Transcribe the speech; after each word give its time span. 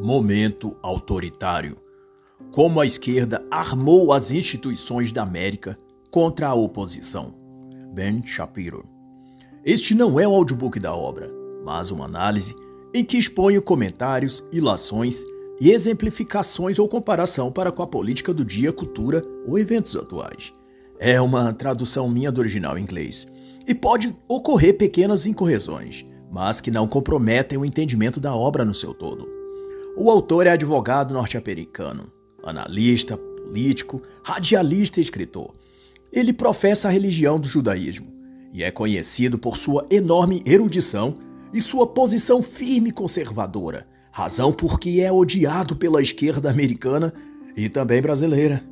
Momento 0.00 0.76
autoritário. 0.80 1.76
Como 2.52 2.80
a 2.80 2.86
esquerda 2.86 3.44
armou 3.50 4.12
as 4.12 4.30
instituições 4.30 5.10
da 5.10 5.24
América 5.24 5.76
contra 6.08 6.46
a 6.46 6.54
oposição. 6.54 7.34
Ben 7.92 8.24
Shapiro. 8.24 8.84
Este 9.64 9.96
não 9.96 10.20
é 10.20 10.26
o 10.26 10.36
audiobook 10.36 10.78
da 10.78 10.94
obra, 10.94 11.28
mas 11.64 11.90
uma 11.90 12.04
análise 12.04 12.54
em 12.94 13.04
que 13.04 13.18
exponho 13.18 13.60
comentários, 13.60 14.44
ilações 14.52 15.24
e 15.60 15.72
exemplificações 15.72 16.78
ou 16.78 16.88
comparação 16.88 17.50
para 17.50 17.72
com 17.72 17.82
a 17.82 17.86
política 17.86 18.32
do 18.32 18.44
dia, 18.44 18.72
cultura 18.72 19.20
ou 19.48 19.58
eventos 19.58 19.96
atuais. 19.96 20.52
É 21.00 21.20
uma 21.20 21.52
tradução 21.52 22.08
minha 22.08 22.30
do 22.30 22.40
original 22.40 22.78
em 22.78 22.82
inglês 22.82 23.26
e 23.66 23.74
pode 23.74 24.14
ocorrer 24.28 24.78
pequenas 24.78 25.26
incorreções, 25.26 26.04
mas 26.30 26.60
que 26.60 26.70
não 26.70 26.86
comprometem 26.86 27.58
o 27.58 27.64
entendimento 27.64 28.20
da 28.20 28.32
obra 28.32 28.64
no 28.64 28.72
seu 28.72 28.94
todo. 28.94 29.37
O 30.00 30.12
autor 30.12 30.46
é 30.46 30.50
advogado 30.50 31.12
norte-americano, 31.12 32.12
analista, 32.44 33.16
político, 33.16 34.00
radialista 34.22 35.00
e 35.00 35.02
escritor. 35.02 35.52
Ele 36.12 36.32
professa 36.32 36.86
a 36.86 36.90
religião 36.92 37.40
do 37.40 37.48
judaísmo 37.48 38.06
e 38.52 38.62
é 38.62 38.70
conhecido 38.70 39.36
por 39.36 39.56
sua 39.56 39.84
enorme 39.90 40.40
erudição 40.46 41.18
e 41.52 41.60
sua 41.60 41.84
posição 41.84 42.44
firme 42.44 42.92
conservadora, 42.92 43.88
razão 44.12 44.52
por 44.52 44.78
que 44.78 45.00
é 45.00 45.10
odiado 45.10 45.74
pela 45.74 46.00
esquerda 46.00 46.48
americana 46.48 47.12
e 47.56 47.68
também 47.68 48.00
brasileira. 48.00 48.62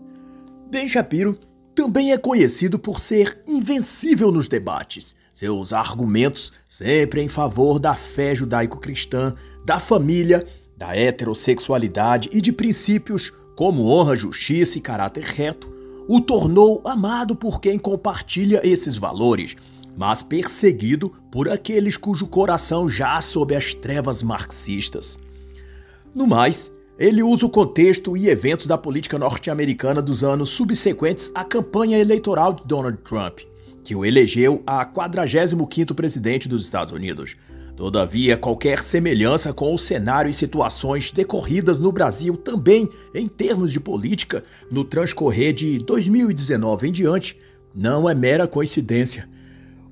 Ben 0.70 0.88
Shapiro 0.88 1.36
também 1.74 2.12
é 2.12 2.18
conhecido 2.18 2.78
por 2.78 3.00
ser 3.00 3.40
invencível 3.48 4.30
nos 4.30 4.46
debates, 4.46 5.16
seus 5.32 5.72
argumentos 5.72 6.52
sempre 6.68 7.20
em 7.20 7.28
favor 7.28 7.80
da 7.80 7.94
fé 7.94 8.32
judaico-cristã, 8.32 9.34
da 9.64 9.80
família 9.80 10.46
da 10.76 10.94
heterossexualidade 10.94 12.28
e 12.32 12.40
de 12.40 12.52
princípios 12.52 13.32
como 13.54 13.86
honra, 13.86 14.14
justiça 14.14 14.78
e 14.78 14.82
caráter 14.82 15.24
reto, 15.24 15.74
o 16.06 16.20
tornou 16.20 16.82
amado 16.84 17.34
por 17.34 17.60
quem 17.60 17.78
compartilha 17.78 18.60
esses 18.62 18.98
valores, 18.98 19.56
mas 19.96 20.22
perseguido 20.22 21.12
por 21.32 21.48
aqueles 21.48 21.96
cujo 21.96 22.26
coração 22.26 22.88
já 22.88 23.20
sob 23.20 23.56
as 23.56 23.72
trevas 23.72 24.22
marxistas. 24.22 25.18
No 26.14 26.26
mais, 26.26 26.70
ele 26.98 27.22
usa 27.22 27.46
o 27.46 27.50
contexto 27.50 28.16
e 28.16 28.28
eventos 28.28 28.66
da 28.66 28.78
política 28.78 29.18
norte-americana 29.18 30.00
dos 30.00 30.22
anos 30.22 30.50
subsequentes 30.50 31.30
à 31.34 31.44
campanha 31.44 31.98
eleitoral 31.98 32.52
de 32.52 32.64
Donald 32.64 32.98
Trump, 32.98 33.40
que 33.82 33.94
o 33.94 34.04
elegeu 34.04 34.62
a 34.66 34.84
45º 34.86 35.94
presidente 35.94 36.48
dos 36.48 36.64
Estados 36.64 36.92
Unidos, 36.92 37.36
Todavia, 37.76 38.38
qualquer 38.38 38.78
semelhança 38.78 39.52
com 39.52 39.74
o 39.74 39.78
cenário 39.78 40.30
e 40.30 40.32
situações 40.32 41.12
decorridas 41.12 41.78
no 41.78 41.92
Brasil 41.92 42.34
também 42.34 42.88
em 43.14 43.28
termos 43.28 43.70
de 43.70 43.78
política 43.78 44.42
no 44.72 44.82
transcorrer 44.82 45.52
de 45.52 45.76
2019 45.78 46.88
em 46.88 46.92
diante 46.92 47.38
não 47.74 48.08
é 48.08 48.14
mera 48.14 48.48
coincidência, 48.48 49.28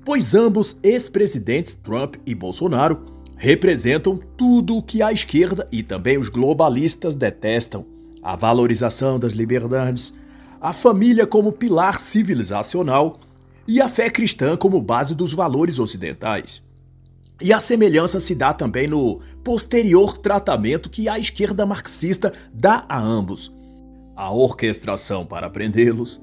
pois 0.03 0.33
ambos 0.33 0.75
ex-presidentes 0.81 1.75
Trump 1.75 2.15
e 2.25 2.33
Bolsonaro 2.33 3.05
representam 3.37 4.19
tudo 4.35 4.77
o 4.77 4.81
que 4.81 5.03
a 5.03 5.13
esquerda 5.13 5.67
e 5.71 5.83
também 5.83 6.17
os 6.17 6.27
globalistas 6.27 7.13
detestam: 7.13 7.85
a 8.19 8.35
valorização 8.35 9.19
das 9.19 9.33
liberdades, 9.33 10.11
a 10.59 10.73
família 10.73 11.27
como 11.27 11.51
pilar 11.51 11.99
civilizacional 11.99 13.19
e 13.67 13.79
a 13.79 13.87
fé 13.87 14.09
cristã 14.09 14.57
como 14.57 14.81
base 14.81 15.13
dos 15.13 15.33
valores 15.33 15.77
ocidentais. 15.77 16.64
E 17.41 17.51
a 17.51 17.59
semelhança 17.59 18.19
se 18.19 18.33
dá 18.33 18.53
também 18.53 18.87
no 18.87 19.19
posterior 19.43 20.17
tratamento 20.17 20.89
que 20.89 21.09
a 21.09 21.19
esquerda 21.19 21.65
marxista 21.65 22.31
dá 22.53 22.85
a 22.87 22.99
ambos. 22.99 23.53
A 24.15 24.31
orquestração 24.31 25.25
para 25.25 25.49
prendê-los, 25.49 26.21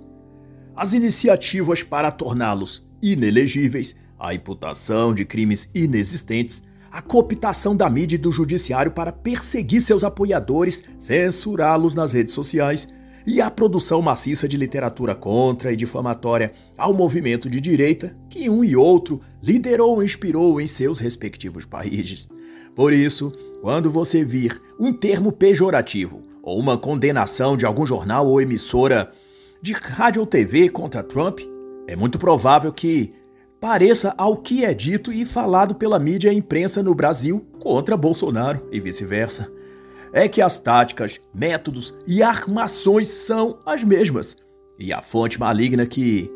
as 0.75 0.94
iniciativas 0.94 1.82
para 1.82 2.10
torná-los 2.10 2.82
inelegíveis, 3.03 3.94
a 4.19 4.32
imputação 4.32 5.12
de 5.12 5.25
crimes 5.25 5.69
inexistentes, 5.75 6.62
a 6.91 7.03
cooptação 7.03 7.76
da 7.76 7.91
mídia 7.91 8.16
e 8.16 8.19
do 8.19 8.32
judiciário 8.32 8.92
para 8.92 9.12
perseguir 9.12 9.82
seus 9.82 10.04
apoiadores, 10.04 10.82
censurá-los 10.98 11.94
nas 11.94 12.12
redes 12.12 12.34
sociais 12.34 12.88
e 13.27 13.41
a 13.41 13.50
produção 13.50 14.03
maciça 14.03 14.49
de 14.49 14.56
literatura 14.56 15.15
contra 15.15 15.72
e 15.72 15.77
difamatória 15.77 16.53
ao 16.77 16.93
movimento 16.93 17.49
de 17.49 17.60
direita 17.60 18.16
que 18.28 18.49
um 18.49 18.65
e 18.65 18.77
outro 18.77 19.21
liderou 19.43 20.03
e 20.03 20.06
inspirou 20.06 20.60
em 20.60 20.66
seus 20.66 20.99
respectivos 20.99 21.65
países. 21.65 22.28
Por 22.75 22.93
isso, 22.93 23.33
quando 23.60 23.91
você 23.91 24.25
vir 24.25 24.60
um 24.78 24.93
termo 24.93 25.31
pejorativo 25.31 26.22
ou 26.43 26.59
uma 26.59 26.77
condenação 26.77 27.56
de 27.56 27.65
algum 27.65 27.87
jornal 27.87 28.27
ou 28.27 28.41
emissora 28.41 29.12
de 29.60 29.72
rádio 29.72 30.21
ou 30.21 30.27
TV 30.27 30.69
contra 30.69 31.03
Trump, 31.03 31.41
é 31.87 31.94
muito 31.94 32.19
provável 32.19 32.72
que 32.72 33.12
pareça 33.60 34.12
ao 34.19 34.37
que 34.37 34.65
é 34.65 34.75
dito 34.75 35.12
e 35.12 35.25
falado 35.25 35.75
pela 35.75 35.99
mídia 35.99 36.33
e 36.33 36.37
imprensa 36.37 36.83
no 36.83 36.94
Brasil 36.94 37.47
contra 37.60 37.97
Bolsonaro 37.97 38.66
e 38.72 38.81
vice-versa 38.81 39.49
é 40.12 40.28
que 40.28 40.42
as 40.42 40.58
táticas, 40.58 41.20
métodos 41.34 41.94
e 42.06 42.22
armações 42.22 43.08
são 43.08 43.58
as 43.64 43.82
mesmas. 43.82 44.36
E 44.78 44.92
a 44.92 45.00
fonte 45.00 45.40
maligna 45.40 45.86
que 45.86 46.30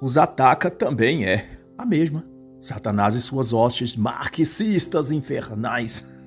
os 0.00 0.16
ataca 0.16 0.70
também 0.70 1.26
é 1.26 1.58
a 1.76 1.84
mesma. 1.84 2.24
Satanás 2.58 3.14
e 3.14 3.20
suas 3.20 3.52
hostes 3.52 3.96
marxistas 3.96 5.10
infernais. 5.10 6.24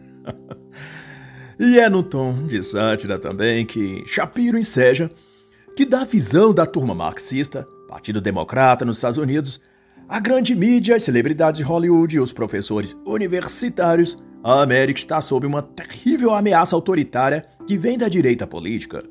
e 1.60 1.80
é 1.80 1.90
no 1.90 2.04
tom 2.04 2.46
de 2.46 2.62
sátira 2.62 3.18
também 3.18 3.66
que 3.66 4.04
Shapiro 4.06 4.58
enseja 4.58 5.10
que 5.76 5.86
da 5.86 6.04
visão 6.04 6.54
da 6.54 6.66
turma 6.66 6.94
marxista, 6.94 7.66
Partido 7.88 8.22
Democrata 8.22 8.86
nos 8.86 8.98
Estados 8.98 9.18
Unidos, 9.18 9.62
a 10.08 10.20
grande 10.20 10.56
mídia, 10.56 10.96
as 10.96 11.04
celebridades 11.04 11.60
de 11.60 11.64
Hollywood 11.64 12.18
e 12.18 12.20
os 12.20 12.34
professores 12.34 12.96
universitários 13.06 14.18
a 14.44 14.62
América 14.62 15.00
está 15.00 15.20
sob 15.22 15.46
uma 15.46 15.62
terrível 15.62 16.34
ameaça 16.34 16.76
autoritária 16.76 17.44
que 17.68 17.78
vem 17.78 17.98
da 17.98 18.08
direita 18.08 18.48
política. 18.48 19.04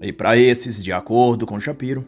E 0.00 0.12
para 0.12 0.36
esses, 0.36 0.82
de 0.82 0.92
acordo 0.92 1.46
com 1.46 1.58
Shapiro, 1.58 2.04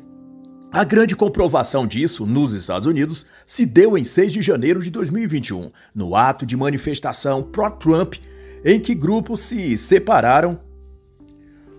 a 0.71 0.85
grande 0.85 1.17
comprovação 1.17 1.87
disso 1.87 2.27
nos 2.27 2.53
Estados 2.53 2.87
Unidos 2.87 3.27
se 3.47 3.65
deu 3.65 3.97
em 3.97 4.05
6 4.05 4.33
de 4.33 4.43
janeiro 4.43 4.83
de 4.83 4.91
2021, 4.91 5.71
no 5.95 6.15
ato 6.15 6.45
de 6.45 6.57
manifestação 6.57 7.43
pró-Trump, 7.43 8.17
em 8.65 8.79
que 8.79 8.95
grupos 8.95 9.41
se 9.41 9.79
separaram 9.79 10.61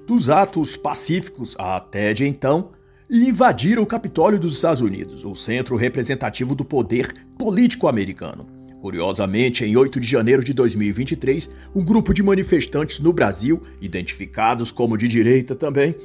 dos 0.08 0.30
atos 0.30 0.76
pacíficos 0.76 1.56
até 1.60 2.14
de 2.14 2.26
então 2.26 2.72
e 3.10 3.28
invadiram 3.28 3.84
o 3.84 3.88
Capitólio 3.88 4.40
dos 4.40 4.56
Estados 4.56 4.82
Unidos, 4.82 5.24
o 5.24 5.36
centro 5.36 5.76
representativo 5.76 6.56
do 6.56 6.66
poder 6.66 7.14
político 7.38 7.88
americano. 7.88 8.57
Curiosamente, 8.82 9.66
em 9.66 9.76
8 9.76 10.00
de 10.00 10.08
janeiro 10.08 10.44
de 10.44 10.54
2023, 10.54 11.50
um 11.76 11.84
grupo 11.84 12.14
de 12.14 12.22
manifestantes 12.22 13.00
no 13.00 13.12
Brasil, 13.12 13.62
identificados 13.82 14.72
como 14.72 14.98
de 14.98 15.08
direita 15.08 15.56
também, 15.56 15.96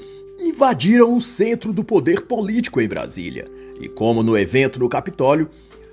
invadiram 0.41 1.15
o 1.15 1.21
centro 1.21 1.73
do 1.73 1.85
poder 1.85 2.23
político 2.23 2.81
em 2.81 2.89
Brasília. 2.89 3.47
E 3.81 3.89
como 3.89 4.23
no 4.23 4.37
evento 4.37 4.81
no 4.81 4.89
Capitólio, 4.89 5.49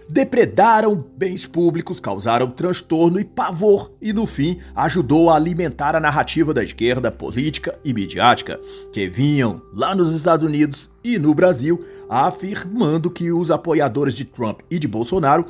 depredaram 0.09 1.05
bens 1.15 1.45
públicos, 1.45 1.99
causaram 1.99 2.49
transtorno 2.49 3.19
e 3.19 3.23
pavor 3.23 3.91
e, 4.01 4.11
no 4.11 4.25
fim, 4.25 4.57
ajudou 4.75 5.29
a 5.29 5.35
alimentar 5.35 5.95
a 5.95 5.99
narrativa 5.99 6.51
da 6.51 6.63
esquerda 6.63 7.11
política 7.11 7.77
e 7.85 7.93
midiática, 7.93 8.59
que 8.91 9.07
vinham 9.07 9.61
lá 9.71 9.93
nos 9.93 10.15
Estados 10.15 10.43
Unidos 10.43 10.89
e 11.03 11.19
no 11.19 11.33
Brasil 11.35 11.79
afirmando 12.09 13.11
que 13.11 13.31
os 13.31 13.51
apoiadores 13.51 14.15
de 14.15 14.25
Trump 14.25 14.61
e 14.71 14.79
de 14.79 14.87
Bolsonaro 14.87 15.45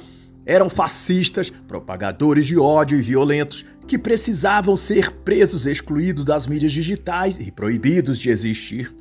eram 0.50 0.68
fascistas, 0.68 1.52
propagadores 1.68 2.48
de 2.48 2.58
ódio 2.58 2.98
e 2.98 3.02
violentos, 3.04 3.64
que 3.86 4.00
precisavam 4.00 4.76
ser 4.76 5.12
presos, 5.12 5.68
excluídos 5.68 6.26
das 6.26 6.48
mídias 6.48 6.72
digitais 6.72 7.40
e 7.40 7.52
proibidos 7.52 8.18
de 8.18 8.32
existir. 8.32 8.92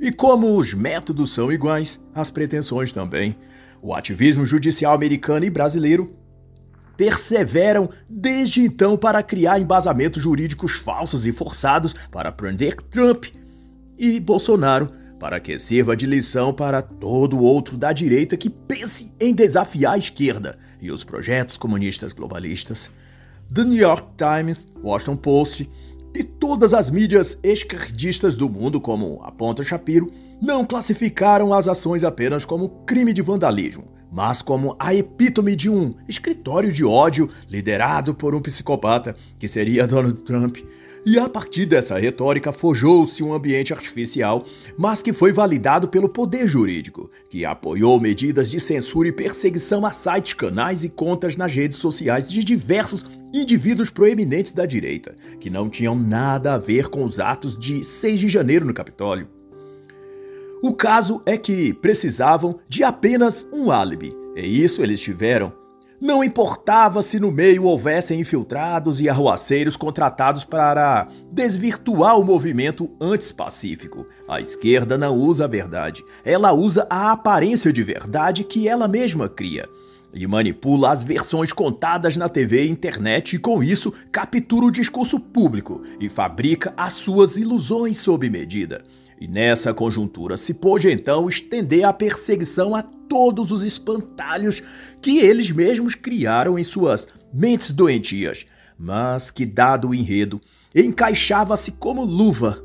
E 0.00 0.12
como 0.12 0.56
os 0.56 0.72
métodos 0.72 1.32
são 1.32 1.50
iguais, 1.52 1.98
as 2.14 2.30
pretensões 2.30 2.92
também. 2.92 3.36
O 3.82 3.92
ativismo 3.92 4.46
judicial 4.46 4.94
americano 4.94 5.44
e 5.44 5.50
brasileiro 5.50 6.14
perseveram 6.96 7.90
desde 8.08 8.62
então 8.62 8.96
para 8.96 9.20
criar 9.20 9.58
embasamentos 9.58 10.22
jurídicos 10.22 10.72
falsos 10.78 11.26
e 11.26 11.32
forçados 11.32 11.92
para 12.08 12.30
prender 12.30 12.76
Trump 12.76 13.24
e 13.98 14.20
Bolsonaro 14.20 14.92
para 15.24 15.40
que 15.40 15.58
sirva 15.58 15.96
de 15.96 16.04
lição 16.04 16.52
para 16.52 16.82
todo 16.82 17.42
outro 17.42 17.78
da 17.78 17.94
direita 17.94 18.36
que 18.36 18.50
pense 18.50 19.10
em 19.18 19.32
desafiar 19.32 19.94
a 19.94 19.96
esquerda 19.96 20.58
e 20.82 20.90
os 20.90 21.02
projetos 21.02 21.56
comunistas 21.56 22.12
globalistas. 22.12 22.90
The 23.50 23.64
New 23.64 23.78
York 23.78 24.06
Times, 24.18 24.66
Washington 24.82 25.16
Post 25.16 25.70
e 26.14 26.22
todas 26.22 26.74
as 26.74 26.90
mídias 26.90 27.38
esquerdistas 27.42 28.36
do 28.36 28.50
mundo, 28.50 28.78
como 28.78 29.22
aponta 29.22 29.64
Shapiro, 29.64 30.12
não 30.42 30.62
classificaram 30.62 31.54
as 31.54 31.68
ações 31.68 32.04
apenas 32.04 32.44
como 32.44 32.84
crime 32.84 33.14
de 33.14 33.22
vandalismo, 33.22 33.90
mas 34.12 34.42
como 34.42 34.76
a 34.78 34.94
epítome 34.94 35.56
de 35.56 35.70
um 35.70 35.94
escritório 36.06 36.70
de 36.70 36.84
ódio 36.84 37.30
liderado 37.48 38.14
por 38.14 38.34
um 38.34 38.42
psicopata, 38.42 39.16
que 39.38 39.48
seria 39.48 39.86
Donald 39.86 40.20
Trump. 40.20 40.58
E 41.06 41.18
a 41.18 41.28
partir 41.28 41.66
dessa 41.66 41.98
retórica 41.98 42.50
forjou-se 42.50 43.22
um 43.22 43.34
ambiente 43.34 43.74
artificial, 43.74 44.42
mas 44.76 45.02
que 45.02 45.12
foi 45.12 45.32
validado 45.32 45.86
pelo 45.86 46.08
poder 46.08 46.48
jurídico, 46.48 47.10
que 47.28 47.44
apoiou 47.44 48.00
medidas 48.00 48.50
de 48.50 48.58
censura 48.58 49.08
e 49.08 49.12
perseguição 49.12 49.84
a 49.84 49.92
sites, 49.92 50.32
canais 50.32 50.82
e 50.82 50.88
contas 50.88 51.36
nas 51.36 51.54
redes 51.54 51.76
sociais 51.76 52.30
de 52.30 52.42
diversos 52.42 53.04
indivíduos 53.34 53.90
proeminentes 53.90 54.52
da 54.52 54.64
direita, 54.64 55.14
que 55.38 55.50
não 55.50 55.68
tinham 55.68 55.94
nada 55.94 56.54
a 56.54 56.58
ver 56.58 56.88
com 56.88 57.04
os 57.04 57.20
atos 57.20 57.58
de 57.58 57.84
6 57.84 58.20
de 58.20 58.28
janeiro 58.30 58.64
no 58.64 58.72
Capitólio. 58.72 59.28
O 60.62 60.72
caso 60.72 61.20
é 61.26 61.36
que 61.36 61.74
precisavam 61.74 62.58
de 62.66 62.82
apenas 62.82 63.46
um 63.52 63.70
álibi, 63.70 64.10
e 64.34 64.64
isso 64.64 64.82
eles 64.82 65.02
tiveram 65.02 65.52
não 66.04 66.22
importava 66.22 67.00
se 67.00 67.18
no 67.18 67.32
meio 67.32 67.64
houvessem 67.64 68.20
infiltrados 68.20 69.00
e 69.00 69.08
arruaceiros 69.08 69.74
contratados 69.74 70.44
para 70.44 71.08
desvirtuar 71.32 72.20
o 72.20 72.22
movimento 72.22 72.90
antes 73.00 73.32
pacífico. 73.32 74.04
A 74.28 74.38
esquerda 74.38 74.98
não 74.98 75.16
usa 75.16 75.46
a 75.46 75.48
verdade, 75.48 76.04
ela 76.22 76.52
usa 76.52 76.86
a 76.90 77.10
aparência 77.10 77.72
de 77.72 77.82
verdade 77.82 78.44
que 78.44 78.68
ela 78.68 78.86
mesma 78.86 79.30
cria. 79.30 79.66
E 80.12 80.26
manipula 80.26 80.92
as 80.92 81.02
versões 81.02 81.54
contadas 81.54 82.18
na 82.18 82.28
TV 82.28 82.66
e 82.66 82.70
internet 82.70 83.36
e, 83.36 83.38
com 83.38 83.62
isso, 83.62 83.90
captura 84.12 84.66
o 84.66 84.70
discurso 84.70 85.18
público 85.18 85.82
e 85.98 86.10
fabrica 86.10 86.74
as 86.76 86.92
suas 86.92 87.38
ilusões 87.38 87.96
sob 87.96 88.28
medida. 88.28 88.84
E 89.24 89.26
nessa 89.26 89.72
conjuntura 89.72 90.36
se 90.36 90.52
pôde 90.52 90.92
então 90.92 91.30
estender 91.30 91.82
a 91.84 91.94
perseguição 91.94 92.74
a 92.74 92.82
todos 92.82 93.50
os 93.52 93.62
espantalhos 93.62 94.62
que 95.00 95.18
eles 95.18 95.50
mesmos 95.50 95.94
criaram 95.94 96.58
em 96.58 96.62
suas 96.62 97.08
mentes 97.32 97.72
doentias, 97.72 98.44
mas 98.78 99.30
que, 99.30 99.46
dado 99.46 99.88
o 99.88 99.94
enredo, 99.94 100.38
encaixava-se 100.74 101.72
como 101.72 102.04
luva. 102.04 102.62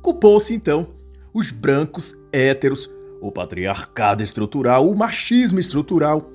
Culpou-se 0.00 0.54
então 0.54 0.88
os 1.34 1.50
brancos 1.50 2.16
héteros, 2.32 2.90
o 3.20 3.30
patriarcado 3.30 4.22
estrutural, 4.22 4.90
o 4.90 4.96
machismo 4.96 5.60
estrutural, 5.60 6.30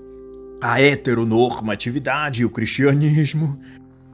a 0.62 0.80
heteronormatividade, 0.80 2.46
o 2.46 2.52
cristianismo. 2.52 3.60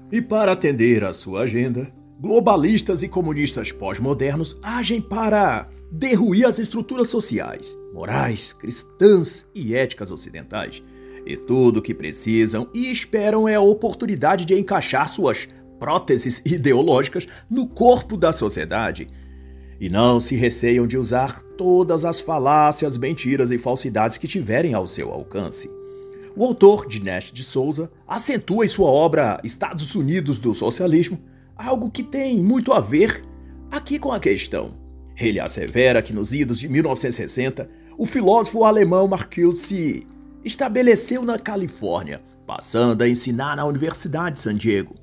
E 0.09 0.21
para 0.21 0.53
atender 0.53 1.03
à 1.03 1.12
sua 1.12 1.42
agenda, 1.42 1.92
globalistas 2.21 3.01
e 3.01 3.07
comunistas 3.07 3.71
pós-modernos 3.71 4.56
agem 4.62 5.01
para 5.01 5.68
derruir 5.91 6.45
as 6.45 6.59
estruturas 6.59 7.09
sociais, 7.09 7.75
morais, 7.91 8.53
cristãs 8.53 9.47
e 9.56 9.75
éticas 9.75 10.12
ocidentais. 10.12 10.83
E 11.25 11.35
tudo 11.35 11.77
o 11.77 11.81
que 11.81 11.95
precisam 11.95 12.69
e 12.75 12.91
esperam 12.91 13.47
é 13.47 13.56
a 13.56 13.62
oportunidade 13.62 14.45
de 14.45 14.53
encaixar 14.53 15.09
suas 15.09 15.47
próteses 15.79 16.44
ideológicas 16.45 17.27
no 17.50 17.68
corpo 17.68 18.15
da 18.15 18.31
sociedade. 18.31 19.07
E 19.79 19.89
não 19.89 20.19
se 20.19 20.35
receiam 20.35 20.85
de 20.85 21.00
usar 21.00 21.41
todas 21.57 22.06
as 22.06 22.21
falácias, 22.21 23.00
mentiras 23.00 23.50
e 23.50 23.57
falsidades 23.57 24.19
que 24.19 24.27
tiverem 24.27 24.75
ao 24.75 24.85
seu 24.85 25.09
alcance. 25.09 25.71
O 26.35 26.45
autor, 26.45 26.85
Dinesh 26.85 27.31
de 27.31 27.44
Souza, 27.44 27.91
acentua 28.07 28.63
em 28.63 28.67
sua 28.67 28.91
obra 28.91 29.41
Estados 29.44 29.95
Unidos 29.95 30.38
do 30.38 30.53
Socialismo 30.53 31.19
algo 31.68 31.92
que 31.92 32.04
tem 32.04 32.40
muito 32.40 32.74
a 32.74 32.80
ver 32.80 33.24
aqui 33.69 34.00
com 34.00 34.12
a 34.12 34.19
questão. 34.19 34.72
Ele 35.18 35.40
assevera 35.40 36.02
que 36.02 36.13
nos 36.13 36.34
idos 36.34 36.60
de 36.60 36.68
1960, 36.68 37.69
o 37.98 38.06
filósofo 38.06 38.63
alemão 38.63 39.08
Marcuse 39.08 39.62
se 39.62 40.08
estabeleceu 40.44 41.22
na 41.24 41.38
Califórnia, 41.38 42.22
passando 42.48 43.04
a 43.04 43.10
ensinar 43.10 43.56
na 43.56 43.66
Universidade 43.66 44.36
de 44.36 44.42
San 44.42 44.56
Diego, 44.56 44.96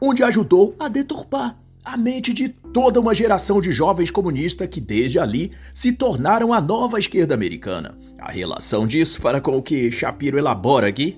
onde 0.00 0.22
ajudou 0.22 0.74
a 0.78 0.88
deturpar 0.88 1.58
a 1.84 1.96
mente 1.96 2.32
de 2.32 2.48
toda 2.48 3.00
uma 3.00 3.14
geração 3.14 3.60
de 3.60 3.70
jovens 3.70 4.10
comunistas 4.10 4.68
que 4.68 4.80
desde 4.80 5.18
ali 5.18 5.52
se 5.74 5.92
tornaram 5.92 6.52
a 6.52 6.60
nova 6.60 6.98
esquerda 6.98 7.34
americana. 7.34 7.96
A 8.18 8.32
relação 8.32 8.86
disso 8.86 9.20
para 9.20 9.40
com 9.40 9.56
o 9.56 9.62
que 9.62 9.90
Shapiro 9.90 10.38
elabora 10.38 10.88
aqui 10.88 11.16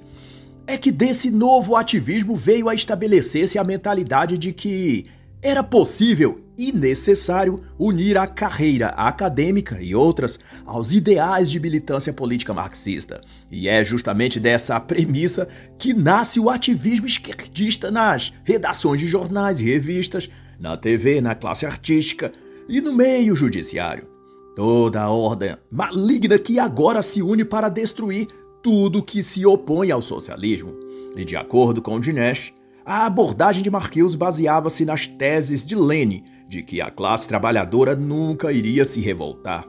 é 0.71 0.79
que 0.79 0.93
desse 0.93 1.31
novo 1.31 1.75
ativismo 1.75 2.37
veio 2.37 2.69
a 2.69 2.75
estabelecer-se 2.75 3.59
a 3.59 3.65
mentalidade 3.65 4.39
de 4.39 4.53
que 4.53 5.07
era 5.43 5.65
possível 5.65 6.45
e 6.57 6.71
necessário 6.71 7.61
unir 7.79 8.17
a 8.17 8.27
carreira 8.27 8.89
acadêmica 8.91 9.79
e 9.81 9.95
outras 9.95 10.39
aos 10.65 10.93
ideais 10.93 11.51
de 11.51 11.59
militância 11.59 12.13
política 12.13 12.55
marxista. 12.55 13.21
E 13.51 13.69
é 13.69 13.83
justamente 13.83 14.39
dessa 14.39 14.79
premissa 14.79 15.49
que 15.77 15.93
nasce 15.93 16.39
o 16.39 16.49
ativismo 16.49 17.07
esquerdista 17.07 17.91
nas 17.91 18.33
redações 18.45 19.01
de 19.01 19.09
jornais 19.09 19.61
e 19.61 19.65
revistas, 19.65 20.31
na 20.59 20.77
TV, 20.77 21.21
na 21.21 21.35
classe 21.35 21.67
artística 21.67 22.31
e 22.69 22.81
no 22.81 22.93
meio 22.93 23.35
judiciário. 23.35 24.07
Toda 24.55 25.01
a 25.01 25.11
ordem 25.11 25.57
maligna 25.71 26.39
que 26.39 26.59
agora 26.59 27.03
se 27.03 27.23
une 27.23 27.45
para 27.45 27.69
destruir 27.69 28.29
tudo 28.63 29.03
que 29.03 29.23
se 29.23 29.45
opõe 29.47 29.91
ao 29.91 30.03
socialismo. 30.03 30.75
E 31.17 31.25
de 31.25 31.37
acordo 31.37 31.83
com 31.83 32.01
Dinesh, 32.01 32.53
a 32.85 33.07
abordagem 33.07 33.63
de 33.63 33.71
Marqueus 33.71 34.15
baseava-se 34.15 34.85
nas 34.85 35.07
teses 35.07 35.65
de 35.65 35.75
Lenin 35.75 36.25
de 36.49 36.63
que 36.63 36.81
a 36.81 36.91
classe 36.91 37.29
trabalhadora 37.29 37.95
nunca 37.95 38.53
iria 38.53 38.85
se 38.85 39.01
revoltar. 39.01 39.67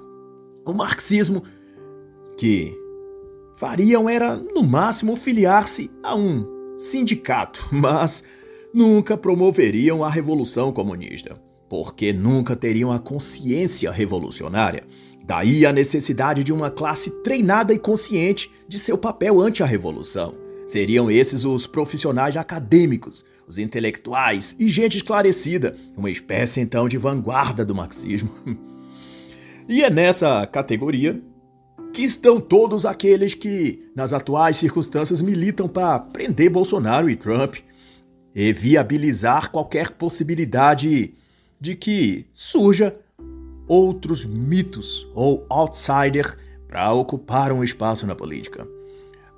O 0.66 0.74
marxismo 0.74 1.44
que 2.38 2.76
fariam 3.56 4.10
era, 4.10 4.36
no 4.36 4.64
máximo, 4.64 5.16
filiar-se 5.16 5.92
a 6.02 6.16
um 6.16 6.76
sindicato, 6.76 7.68
mas 7.72 8.24
nunca 8.74 9.16
promoveriam 9.16 10.04
a 10.04 10.10
revolução 10.10 10.72
comunista, 10.72 11.40
porque 11.70 12.12
nunca 12.12 12.56
teriam 12.56 12.92
a 12.92 12.98
consciência 12.98 13.92
revolucionária 13.92 14.84
Daí 15.26 15.66
a 15.66 15.72
necessidade 15.72 16.44
de 16.44 16.52
uma 16.52 16.72
classe 16.72 17.12
treinada 17.24 17.74
e 17.74 17.80
consciente 17.80 18.52
de 18.68 18.80
seu 18.80 18.98
papel 18.98 19.40
ante 19.40 19.62
a 19.62 19.66
revolução. 19.66 20.36
Seriam 20.68 21.12
esses 21.12 21.44
os 21.44 21.68
profissionais 21.68 22.38
acadêmicos, 22.38 23.26
os 23.48 23.58
intelectuais 23.58 24.56
e 24.58 24.70
gente 24.70 24.98
esclarecida, 24.98 25.76
uma 25.98 26.10
espécie 26.10 26.62
então 26.62 26.88
de 26.88 26.98
vanguarda 26.98 27.66
do 27.66 27.76
marxismo. 27.76 28.32
e 29.68 29.84
é 29.84 29.90
nessa 29.90 30.46
categoria 30.48 31.22
que 31.92 32.04
estão 32.04 32.40
todos 32.40 32.86
aqueles 32.86 33.34
que, 33.34 33.92
nas 33.96 34.14
atuais 34.14 34.56
circunstâncias, 34.56 35.22
militam 35.22 35.68
para 35.68 36.00
prender 36.00 36.50
Bolsonaro 36.50 37.10
e 37.10 37.16
Trump 37.16 37.58
e 38.34 38.54
viabilizar 38.54 39.52
qualquer 39.52 39.92
possibilidade 39.92 41.14
de 41.60 41.76
que 41.76 42.26
surja 42.32 42.96
outros 43.72 44.26
mitos 44.26 45.08
ou 45.16 45.46
outsider 45.48 46.38
para 46.68 46.92
ocupar 46.92 47.54
um 47.54 47.64
espaço 47.64 48.06
na 48.06 48.14
política. 48.14 48.68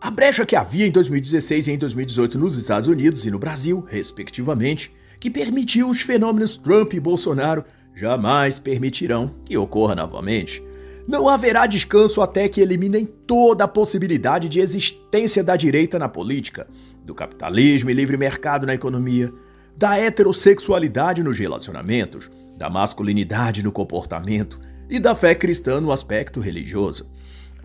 A 0.02 0.10
brecha 0.10 0.44
que 0.44 0.56
havia 0.56 0.88
em 0.88 0.92
2016 0.92 1.68
e 1.68 1.72
em 1.74 1.78
2018 1.78 2.40
nos 2.40 2.58
Estados 2.58 2.88
Unidos 2.88 3.28
e 3.28 3.30
no 3.30 3.38
Brasil, 3.38 3.86
respectivamente, 3.88 4.92
que 5.20 5.30
permitiu 5.30 5.88
os 5.88 6.02
fenômenos 6.02 6.58
Trump 6.58 6.94
e 6.94 7.00
Bolsonaro, 7.00 7.63
jamais 7.94 8.58
permitirão 8.58 9.36
que 9.46 9.56
ocorra 9.56 9.94
novamente. 9.94 10.63
Não 11.08 11.30
haverá 11.30 11.68
descanso 11.68 12.20
até 12.20 12.50
que 12.50 12.60
eliminem 12.60 13.06
toda 13.06 13.66
a 13.66 13.68
possibilidade 13.68 14.50
de 14.50 14.60
existência 14.60 15.44
da 15.44 15.56
direita 15.56 16.00
na 16.00 16.10
política, 16.10 16.66
do 17.06 17.13
capitalismo 17.13 17.92
e 17.92 17.94
livre 17.94 18.18
mercado 18.18 18.66
na 18.66 18.74
economia, 18.74 19.32
da 19.78 19.96
heterossexualidade 19.96 21.22
nos 21.22 21.38
relacionamentos, 21.38 22.32
da 22.63 22.70
masculinidade 22.70 23.62
no 23.62 23.74
comportamento 23.74 24.58
e 24.89 24.98
da 24.98 25.13
fé 25.13 25.36
cristã 25.36 25.82
no 25.82 25.91
aspecto 25.91 26.39
religioso. 26.39 27.12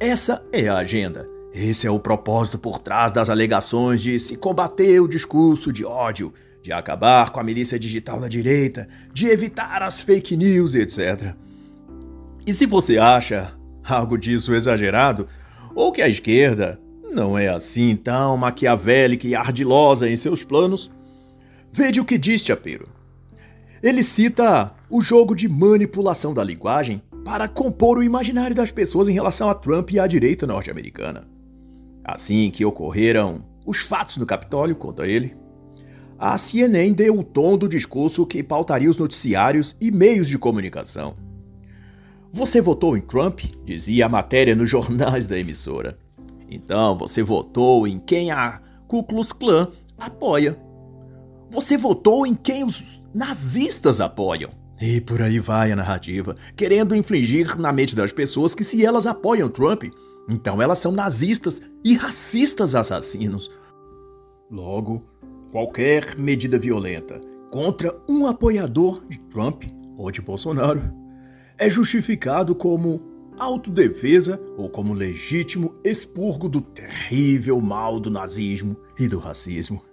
Essa 0.00 0.44
é 0.50 0.66
a 0.66 0.78
agenda. 0.78 1.24
Esse 1.54 1.86
é 1.86 1.90
o 1.90 2.00
propósito 2.00 2.58
por 2.58 2.80
trás 2.80 3.12
das 3.12 3.30
alegações 3.30 4.02
de 4.02 4.18
se 4.18 4.36
combater 4.36 4.98
o 4.98 5.06
discurso 5.06 5.72
de 5.72 5.84
ódio, 5.84 6.34
de 6.60 6.72
acabar 6.72 7.30
com 7.30 7.38
a 7.38 7.44
milícia 7.44 7.78
digital 7.78 8.18
da 8.18 8.26
direita, 8.26 8.88
de 9.14 9.28
evitar 9.28 9.84
as 9.84 10.02
fake 10.02 10.36
news, 10.36 10.74
etc. 10.74 11.32
E 12.44 12.52
se 12.52 12.66
você 12.66 12.98
acha 12.98 13.54
algo 13.84 14.18
disso 14.18 14.52
exagerado, 14.52 15.28
ou 15.76 15.92
que 15.92 16.02
a 16.02 16.08
esquerda 16.08 16.80
não 17.08 17.38
é 17.38 17.46
assim 17.46 17.94
tão 17.94 18.36
maquiavélica 18.36 19.28
e 19.28 19.36
ardilosa 19.36 20.08
em 20.08 20.16
seus 20.16 20.42
planos, 20.42 20.90
veja 21.70 22.02
o 22.02 22.04
que 22.04 22.18
diz 22.18 22.42
Chapiro. 22.42 22.97
Ele 23.82 24.02
cita 24.02 24.72
o 24.90 25.00
jogo 25.00 25.34
de 25.34 25.48
manipulação 25.48 26.34
da 26.34 26.42
linguagem 26.42 27.02
para 27.24 27.48
compor 27.48 27.98
o 27.98 28.02
imaginário 28.02 28.56
das 28.56 28.72
pessoas 28.72 29.08
em 29.08 29.12
relação 29.12 29.48
a 29.48 29.54
Trump 29.54 29.90
e 29.92 30.00
à 30.00 30.06
direita 30.06 30.46
norte-americana. 30.46 31.28
Assim 32.04 32.50
que 32.50 32.64
ocorreram 32.64 33.44
os 33.66 33.78
fatos 33.80 34.16
no 34.16 34.26
Capitólio 34.26 34.74
contra 34.74 35.06
ele, 35.06 35.36
a 36.18 36.36
CNN 36.36 36.92
deu 36.92 37.18
o 37.18 37.22
tom 37.22 37.56
do 37.56 37.68
discurso 37.68 38.26
que 38.26 38.42
pautaria 38.42 38.90
os 38.90 38.96
noticiários 38.96 39.76
e 39.80 39.90
meios 39.90 40.26
de 40.26 40.38
comunicação. 40.38 41.16
Você 42.32 42.60
votou 42.60 42.96
em 42.96 43.00
Trump? 43.00 43.40
dizia 43.64 44.06
a 44.06 44.08
matéria 44.08 44.54
nos 44.54 44.68
jornais 44.70 45.26
da 45.26 45.38
emissora. 45.38 45.98
Então 46.50 46.96
você 46.96 47.22
votou 47.22 47.86
em 47.86 47.98
quem 47.98 48.30
a 48.30 48.60
Ku 48.86 49.04
Klux 49.04 49.32
Klan 49.32 49.68
apoia. 49.98 50.58
Você 51.50 51.76
votou 51.76 52.26
em 52.26 52.34
quem 52.34 52.64
os 52.64 53.02
nazistas 53.14 54.00
apoiam. 54.00 54.50
E 54.80 55.00
por 55.00 55.20
aí 55.20 55.38
vai 55.38 55.72
a 55.72 55.76
narrativa, 55.76 56.36
querendo 56.56 56.94
infligir 56.94 57.58
na 57.58 57.72
mente 57.72 57.96
das 57.96 58.12
pessoas 58.12 58.54
que 58.54 58.62
se 58.62 58.84
elas 58.84 59.06
apoiam 59.06 59.48
Trump, 59.48 59.84
então 60.28 60.62
elas 60.62 60.78
são 60.78 60.92
nazistas 60.92 61.60
e 61.84 61.94
racistas 61.94 62.74
assassinos. 62.74 63.50
Logo, 64.50 65.02
qualquer 65.50 66.16
medida 66.16 66.58
violenta 66.58 67.20
contra 67.50 67.98
um 68.08 68.26
apoiador 68.26 69.02
de 69.08 69.18
Trump 69.18 69.64
ou 69.96 70.10
de 70.10 70.20
Bolsonaro 70.20 70.82
é 71.56 71.68
justificado 71.68 72.54
como 72.54 73.02
autodefesa 73.38 74.40
ou 74.56 74.68
como 74.68 74.92
legítimo 74.92 75.74
expurgo 75.82 76.48
do 76.48 76.60
terrível 76.60 77.60
mal 77.60 77.98
do 77.98 78.10
nazismo 78.10 78.76
e 78.98 79.08
do 79.08 79.18
racismo. 79.18 79.87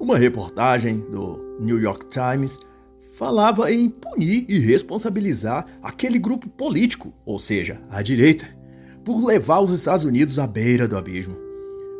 Uma 0.00 0.16
reportagem 0.16 0.96
do 0.96 1.58
New 1.60 1.78
York 1.78 2.06
Times 2.06 2.58
falava 3.18 3.70
em 3.70 3.90
punir 3.90 4.46
e 4.48 4.58
responsabilizar 4.58 5.66
aquele 5.82 6.18
grupo 6.18 6.48
político, 6.48 7.12
ou 7.26 7.38
seja, 7.38 7.78
a 7.90 8.00
direita, 8.00 8.48
por 9.04 9.22
levar 9.22 9.60
os 9.60 9.70
Estados 9.70 10.06
Unidos 10.06 10.38
à 10.38 10.46
beira 10.46 10.88
do 10.88 10.96
abismo. 10.96 11.36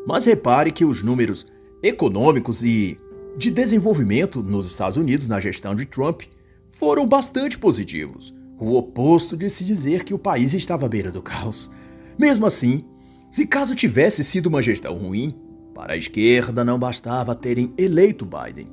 Mas 0.07 0.25
repare 0.25 0.73
que 0.73 0.83
os 0.83 1.03
números 1.03 1.47
econômicos 1.83 2.65
e 2.65 2.97
de 3.37 3.51
desenvolvimento 3.51 4.43
nos 4.43 4.71
Estados 4.71 4.97
Unidos 4.97 5.29
na 5.29 5.39
gestão 5.39 5.75
de 5.75 5.85
Trump 5.85 6.23
foram 6.71 7.07
bastante 7.07 7.59
positivos, 7.59 8.35
o 8.59 8.77
oposto 8.77 9.37
de 9.37 9.51
se 9.51 9.63
dizer 9.63 10.05
que 10.05 10.15
o 10.15 10.19
país 10.19 10.55
estava 10.55 10.87
à 10.87 10.89
beira 10.89 11.11
do 11.11 11.21
caos. 11.21 11.71
Mesmo 12.19 12.47
assim, 12.47 12.83
se 13.31 13.47
caso 13.47 13.75
tivesse 13.75 14.25
sido 14.25 14.47
uma 14.47 14.63
gestão 14.63 14.95
ruim, 14.95 15.35
para 15.81 15.95
a 15.95 15.97
esquerda 15.97 16.63
não 16.63 16.79
bastava 16.79 17.35
terem 17.35 17.73
eleito 17.79 18.27
Biden. 18.27 18.69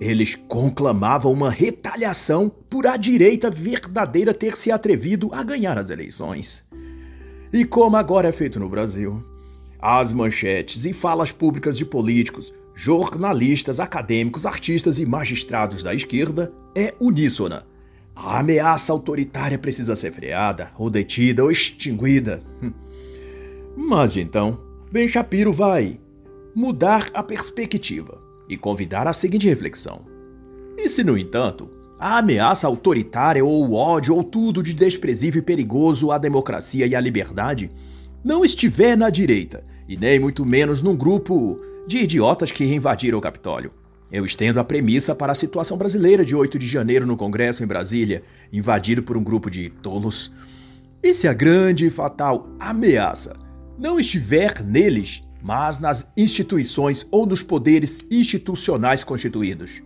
Eles 0.00 0.34
conclamavam 0.34 1.30
uma 1.30 1.50
retaliação 1.50 2.48
por 2.48 2.86
a 2.86 2.96
direita 2.96 3.50
verdadeira 3.50 4.32
ter 4.32 4.56
se 4.56 4.72
atrevido 4.72 5.28
a 5.34 5.42
ganhar 5.42 5.76
as 5.76 5.90
eleições. 5.90 6.64
E 7.52 7.62
como 7.66 7.96
agora 7.96 8.28
é 8.28 8.32
feito 8.32 8.58
no 8.58 8.70
Brasil, 8.70 9.22
as 9.78 10.14
manchetes 10.14 10.86
e 10.86 10.94
falas 10.94 11.30
públicas 11.30 11.76
de 11.76 11.84
políticos, 11.84 12.50
jornalistas, 12.74 13.78
acadêmicos, 13.78 14.46
artistas 14.46 14.98
e 14.98 15.04
magistrados 15.04 15.82
da 15.82 15.94
esquerda 15.94 16.50
é 16.74 16.94
uníssona. 16.98 17.66
A 18.14 18.38
ameaça 18.38 18.94
autoritária 18.94 19.58
precisa 19.58 19.94
ser 19.94 20.10
freada, 20.10 20.70
ou 20.78 20.88
detida, 20.88 21.44
ou 21.44 21.50
extinguida. 21.50 22.42
Hum. 22.62 22.72
Mas 23.76 24.16
então, 24.16 24.58
Ben 24.90 25.06
Shapiro 25.06 25.52
vai 25.52 26.00
mudar 26.56 27.10
a 27.12 27.22
perspectiva 27.22 28.18
e 28.48 28.56
convidar 28.56 29.06
a 29.06 29.12
seguinte 29.12 29.46
reflexão. 29.46 30.06
E 30.74 30.88
se, 30.88 31.04
no 31.04 31.18
entanto, 31.18 31.68
a 31.98 32.16
ameaça 32.16 32.66
autoritária 32.66 33.44
ou 33.44 33.68
o 33.68 33.74
ódio 33.74 34.14
ou 34.14 34.24
tudo 34.24 34.62
de 34.62 34.72
desprezível 34.72 35.40
e 35.40 35.44
perigoso 35.44 36.10
à 36.10 36.16
democracia 36.16 36.86
e 36.86 36.94
à 36.94 37.00
liberdade 37.00 37.68
não 38.24 38.42
estiver 38.42 38.96
na 38.96 39.10
direita, 39.10 39.64
e 39.86 39.98
nem 39.98 40.18
muito 40.18 40.46
menos 40.46 40.80
num 40.80 40.96
grupo 40.96 41.60
de 41.86 41.98
idiotas 41.98 42.50
que 42.50 42.64
invadiram 42.64 43.18
o 43.18 43.22
Capitólio. 43.22 43.70
Eu 44.10 44.24
estendo 44.24 44.58
a 44.58 44.64
premissa 44.64 45.14
para 45.14 45.32
a 45.32 45.34
situação 45.34 45.76
brasileira 45.76 46.24
de 46.24 46.34
8 46.34 46.58
de 46.58 46.66
janeiro 46.66 47.04
no 47.04 47.18
Congresso 47.18 47.62
em 47.62 47.66
Brasília, 47.66 48.22
invadido 48.50 49.02
por 49.02 49.14
um 49.14 49.22
grupo 49.22 49.50
de 49.50 49.68
tolos. 49.68 50.32
E 51.02 51.12
se 51.12 51.28
a 51.28 51.34
grande 51.34 51.84
e 51.84 51.90
fatal 51.90 52.48
ameaça 52.58 53.36
não 53.78 54.00
estiver 54.00 54.64
neles, 54.64 55.22
mas 55.42 55.78
nas 55.78 56.10
instituições 56.16 57.06
ou 57.10 57.26
nos 57.26 57.42
poderes 57.42 58.00
institucionais 58.10 59.04
constituídos? 59.04 59.82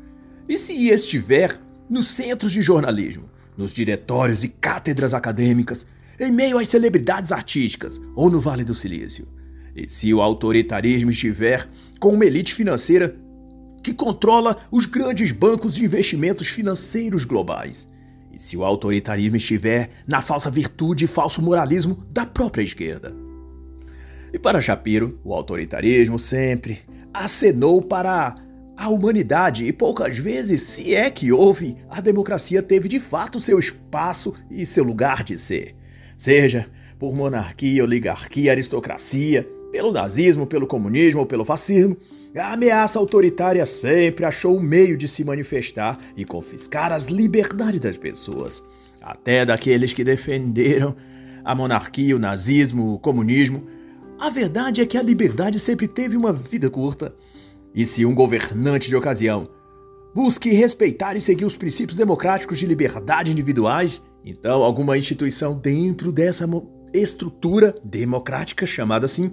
E 0.48 0.56
se 0.58 0.88
estiver 0.88 1.58
nos 1.88 2.08
centros 2.08 2.52
de 2.52 2.62
jornalismo, 2.62 3.24
nos 3.56 3.72
diretórios 3.72 4.42
e 4.44 4.48
cátedras 4.48 5.14
acadêmicas, 5.14 5.86
em 6.18 6.32
meio 6.32 6.58
às 6.58 6.68
celebridades 6.68 7.32
artísticas 7.32 8.00
ou 8.14 8.30
no 8.30 8.40
Vale 8.40 8.64
do 8.64 8.74
Silício? 8.74 9.26
E 9.74 9.88
se 9.88 10.12
o 10.12 10.20
autoritarismo 10.20 11.10
estiver 11.10 11.68
com 11.98 12.10
uma 12.10 12.24
elite 12.24 12.52
financeira 12.54 13.16
que 13.82 13.94
controla 13.94 14.56
os 14.70 14.86
grandes 14.86 15.32
bancos 15.32 15.74
de 15.74 15.84
investimentos 15.84 16.48
financeiros 16.48 17.24
globais? 17.24 17.88
E 18.32 18.40
se 18.40 18.56
o 18.56 18.64
autoritarismo 18.64 19.36
estiver 19.36 19.90
na 20.06 20.20
falsa 20.20 20.50
virtude 20.50 21.04
e 21.04 21.08
falso 21.08 21.40
moralismo 21.40 22.04
da 22.10 22.26
própria 22.26 22.62
esquerda? 22.62 23.29
E 24.32 24.38
para 24.38 24.60
Shapiro, 24.60 25.18
o 25.24 25.34
autoritarismo 25.34 26.18
sempre 26.18 26.80
acenou 27.12 27.82
para 27.82 28.34
a 28.76 28.88
humanidade 28.88 29.66
e 29.66 29.72
poucas 29.72 30.16
vezes, 30.16 30.62
se 30.62 30.94
é 30.94 31.10
que 31.10 31.32
houve, 31.32 31.76
a 31.90 32.00
democracia 32.00 32.62
teve 32.62 32.88
de 32.88 32.98
fato 32.98 33.40
seu 33.40 33.58
espaço 33.58 34.34
e 34.50 34.64
seu 34.64 34.84
lugar 34.84 35.22
de 35.22 35.36
ser. 35.36 35.74
Seja 36.16 36.66
por 36.98 37.14
monarquia, 37.14 37.84
oligarquia, 37.84 38.52
aristocracia, 38.52 39.46
pelo 39.70 39.92
nazismo, 39.92 40.46
pelo 40.46 40.66
comunismo 40.66 41.20
ou 41.20 41.26
pelo 41.26 41.44
fascismo, 41.44 41.96
a 42.36 42.52
ameaça 42.52 42.98
autoritária 42.98 43.66
sempre 43.66 44.24
achou 44.24 44.56
um 44.56 44.62
meio 44.62 44.96
de 44.96 45.08
se 45.08 45.24
manifestar 45.24 45.98
e 46.16 46.24
confiscar 46.24 46.92
as 46.92 47.06
liberdades 47.06 47.80
das 47.80 47.98
pessoas, 47.98 48.62
até 49.02 49.44
daqueles 49.44 49.92
que 49.92 50.04
defenderam 50.04 50.94
a 51.44 51.54
monarquia, 51.54 52.14
o 52.14 52.18
nazismo, 52.18 52.94
o 52.94 52.98
comunismo. 52.98 53.66
A 54.20 54.28
verdade 54.28 54.82
é 54.82 54.86
que 54.86 54.98
a 54.98 55.02
liberdade 55.02 55.58
sempre 55.58 55.88
teve 55.88 56.14
uma 56.14 56.30
vida 56.30 56.68
curta. 56.68 57.16
E 57.74 57.86
se 57.86 58.04
um 58.04 58.14
governante 58.14 58.86
de 58.86 58.94
ocasião 58.94 59.48
busque 60.14 60.50
respeitar 60.50 61.16
e 61.16 61.20
seguir 61.22 61.46
os 61.46 61.56
princípios 61.56 61.96
democráticos 61.96 62.58
de 62.58 62.66
liberdade 62.66 63.32
individuais, 63.32 64.02
então 64.22 64.62
alguma 64.62 64.98
instituição 64.98 65.56
dentro 65.56 66.12
dessa 66.12 66.46
estrutura 66.92 67.74
democrática, 67.82 68.66
chamada 68.66 69.06
assim, 69.06 69.32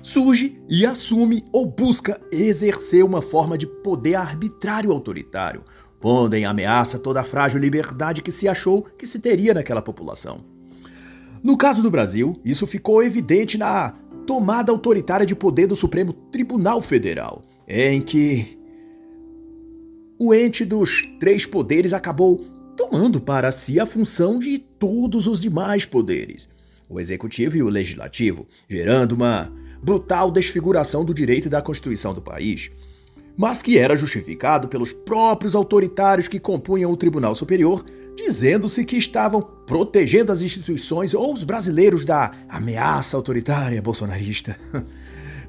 surge 0.00 0.62
e 0.68 0.86
assume 0.86 1.44
ou 1.50 1.66
busca 1.66 2.20
exercer 2.30 3.04
uma 3.04 3.20
forma 3.20 3.58
de 3.58 3.66
poder 3.66 4.14
arbitrário 4.14 4.92
autoritário, 4.92 5.64
pondo 5.98 6.34
em 6.34 6.44
ameaça 6.44 7.00
toda 7.00 7.20
a 7.20 7.24
frágil 7.24 7.58
liberdade 7.58 8.22
que 8.22 8.30
se 8.30 8.46
achou 8.46 8.82
que 8.96 9.08
se 9.08 9.18
teria 9.18 9.54
naquela 9.54 9.82
população. 9.82 10.44
No 11.42 11.56
caso 11.56 11.82
do 11.82 11.90
Brasil, 11.90 12.38
isso 12.44 12.66
ficou 12.66 13.02
evidente 13.02 13.56
na 13.56 13.94
tomada 14.26 14.72
autoritária 14.72 15.26
de 15.26 15.34
poder 15.34 15.66
do 15.66 15.76
Supremo 15.76 16.12
Tribunal 16.12 16.80
Federal, 16.80 17.42
em 17.66 18.00
que 18.00 18.58
o 20.18 20.34
ente 20.34 20.64
dos 20.64 21.02
três 21.18 21.46
poderes 21.46 21.92
acabou 21.92 22.38
tomando 22.76 23.20
para 23.20 23.50
si 23.50 23.80
a 23.80 23.86
função 23.86 24.38
de 24.38 24.58
todos 24.58 25.26
os 25.26 25.40
demais 25.40 25.84
poderes 25.84 26.48
o 26.90 26.98
executivo 26.98 27.56
e 27.56 27.62
o 27.62 27.68
legislativo, 27.68 28.46
gerando 28.68 29.12
uma 29.12 29.50
brutal 29.80 30.28
desfiguração 30.28 31.04
do 31.04 31.14
direito 31.14 31.46
e 31.46 31.48
da 31.48 31.62
Constituição 31.62 32.12
do 32.12 32.20
país, 32.20 32.70
mas 33.36 33.62
que 33.62 33.78
era 33.78 33.94
justificado 33.94 34.66
pelos 34.66 34.92
próprios 34.92 35.54
autoritários 35.54 36.26
que 36.26 36.40
compunham 36.40 36.90
o 36.90 36.96
Tribunal 36.96 37.34
Superior, 37.34 37.84
dizendo-se 38.16 38.84
que 38.84 38.96
estavam 38.96 39.40
protegendo 39.66 40.32
as 40.32 40.42
instituições 40.42 41.14
ou 41.14 41.32
os 41.32 41.44
brasileiros 41.44 42.04
da 42.04 42.30
ameaça 42.48 43.16
autoritária 43.16 43.80
bolsonarista. 43.80 44.56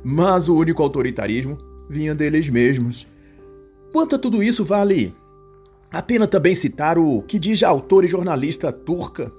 Mas 0.03 0.50
o 0.50 0.56
único 0.56 0.82
autoritarismo 0.82 1.58
vinha 1.89 2.15
deles 2.15 2.50
mesmos. 2.50 3.08
Quanto 3.91 4.15
a 4.15 4.20
tudo 4.20 4.41
isso, 4.41 4.63
vale 4.63 5.13
a 5.91 6.01
pena 6.01 6.25
também 6.25 6.56
citar 6.56 6.98
o 6.98 7.22
que 7.22 7.38
diz 7.38 7.62
a 7.63 7.68
autora 7.68 8.06
e 8.06 8.10
jornalista 8.10 8.72
turca 8.72 9.32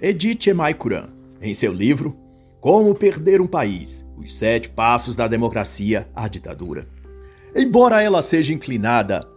Edith 0.00 0.46
Emaikuran, 0.46 1.06
em 1.40 1.52
seu 1.52 1.72
livro 1.72 2.16
Como 2.60 2.94
Perder 2.94 3.40
um 3.40 3.46
País: 3.46 4.06
Os 4.16 4.38
Sete 4.38 4.70
Passos 4.70 5.16
da 5.16 5.28
Democracia 5.28 6.08
à 6.14 6.28
Ditadura. 6.28 6.88
Embora 7.54 8.02
ela 8.02 8.22
seja 8.22 8.52
inclinada 8.54 9.28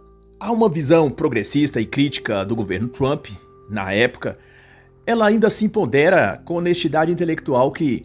a 0.42 0.50
uma 0.50 0.68
visão 0.68 1.08
progressista 1.08 1.80
e 1.80 1.86
crítica 1.86 2.44
do 2.44 2.56
governo 2.56 2.88
Trump, 2.88 3.28
na 3.70 3.92
época, 3.92 4.36
ela 5.06 5.24
ainda 5.24 5.48
se 5.48 5.68
pondera 5.68 6.42
com 6.44 6.56
honestidade 6.56 7.12
intelectual 7.12 7.70
que 7.70 8.04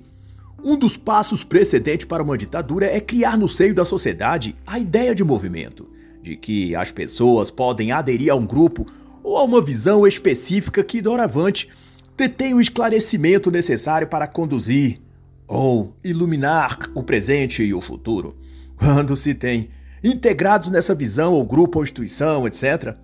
um 0.63 0.77
dos 0.77 0.95
passos 0.95 1.43
precedentes 1.43 2.05
para 2.05 2.21
uma 2.21 2.37
ditadura 2.37 2.85
é 2.85 2.99
criar 2.99 3.39
no 3.39 3.47
seio 3.47 3.73
da 3.73 3.83
sociedade 3.83 4.55
a 4.67 4.77
ideia 4.77 5.15
de 5.15 5.23
movimento, 5.23 5.89
de 6.21 6.35
que 6.35 6.75
as 6.75 6.91
pessoas 6.91 7.49
podem 7.49 7.91
aderir 7.91 8.31
a 8.31 8.35
um 8.35 8.45
grupo 8.45 8.85
ou 9.23 9.35
a 9.35 9.43
uma 9.43 9.59
visão 9.59 10.05
específica 10.05 10.83
que 10.83 11.01
doravante 11.01 11.67
detém 12.15 12.53
o 12.53 12.61
esclarecimento 12.61 13.49
necessário 13.49 14.07
para 14.07 14.27
conduzir 14.27 15.01
ou 15.47 15.95
iluminar 16.03 16.77
o 16.93 17.01
presente 17.01 17.63
e 17.63 17.73
o 17.73 17.81
futuro. 17.81 18.37
Quando 18.77 19.15
se 19.15 19.33
tem 19.33 19.69
integrados 20.03 20.69
nessa 20.69 20.95
visão 20.95 21.33
ou 21.33 21.45
grupo 21.45 21.79
ou 21.79 21.83
instituição, 21.83 22.47
etc., 22.47 22.95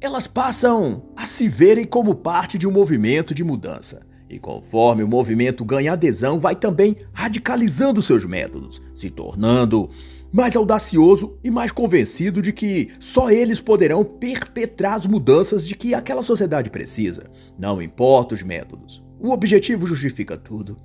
elas 0.00 0.26
passam 0.26 1.10
a 1.16 1.26
se 1.26 1.48
verem 1.48 1.84
como 1.84 2.14
parte 2.14 2.56
de 2.56 2.66
um 2.66 2.70
movimento 2.70 3.34
de 3.34 3.42
mudança. 3.42 4.06
E 4.30 4.38
conforme 4.38 5.02
o 5.02 5.08
movimento 5.08 5.64
ganha 5.64 5.94
adesão, 5.94 6.38
vai 6.38 6.54
também 6.54 6.96
radicalizando 7.12 8.02
seus 8.02 8.24
métodos, 8.24 8.80
se 8.94 9.10
tornando 9.10 9.88
mais 10.30 10.54
audacioso 10.54 11.38
e 11.42 11.50
mais 11.50 11.72
convencido 11.72 12.42
de 12.42 12.52
que 12.52 12.90
só 13.00 13.30
eles 13.30 13.60
poderão 13.60 14.04
perpetrar 14.04 14.94
as 14.94 15.06
mudanças 15.06 15.66
de 15.66 15.74
que 15.74 15.94
aquela 15.94 16.22
sociedade 16.22 16.70
precisa. 16.70 17.24
Não 17.58 17.80
importa 17.80 18.34
os 18.34 18.42
métodos. 18.42 19.02
O 19.18 19.30
objetivo 19.30 19.86
justifica 19.86 20.36
tudo. 20.36 20.76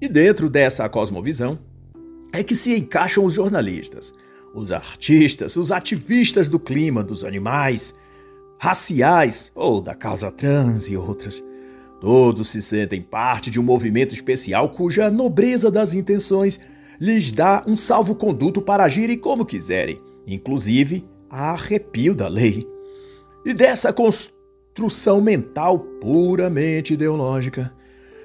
E 0.00 0.08
dentro 0.08 0.50
dessa 0.50 0.88
cosmovisão 0.88 1.58
é 2.32 2.42
que 2.42 2.54
se 2.54 2.76
encaixam 2.76 3.24
os 3.24 3.32
jornalistas, 3.32 4.12
os 4.56 4.72
artistas, 4.72 5.54
os 5.56 5.70
ativistas 5.70 6.48
do 6.48 6.58
clima, 6.58 7.04
dos 7.04 7.24
animais, 7.24 7.94
raciais 8.58 9.52
ou 9.54 9.82
da 9.82 9.94
causa 9.94 10.32
trans 10.32 10.88
e 10.88 10.96
outras. 10.96 11.44
Todos 12.00 12.48
se 12.48 12.62
sentem 12.62 13.02
parte 13.02 13.50
de 13.50 13.60
um 13.60 13.62
movimento 13.62 14.14
especial 14.14 14.70
cuja 14.70 15.10
nobreza 15.10 15.70
das 15.70 15.92
intenções 15.94 16.58
lhes 16.98 17.30
dá 17.30 17.62
um 17.66 17.76
salvo-conduto 17.76 18.62
para 18.62 18.84
agirem 18.84 19.18
como 19.18 19.44
quiserem, 19.44 20.00
inclusive 20.26 21.04
a 21.28 21.50
arrepio 21.50 22.14
da 22.14 22.26
lei. 22.26 22.66
E 23.44 23.52
dessa 23.52 23.92
construção 23.92 25.20
mental 25.20 25.78
puramente 25.78 26.94
ideológica 26.94 27.72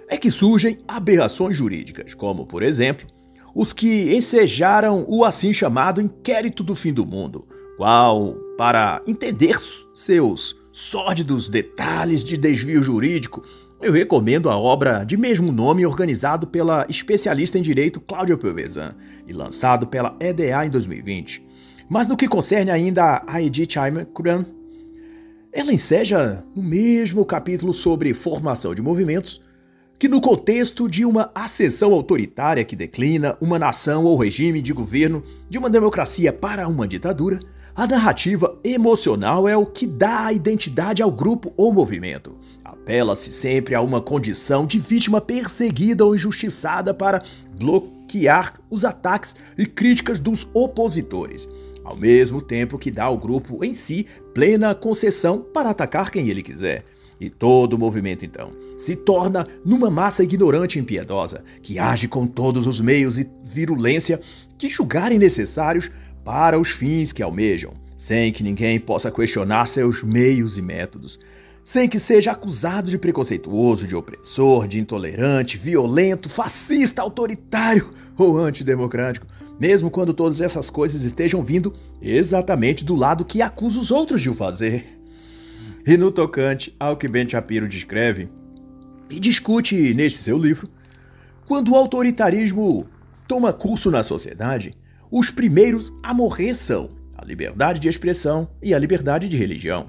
é 0.07 0.17
que 0.17 0.29
surgem 0.29 0.79
aberrações 0.87 1.57
jurídicas, 1.57 2.13
como, 2.13 2.45
por 2.45 2.63
exemplo, 2.63 3.05
os 3.53 3.73
que 3.73 4.15
ensejaram 4.15 5.05
o 5.07 5.23
assim 5.23 5.51
chamado 5.51 6.01
inquérito 6.01 6.63
do 6.63 6.75
fim 6.75 6.93
do 6.93 7.05
mundo, 7.05 7.45
qual, 7.77 8.35
para 8.57 9.01
entender 9.07 9.55
seus 9.93 10.55
sórdidos 10.71 11.49
detalhes 11.49 12.23
de 12.23 12.37
desvio 12.37 12.81
jurídico, 12.81 13.43
eu 13.81 13.91
recomendo 13.91 14.49
a 14.49 14.57
obra 14.57 15.03
de 15.03 15.17
mesmo 15.17 15.51
nome 15.51 15.85
organizado 15.85 16.45
pela 16.45 16.85
especialista 16.87 17.57
em 17.57 17.61
direito 17.61 17.99
Cláudia 17.99 18.37
Pelvezan 18.37 18.95
e 19.27 19.33
lançado 19.33 19.87
pela 19.87 20.15
EDA 20.19 20.65
em 20.65 20.69
2020. 20.69 21.43
Mas 21.89 22.07
no 22.07 22.15
que 22.15 22.27
concerne 22.27 22.71
ainda 22.71 23.23
a 23.27 23.41
Edith 23.41 23.77
Aymakran, 23.77 24.45
ela 25.51 25.73
enseja 25.73 26.43
no 26.55 26.61
mesmo 26.61 27.25
capítulo 27.25 27.73
sobre 27.73 28.13
formação 28.13 28.73
de 28.73 28.81
movimentos 28.81 29.41
que 30.01 30.07
no 30.07 30.19
contexto 30.19 30.89
de 30.89 31.05
uma 31.05 31.29
acessão 31.35 31.93
autoritária 31.93 32.63
que 32.63 32.75
declina 32.75 33.37
uma 33.39 33.59
nação 33.59 34.03
ou 34.03 34.17
regime 34.17 34.59
de 34.59 34.73
governo 34.73 35.23
de 35.47 35.59
uma 35.59 35.69
democracia 35.69 36.33
para 36.33 36.67
uma 36.67 36.87
ditadura, 36.87 37.39
a 37.75 37.85
narrativa 37.85 38.59
emocional 38.63 39.47
é 39.47 39.55
o 39.55 39.63
que 39.63 39.85
dá 39.85 40.25
a 40.25 40.33
identidade 40.33 41.03
ao 41.03 41.11
grupo 41.11 41.53
ou 41.55 41.71
movimento. 41.71 42.35
Apela-se 42.65 43.31
sempre 43.31 43.75
a 43.75 43.81
uma 43.83 44.01
condição 44.01 44.65
de 44.65 44.79
vítima 44.79 45.21
perseguida 45.21 46.03
ou 46.03 46.15
injustiçada 46.15 46.95
para 46.95 47.21
bloquear 47.53 48.53
os 48.71 48.83
ataques 48.83 49.35
e 49.55 49.67
críticas 49.67 50.19
dos 50.19 50.47
opositores, 50.51 51.47
ao 51.83 51.95
mesmo 51.95 52.41
tempo 52.41 52.79
que 52.79 52.89
dá 52.89 53.03
ao 53.03 53.19
grupo 53.19 53.63
em 53.63 53.71
si 53.71 54.07
plena 54.33 54.73
concessão 54.73 55.45
para 55.53 55.69
atacar 55.69 56.09
quem 56.09 56.27
ele 56.27 56.41
quiser. 56.41 56.85
E 57.21 57.29
todo 57.29 57.73
o 57.73 57.77
movimento, 57.77 58.25
então, 58.25 58.51
se 58.75 58.95
torna 58.95 59.47
numa 59.63 59.91
massa 59.91 60.23
ignorante 60.23 60.79
e 60.79 60.81
impiedosa, 60.81 61.43
que 61.61 61.77
age 61.77 62.07
com 62.07 62.25
todos 62.25 62.65
os 62.65 62.81
meios 62.81 63.19
e 63.19 63.29
virulência 63.47 64.19
que 64.57 64.67
julgarem 64.67 65.19
necessários 65.19 65.91
para 66.25 66.59
os 66.59 66.69
fins 66.69 67.13
que 67.13 67.21
almejam, 67.21 67.75
sem 67.95 68.31
que 68.31 68.41
ninguém 68.43 68.79
possa 68.79 69.11
questionar 69.11 69.67
seus 69.67 70.01
meios 70.01 70.57
e 70.57 70.63
métodos, 70.63 71.19
sem 71.63 71.87
que 71.87 71.99
seja 71.99 72.31
acusado 72.31 72.89
de 72.89 72.97
preconceituoso, 72.97 73.85
de 73.85 73.95
opressor, 73.95 74.67
de 74.67 74.79
intolerante, 74.79 75.59
violento, 75.59 76.27
fascista, 76.27 77.03
autoritário 77.03 77.91
ou 78.17 78.39
antidemocrático, 78.39 79.27
mesmo 79.59 79.91
quando 79.91 80.11
todas 80.11 80.41
essas 80.41 80.71
coisas 80.71 81.03
estejam 81.03 81.43
vindo 81.43 81.71
exatamente 82.01 82.83
do 82.83 82.95
lado 82.95 83.23
que 83.23 83.43
acusa 83.43 83.77
os 83.77 83.91
outros 83.91 84.23
de 84.23 84.29
o 84.31 84.33
fazer. 84.33 85.00
E 85.85 85.97
no 85.97 86.11
tocante 86.11 86.75
ao 86.79 86.95
que 86.95 87.07
Ben 87.07 87.27
Shapiro 87.27 87.67
descreve 87.67 88.29
e 89.09 89.19
discute 89.19 89.93
neste 89.93 90.19
seu 90.19 90.37
livro, 90.37 90.69
quando 91.47 91.71
o 91.71 91.75
autoritarismo 91.75 92.87
toma 93.27 93.51
curso 93.51 93.89
na 93.89 94.03
sociedade, 94.03 94.73
os 95.09 95.31
primeiros 95.31 95.91
a 96.01 96.13
morrer 96.13 96.55
são 96.55 96.89
a 97.17 97.25
liberdade 97.25 97.79
de 97.79 97.89
expressão 97.89 98.49
e 98.61 98.73
a 98.73 98.79
liberdade 98.79 99.27
de 99.27 99.37
religião, 99.37 99.87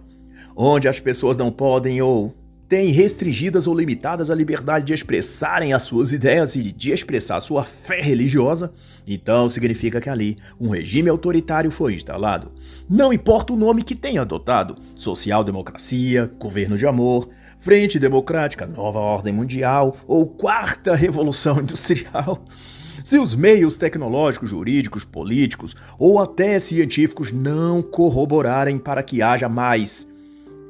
onde 0.57 0.89
as 0.89 0.99
pessoas 0.99 1.37
não 1.37 1.51
podem 1.53 2.01
ou 2.03 2.35
têm 2.69 2.91
restringidas 2.91 3.67
ou 3.67 3.75
limitadas 3.75 4.31
a 4.31 4.35
liberdade 4.35 4.87
de 4.87 4.95
expressarem 4.95 5.75
as 5.75 5.83
suas 5.83 6.15
ideias 6.15 6.57
e 6.57 6.73
de 6.73 6.91
expressar 6.91 7.39
sua 7.41 7.65
fé 7.65 8.01
religiosa, 8.01 8.73
então 9.07 9.47
significa 9.47 10.01
que 10.01 10.09
ali 10.09 10.39
um 10.59 10.71
regime 10.71 11.11
autoritário 11.11 11.71
foi 11.71 11.93
instalado. 11.93 12.51
Não 12.89 13.13
importa 13.13 13.53
o 13.53 13.57
nome 13.57 13.83
que 13.83 13.95
tenha 13.95 14.23
adotado: 14.23 14.77
social-democracia, 14.95 16.31
governo 16.39 16.77
de 16.77 16.87
amor, 16.87 17.29
frente 17.57 17.99
democrática, 17.99 18.67
nova 18.67 18.99
ordem 18.99 19.33
mundial 19.33 19.97
ou 20.07 20.27
quarta 20.27 20.95
revolução 20.95 21.61
industrial. 21.61 22.45
Se 23.05 23.19
os 23.19 23.35
meios 23.35 23.77
tecnológicos, 23.77 24.51
jurídicos, 24.51 25.05
políticos 25.05 25.75
ou 25.99 26.21
até 26.21 26.59
científicos 26.61 27.33
não 27.33 27.83
corroborarem 27.83 28.79
para 28.79 29.03
que 29.03 29.23
haja 29.23 29.49
mais 29.49 30.07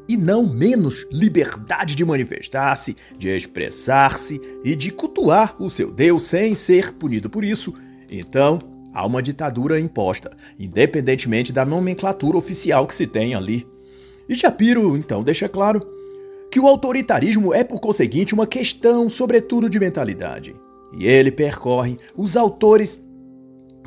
e 0.09 0.17
não 0.17 0.47
menos 0.47 1.07
liberdade 1.11 1.95
de 1.95 2.05
manifestar-se, 2.05 2.97
de 3.19 3.29
expressar-se 3.29 4.41
e 4.65 4.75
de 4.75 4.91
cultuar 4.91 5.55
o 5.59 5.71
seu 5.71 5.91
Deus 5.91 6.25
sem 6.25 6.55
ser 6.55 6.93
punido 6.95 7.31
por 7.31 7.45
isso, 7.45 7.75
então 8.11 8.59
há 8.93 9.07
uma 9.07 9.23
ditadura 9.23 9.81
imposta, 9.81 10.31
independentemente 10.59 11.53
da 11.53 11.65
nomenclatura 11.65 12.37
oficial 12.37 12.87
que 12.87 12.95
se 12.95 13.07
tem 13.07 13.35
ali. 13.35 13.67
E 14.29 14.37
Shapiro, 14.37 14.97
então, 14.97 15.23
deixa 15.23 15.49
claro 15.49 15.81
que 16.51 16.61
o 16.61 16.67
autoritarismo 16.67 17.55
é, 17.55 17.65
por 17.65 17.81
conseguinte, 17.81 18.35
uma 18.35 18.47
questão, 18.47 19.09
sobretudo, 19.09 19.71
de 19.71 19.81
mentalidade. 19.81 20.55
E 20.97 21.07
ele 21.07 21.31
percorre 21.31 21.97
os 22.17 22.37
autores 22.37 23.01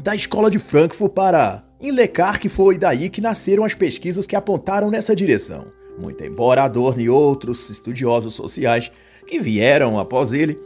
da 0.01 0.15
escola 0.15 0.49
de 0.49 0.57
Frankfurt 0.57 1.13
para 1.13 1.63
enlecar 1.79 2.39
que 2.39 2.49
foi 2.49 2.77
daí 2.77 3.09
que 3.09 3.21
nasceram 3.21 3.63
as 3.63 3.75
pesquisas 3.75 4.25
que 4.25 4.35
apontaram 4.35 4.89
nessa 4.89 5.15
direção. 5.15 5.67
Muito 5.97 6.23
embora 6.23 6.63
Adorno 6.63 7.01
e 7.01 7.09
outros 7.09 7.69
estudiosos 7.69 8.33
sociais 8.33 8.91
que 9.27 9.39
vieram 9.39 9.99
após 9.99 10.33
ele 10.33 10.59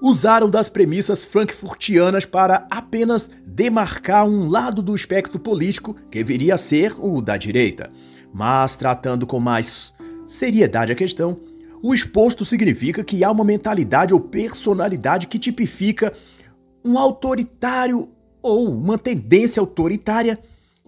usaram 0.00 0.48
das 0.48 0.68
premissas 0.68 1.24
frankfurtianas 1.24 2.24
para 2.24 2.66
apenas 2.70 3.30
demarcar 3.46 4.26
um 4.26 4.48
lado 4.48 4.82
do 4.82 4.96
espectro 4.96 5.38
político 5.38 5.94
que 6.10 6.24
viria 6.24 6.54
a 6.54 6.58
ser 6.58 6.94
o 6.98 7.20
da 7.20 7.36
direita. 7.36 7.90
Mas 8.32 8.76
tratando 8.76 9.26
com 9.26 9.38
mais 9.38 9.92
seriedade 10.24 10.92
a 10.92 10.96
questão, 10.96 11.36
o 11.82 11.94
exposto 11.94 12.44
significa 12.44 13.04
que 13.04 13.24
há 13.24 13.30
uma 13.30 13.44
mentalidade 13.44 14.14
ou 14.14 14.20
personalidade 14.20 15.26
que 15.26 15.38
tipifica 15.38 16.12
um 16.84 16.98
autoritário 16.98 18.08
ou 18.42 18.70
uma 18.70 18.98
tendência 18.98 19.60
autoritária, 19.60 20.38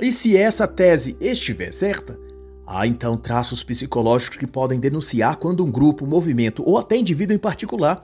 e 0.01 0.11
se 0.11 0.37
essa 0.37 0.67
tese 0.67 1.17
estiver 1.21 1.73
certa, 1.73 2.19
há 2.67 2.87
então 2.87 3.17
traços 3.17 3.63
psicológicos 3.63 4.39
que 4.39 4.47
podem 4.47 4.81
denunciar 4.81 5.37
quando 5.37 5.65
um 5.65 5.71
grupo, 5.71 6.07
movimento 6.07 6.63
ou 6.67 6.79
até 6.79 6.97
indivíduo 6.97 7.37
em 7.37 7.39
particular 7.39 8.03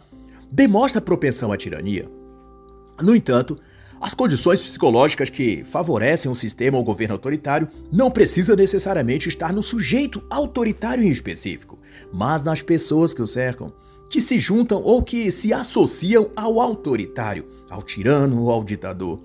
demonstra 0.50 1.00
propensão 1.00 1.52
à 1.52 1.56
tirania. 1.56 2.08
No 3.00 3.14
entanto, 3.14 3.56
as 4.00 4.14
condições 4.14 4.60
psicológicas 4.60 5.28
que 5.28 5.64
favorecem 5.64 6.30
um 6.30 6.34
sistema 6.34 6.78
ou 6.78 6.84
governo 6.84 7.14
autoritário 7.14 7.68
não 7.90 8.10
precisam 8.10 8.54
necessariamente 8.54 9.28
estar 9.28 9.52
no 9.52 9.62
sujeito 9.62 10.22
autoritário 10.30 11.02
em 11.02 11.10
específico, 11.10 11.78
mas 12.12 12.44
nas 12.44 12.62
pessoas 12.62 13.12
que 13.12 13.22
o 13.22 13.26
cercam, 13.26 13.72
que 14.08 14.20
se 14.20 14.38
juntam 14.38 14.80
ou 14.82 15.02
que 15.02 15.30
se 15.30 15.52
associam 15.52 16.30
ao 16.36 16.60
autoritário, 16.60 17.46
ao 17.68 17.82
tirano 17.82 18.42
ou 18.42 18.52
ao 18.52 18.62
ditador. 18.62 19.18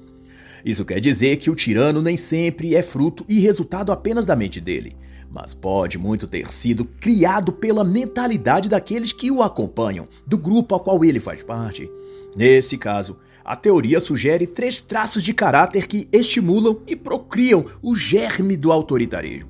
Isso 0.65 0.85
quer 0.85 0.99
dizer 0.99 1.37
que 1.37 1.51
o 1.51 1.55
tirano 1.55 2.01
nem 2.01 2.17
sempre 2.17 2.75
é 2.75 2.81
fruto 2.81 3.23
e 3.27 3.39
resultado 3.39 3.91
apenas 3.91 4.25
da 4.25 4.35
mente 4.35 4.59
dele, 4.59 4.95
mas 5.33 5.55
pode 5.55 5.97
muito 5.97 6.27
ter 6.27 6.47
sido 6.51 6.85
criado 6.85 7.51
pela 7.51 7.83
mentalidade 7.83 8.69
daqueles 8.69 9.11
que 9.11 9.31
o 9.31 9.41
acompanham, 9.41 10.07
do 10.27 10.37
grupo 10.37 10.75
ao 10.75 10.79
qual 10.79 11.03
ele 11.03 11.19
faz 11.19 11.41
parte. 11.41 11.89
Nesse 12.35 12.77
caso, 12.77 13.17
a 13.43 13.55
teoria 13.55 13.99
sugere 13.99 14.45
três 14.45 14.79
traços 14.79 15.23
de 15.23 15.33
caráter 15.33 15.87
que 15.87 16.07
estimulam 16.11 16.79
e 16.85 16.95
procriam 16.95 17.65
o 17.81 17.95
germe 17.95 18.55
do 18.55 18.71
autoritarismo. 18.71 19.49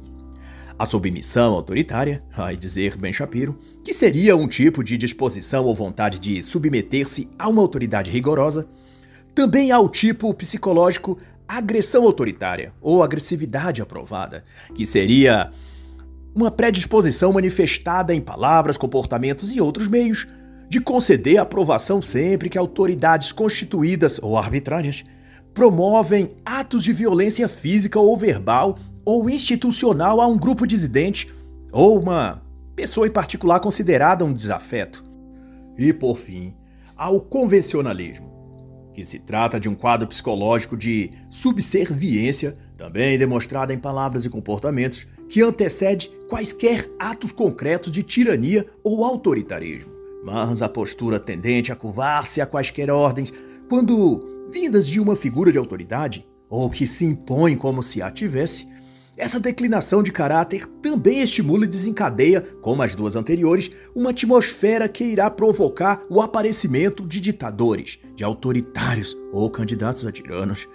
A 0.80 0.86
submissão 0.86 1.54
autoritária, 1.54 2.24
vai 2.36 2.56
dizer 2.56 2.96
Ben 2.96 3.12
Shapiro, 3.12 3.60
que 3.84 3.93
seria 3.93 4.38
um 4.38 4.48
tipo 4.48 4.84
de 4.84 4.98
disposição 4.98 5.65
ou 5.65 5.76
vontade 5.76 6.17
de 6.17 6.41
submeter-se 6.41 7.30
a 7.38 7.50
uma 7.50 7.62
autoridade 7.62 8.10
rigorosa. 8.10 8.67
Também 9.36 9.72
há 9.72 9.80
o 9.80 9.89
tipo 9.89 10.34
psicológico 10.34 11.17
agressão 11.46 12.06
autoritária 12.06 12.74
ou 12.82 13.04
agressividade 13.04 13.82
aprovada, 13.82 14.46
que 14.74 14.86
seria 14.86 15.52
uma 16.36 16.50
predisposição 16.50 17.32
manifestada 17.32 18.13
em 18.13 18.22
palavras, 18.22 18.78
comportamentos 18.78 19.56
e 19.56 19.62
outros 19.62 19.88
meios 19.88 20.28
de 20.67 20.82
conceder 20.82 21.38
aprovação 21.38 22.02
sempre 22.02 22.50
que 22.50 22.58
autoridades 22.58 23.32
constituídas 23.32 24.19
ou 24.22 24.38
arbitrárias 24.38 25.04
promovem 25.54 26.32
atos 26.43 26.84
de 26.84 26.91
violência 26.91 27.48
física 27.48 28.00
ou 28.00 28.17
verbal 28.17 28.78
ou 29.06 29.30
institucional 29.30 30.19
a 30.19 30.28
um 30.28 30.38
grupo 30.38 30.65
dissidente 30.65 31.32
ou 31.72 32.00
uma 32.00 32.41
pessoa 32.76 33.06
em 33.06 33.12
particular 33.12 33.60
considerada 33.60 34.26
um 34.26 34.34
desafeto. 34.34 35.04
E, 35.78 35.93
por 35.93 36.17
fim, 36.17 36.56
ao 36.96 37.19
convencionalismo, 37.19 38.32
que 38.93 39.04
se 39.04 39.19
trata 39.19 39.60
de 39.60 39.67
um 39.67 39.76
quadro 39.76 40.08
psicológico 40.08 40.78
de 40.78 41.12
subserviência, 41.30 42.58
também 42.78 43.17
demonstrado 43.17 43.74
em 43.74 43.78
palavras 43.78 44.26
e 44.26 44.30
comportamentos, 44.30 45.08
que 45.27 45.41
antecede 45.41 46.09
quaisquer 46.29 46.89
atos 46.99 47.31
concretos 47.31 47.91
de 47.91 48.03
tirania 48.03 48.65
ou 48.83 49.03
autoritarismo. 49.03 49.91
Mas 50.23 50.62
a 50.62 50.69
postura 50.69 51.19
tendente 51.19 51.71
a 51.71 51.75
curvar-se 51.75 52.41
a 52.41 52.45
quaisquer 52.45 52.89
ordens, 52.89 53.33
quando 53.67 54.47
vindas 54.51 54.88
de 54.88 54.99
uma 54.99 55.15
figura 55.15 55.51
de 55.51 55.57
autoridade, 55.57 56.25
ou 56.49 56.69
que 56.69 56.86
se 56.86 57.05
impõe 57.05 57.55
como 57.55 57.81
se 57.81 58.01
a 58.01 58.12
tivesse, 58.12 58.67
essa 59.15 59.39
declinação 59.39 60.01
de 60.01 60.12
caráter 60.12 60.65
também 60.81 61.21
estimula 61.21 61.65
e 61.65 61.67
desencadeia, 61.67 62.41
como 62.62 62.81
as 62.81 62.95
duas 62.95 63.15
anteriores, 63.15 63.69
uma 63.95 64.09
atmosfera 64.09 64.89
que 64.89 65.03
irá 65.03 65.29
provocar 65.29 66.01
o 66.09 66.19
aparecimento 66.19 67.05
de 67.05 67.19
ditadores, 67.19 67.99
de 68.15 68.23
autoritários 68.23 69.15
ou 69.31 69.49
candidatos 69.51 70.05
a 70.05 70.12
tiranos. 70.12 70.67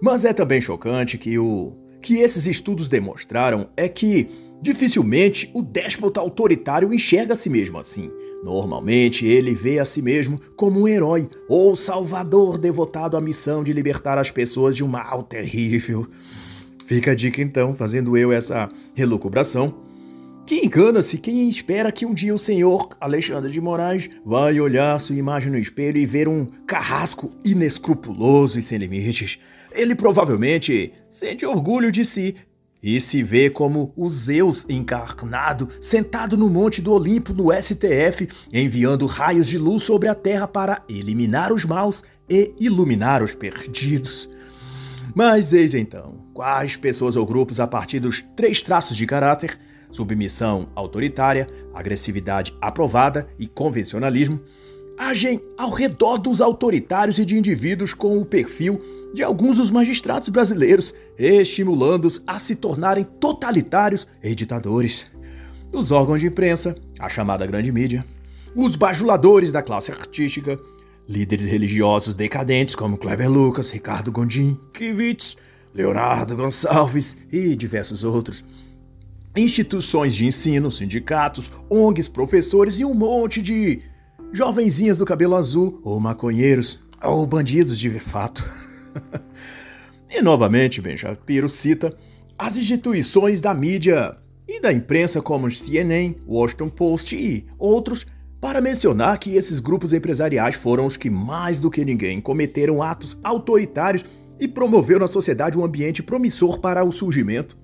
Mas 0.00 0.24
é 0.24 0.32
também 0.32 0.60
chocante 0.60 1.18
que 1.18 1.38
o 1.38 1.72
que 2.06 2.18
esses 2.20 2.46
estudos 2.46 2.88
demonstraram 2.88 3.68
é 3.76 3.88
que 3.88 4.28
dificilmente 4.62 5.50
o 5.52 5.60
déspota 5.60 6.20
autoritário 6.20 6.94
enxerga 6.94 7.32
a 7.32 7.36
si 7.36 7.50
mesmo 7.50 7.78
assim. 7.78 8.12
Normalmente 8.44 9.26
ele 9.26 9.56
vê 9.56 9.80
a 9.80 9.84
si 9.84 10.00
mesmo 10.00 10.40
como 10.54 10.82
um 10.82 10.86
herói 10.86 11.28
ou 11.48 11.74
salvador 11.74 12.58
devotado 12.58 13.16
à 13.16 13.20
missão 13.20 13.64
de 13.64 13.72
libertar 13.72 14.18
as 14.18 14.30
pessoas 14.30 14.76
de 14.76 14.84
um 14.84 14.86
mal 14.86 15.24
terrível. 15.24 16.06
Fica 16.86 17.10
a 17.10 17.14
dica 17.16 17.42
então, 17.42 17.74
fazendo 17.74 18.16
eu 18.16 18.30
essa 18.30 18.68
relucubração, 18.94 19.74
que 20.46 20.64
engana-se 20.64 21.18
quem 21.18 21.48
espera 21.48 21.90
que 21.90 22.06
um 22.06 22.14
dia 22.14 22.32
o 22.32 22.38
senhor 22.38 22.88
Alexandre 23.00 23.50
de 23.50 23.60
Moraes 23.60 24.08
vai 24.24 24.60
olhar 24.60 25.00
sua 25.00 25.16
imagem 25.16 25.50
no 25.50 25.58
espelho 25.58 25.98
e 25.98 26.06
ver 26.06 26.28
um 26.28 26.46
carrasco 26.68 27.32
inescrupuloso 27.44 28.60
e 28.60 28.62
sem 28.62 28.78
limites. 28.78 29.40
Ele 29.76 29.94
provavelmente 29.94 30.92
sente 31.10 31.44
orgulho 31.44 31.92
de 31.92 32.04
si 32.04 32.34
e 32.82 33.00
se 33.00 33.22
vê 33.22 33.50
como 33.50 33.92
o 33.96 34.08
Zeus 34.08 34.64
encarnado, 34.68 35.68
sentado 35.80 36.36
no 36.36 36.48
monte 36.48 36.80
do 36.80 36.92
Olimpo 36.92 37.32
no 37.32 37.52
STF, 37.52 38.28
enviando 38.52 39.06
raios 39.06 39.48
de 39.48 39.58
luz 39.58 39.82
sobre 39.82 40.08
a 40.08 40.14
terra 40.14 40.46
para 40.46 40.82
eliminar 40.88 41.52
os 41.52 41.64
maus 41.64 42.04
e 42.28 42.54
iluminar 42.58 43.22
os 43.22 43.34
perdidos. 43.34 44.30
Mas 45.14 45.52
eis 45.52 45.74
então, 45.74 46.26
quais 46.32 46.76
pessoas 46.76 47.16
ou 47.16 47.26
grupos 47.26 47.58
a 47.58 47.66
partir 47.66 47.98
dos 48.00 48.22
três 48.36 48.62
traços 48.62 48.96
de 48.96 49.06
caráter, 49.06 49.58
submissão 49.90 50.68
autoritária, 50.74 51.48
agressividade 51.72 52.54
aprovada 52.60 53.26
e 53.38 53.46
convencionalismo, 53.46 54.40
agem 54.98 55.40
ao 55.56 55.70
redor 55.70 56.18
dos 56.18 56.40
autoritários 56.40 57.18
e 57.18 57.24
de 57.24 57.36
indivíduos 57.36 57.94
com 57.94 58.18
o 58.18 58.24
perfil 58.24 58.80
de 59.14 59.22
alguns 59.22 59.56
dos 59.56 59.70
magistrados 59.70 60.28
brasileiros, 60.28 60.94
estimulando-os 61.18 62.22
a 62.26 62.38
se 62.38 62.56
tornarem 62.56 63.04
totalitários 63.18 64.06
e 64.22 64.34
ditadores. 64.34 65.10
Os 65.72 65.90
órgãos 65.90 66.20
de 66.20 66.26
imprensa, 66.26 66.76
a 66.98 67.08
chamada 67.08 67.46
grande 67.46 67.72
mídia, 67.72 68.04
os 68.54 68.76
bajuladores 68.76 69.52
da 69.52 69.62
classe 69.62 69.90
artística, 69.90 70.58
Líderes 71.08 71.46
religiosos 71.46 72.14
decadentes 72.14 72.74
como 72.74 72.98
Kleber 72.98 73.30
Lucas, 73.30 73.70
Ricardo 73.70 74.10
Gondim, 74.10 74.58
Kivitz, 74.74 75.36
Leonardo 75.72 76.34
Gonçalves 76.34 77.16
e 77.30 77.54
diversos 77.54 78.02
outros. 78.02 78.42
Instituições 79.36 80.16
de 80.16 80.26
ensino, 80.26 80.68
sindicatos, 80.68 81.52
ONGs, 81.70 82.08
professores 82.08 82.80
e 82.80 82.84
um 82.84 82.92
monte 82.92 83.40
de 83.40 83.82
jovenzinhas 84.32 84.98
do 84.98 85.04
cabelo 85.04 85.34
azul, 85.34 85.80
ou 85.82 85.98
maconheiros, 86.00 86.80
ou 87.02 87.26
bandidos 87.26 87.78
de 87.78 87.90
fato. 87.98 88.44
e 90.10 90.20
novamente, 90.20 90.80
Ben 90.80 90.96
Shapiro 90.96 91.48
cita 91.48 91.96
as 92.38 92.56
instituições 92.56 93.40
da 93.40 93.54
mídia 93.54 94.16
e 94.46 94.60
da 94.60 94.72
imprensa 94.72 95.22
como 95.22 95.50
CNN, 95.50 96.14
Washington 96.26 96.68
Post 96.68 97.16
e 97.16 97.46
outros 97.58 98.06
para 98.40 98.60
mencionar 98.60 99.18
que 99.18 99.34
esses 99.34 99.58
grupos 99.58 99.92
empresariais 99.92 100.54
foram 100.54 100.86
os 100.86 100.96
que, 100.96 101.10
mais 101.10 101.58
do 101.58 101.70
que 101.70 101.84
ninguém, 101.84 102.20
cometeram 102.20 102.82
atos 102.82 103.18
autoritários 103.24 104.04
e 104.38 104.46
promoveram 104.46 105.00
na 105.00 105.06
sociedade 105.06 105.58
um 105.58 105.64
ambiente 105.64 106.02
promissor 106.02 106.60
para 106.60 106.84
o 106.84 106.92
surgimento 106.92 107.56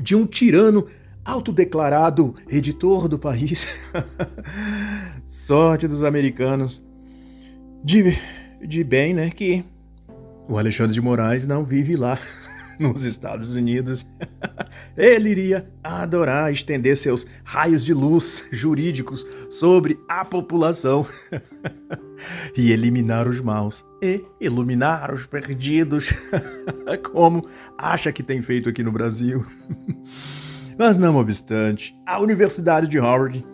de 0.00 0.14
um 0.14 0.24
tirano 0.24 0.86
autodeclarado 1.28 2.34
editor 2.48 3.06
do 3.06 3.18
país. 3.18 3.68
Sorte 5.26 5.86
dos 5.86 6.02
americanos. 6.02 6.82
De, 7.84 8.18
de 8.66 8.82
bem, 8.82 9.12
né? 9.12 9.30
Que 9.30 9.62
o 10.48 10.56
Alexandre 10.56 10.94
de 10.94 11.02
Moraes 11.02 11.44
não 11.44 11.66
vive 11.66 11.96
lá 11.96 12.18
nos 12.80 13.04
Estados 13.04 13.54
Unidos. 13.54 14.06
Ele 14.96 15.28
iria 15.28 15.70
adorar 15.84 16.50
estender 16.50 16.96
seus 16.96 17.26
raios 17.44 17.84
de 17.84 17.92
luz 17.92 18.48
jurídicos 18.50 19.26
sobre 19.50 20.00
a 20.08 20.24
população 20.24 21.06
e 22.56 22.72
eliminar 22.72 23.28
os 23.28 23.40
maus 23.40 23.84
e 24.02 24.24
iluminar 24.40 25.12
os 25.12 25.26
perdidos, 25.26 26.10
como 27.12 27.46
acha 27.76 28.10
que 28.12 28.22
tem 28.22 28.40
feito 28.40 28.70
aqui 28.70 28.82
no 28.82 28.90
Brasil. 28.90 29.44
Mas 30.78 30.96
não 30.96 31.16
obstante, 31.16 31.92
a 32.06 32.20
Universidade 32.22 32.86
de 32.86 33.00
Harvard 33.00 33.44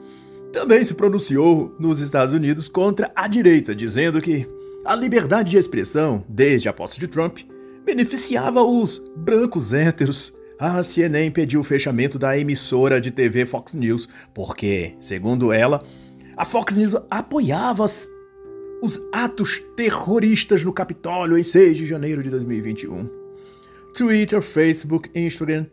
também 0.52 0.84
se 0.84 0.92
pronunciou 0.92 1.74
nos 1.80 2.00
Estados 2.00 2.34
Unidos 2.34 2.68
contra 2.68 3.10
a 3.16 3.26
direita, 3.26 3.74
dizendo 3.74 4.20
que 4.20 4.46
a 4.84 4.94
liberdade 4.94 5.50
de 5.50 5.56
expressão, 5.56 6.22
desde 6.28 6.68
a 6.68 6.72
posse 6.72 7.00
de 7.00 7.08
Trump, 7.08 7.38
beneficiava 7.82 8.62
os 8.62 9.02
brancos 9.16 9.72
héteros. 9.72 10.34
A 10.58 10.82
CNN 10.82 11.30
pediu 11.30 11.60
o 11.60 11.64
fechamento 11.64 12.18
da 12.18 12.38
emissora 12.38 13.00
de 13.00 13.10
TV 13.10 13.46
Fox 13.46 13.72
News, 13.72 14.06
porque, 14.34 14.94
segundo 15.00 15.50
ela, 15.50 15.82
a 16.36 16.44
Fox 16.44 16.76
News 16.76 16.94
apoiava 17.10 17.86
os 18.82 19.00
atos 19.10 19.62
terroristas 19.74 20.62
no 20.62 20.74
Capitólio 20.74 21.38
em 21.38 21.42
6 21.42 21.78
de 21.78 21.86
janeiro 21.86 22.22
de 22.22 22.28
2021. 22.28 23.08
Twitter, 23.94 24.42
Facebook, 24.42 25.10
Instagram 25.14 25.66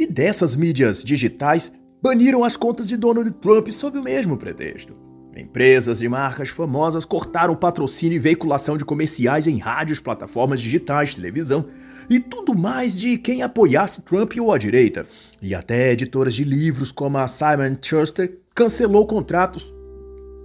e 0.00 0.06
dessas 0.06 0.56
mídias 0.56 1.04
digitais 1.04 1.70
baniram 2.02 2.42
as 2.42 2.56
contas 2.56 2.88
de 2.88 2.96
Donald 2.96 3.30
Trump 3.32 3.68
sob 3.68 3.98
o 3.98 4.02
mesmo 4.02 4.34
pretexto. 4.34 4.96
Empresas 5.36 6.00
e 6.00 6.08
marcas 6.08 6.48
famosas 6.48 7.04
cortaram 7.04 7.54
patrocínio 7.54 8.16
e 8.16 8.18
veiculação 8.18 8.78
de 8.78 8.84
comerciais 8.84 9.46
em 9.46 9.58
rádios, 9.58 10.00
plataformas 10.00 10.58
digitais, 10.58 11.14
televisão 11.14 11.66
e 12.08 12.18
tudo 12.18 12.54
mais 12.54 12.98
de 12.98 13.18
quem 13.18 13.42
apoiasse 13.42 14.00
Trump 14.00 14.32
ou 14.40 14.50
a 14.50 14.56
direita. 14.56 15.06
E 15.42 15.54
até 15.54 15.92
editoras 15.92 16.34
de 16.34 16.44
livros 16.44 16.90
como 16.90 17.18
a 17.18 17.28
Simon 17.28 17.76
Schuster 17.82 18.38
cancelou 18.54 19.06
contratos 19.06 19.74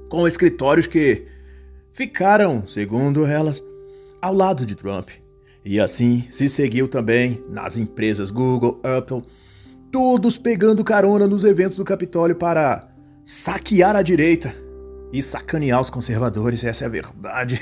com 0.10 0.28
escritórios 0.28 0.86
que 0.86 1.28
ficaram, 1.94 2.68
segundo 2.68 3.26
elas, 3.26 3.64
ao 4.22 4.34
lado 4.34 4.66
de 4.66 4.76
Trump. 4.76 5.12
E 5.64 5.80
assim 5.80 6.28
se 6.30 6.50
seguiu 6.50 6.90
também 6.90 7.42
nas 7.50 7.78
empresas 7.78 8.30
Google, 8.32 8.82
Apple, 8.84 9.24
todos 9.96 10.38
pegando 10.38 10.84
carona 10.84 11.26
nos 11.26 11.46
eventos 11.46 11.78
do 11.78 11.86
Capitólio 11.86 12.36
para 12.36 12.90
saquear 13.24 13.96
a 13.96 14.02
direita 14.02 14.54
e 15.14 15.24
sacanear 15.24 15.80
os 15.80 15.90
conservadores, 15.90 16.66
essa 16.66 16.84
é 16.84 16.88
a 16.88 16.90
verdade. 16.90 17.62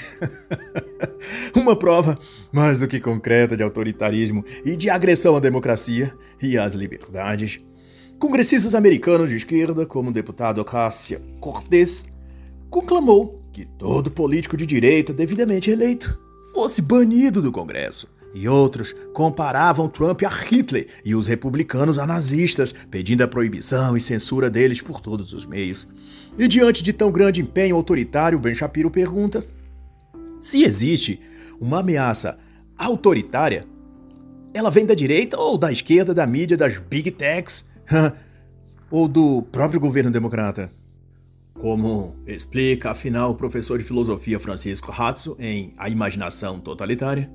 Uma 1.56 1.76
prova 1.76 2.18
mais 2.52 2.80
do 2.80 2.88
que 2.88 3.00
concreta 3.00 3.56
de 3.56 3.62
autoritarismo 3.62 4.44
e 4.66 4.76
de 4.76 4.90
agressão 4.90 5.36
à 5.36 5.40
democracia 5.40 6.12
e 6.42 6.58
às 6.58 6.74
liberdades. 6.74 7.60
Congressistas 8.18 8.74
americanos 8.74 9.30
de 9.30 9.38
esquerda, 9.38 9.86
como 9.86 10.10
o 10.10 10.14
deputado 10.14 10.66
Cássia 10.66 11.22
Cortez, 11.40 12.08
conclamou 12.68 13.44
que 13.54 13.64
todo 13.64 14.10
político 14.10 14.58
de 14.58 14.66
direita 14.66 15.14
devidamente 15.14 15.70
eleito 15.70 16.20
fosse 16.52 16.82
banido 16.82 17.44
do 17.44 17.52
Congresso 17.52 18.08
e 18.34 18.48
outros 18.48 18.96
comparavam 19.14 19.88
Trump 19.88 20.24
a 20.24 20.30
Hitler 20.30 20.88
e 21.06 21.14
os 21.16 21.28
republicanos 21.28 22.00
a 22.00 22.06
nazistas, 22.06 22.74
pedindo 22.90 23.24
a 23.24 23.28
proibição 23.28 23.96
e 23.96 24.00
censura 24.00 24.50
deles 24.50 24.82
por 24.82 25.00
todos 25.00 25.34
os 25.34 25.46
meios. 25.46 25.88
E 26.38 26.48
diante 26.48 26.82
de 26.84 26.92
tão 26.92 27.12
grande 27.12 27.42
empenho 27.42 27.76
autoritário, 27.76 28.40
Ben 28.40 28.56
Shapiro 28.56 28.90
pergunta: 28.90 29.46
se 30.40 30.64
existe 30.64 31.20
uma 31.60 31.80
ameaça 31.80 32.38
autoritária, 32.78 33.66
ela 34.54 34.70
vem 34.70 34.86
da 34.86 34.94
direita 34.94 35.40
ou 35.40 35.58
da 35.58 35.72
esquerda, 35.72 36.14
da 36.14 36.26
mídia, 36.26 36.58
das 36.58 36.78
big 36.78 37.12
techs 37.12 37.70
ou 38.90 39.08
do 39.08 39.42
próprio 39.52 39.80
governo 39.80 40.12
democrata? 40.12 40.72
Como 41.54 42.16
explica 42.26 42.92
afinal 42.92 43.32
o 43.32 43.36
professor 43.36 43.78
de 43.78 43.84
filosofia 43.84 44.40
Francisco 44.40 44.92
Ratzo 44.92 45.38
em 45.40 45.74
A 45.78 45.88
Imaginação 45.90 46.60
Totalitária, 46.60 47.32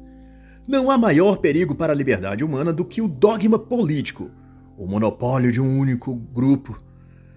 não 0.68 0.90
há 0.90 0.98
maior 0.98 1.38
perigo 1.38 1.74
para 1.74 1.94
a 1.94 1.96
liberdade 1.96 2.44
humana 2.44 2.74
do 2.74 2.84
que 2.84 3.00
o 3.00 3.08
dogma 3.08 3.58
político, 3.58 4.30
o 4.76 4.86
monopólio 4.86 5.50
de 5.50 5.62
um 5.62 5.78
único 5.78 6.14
grupo, 6.14 6.78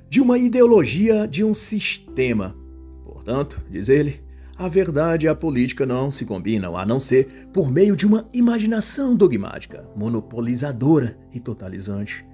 de 0.09 0.19
uma 0.19 0.37
ideologia, 0.37 1.25
de 1.25 1.41
um 1.41 1.53
sistema. 1.53 2.53
Portanto, 3.05 3.63
diz 3.71 3.87
ele, 3.87 4.21
a 4.57 4.67
verdade 4.67 5.25
e 5.25 5.29
a 5.29 5.33
política 5.33 5.85
não 5.85 6.11
se 6.11 6.25
combinam, 6.25 6.75
a 6.75 6.85
não 6.85 6.99
ser 6.99 7.47
por 7.53 7.71
meio 7.71 7.95
de 7.95 8.05
uma 8.05 8.27
imaginação 8.33 9.15
dogmática, 9.15 9.85
monopolizadora 9.95 11.17
e 11.33 11.39
totalizante. 11.39 12.25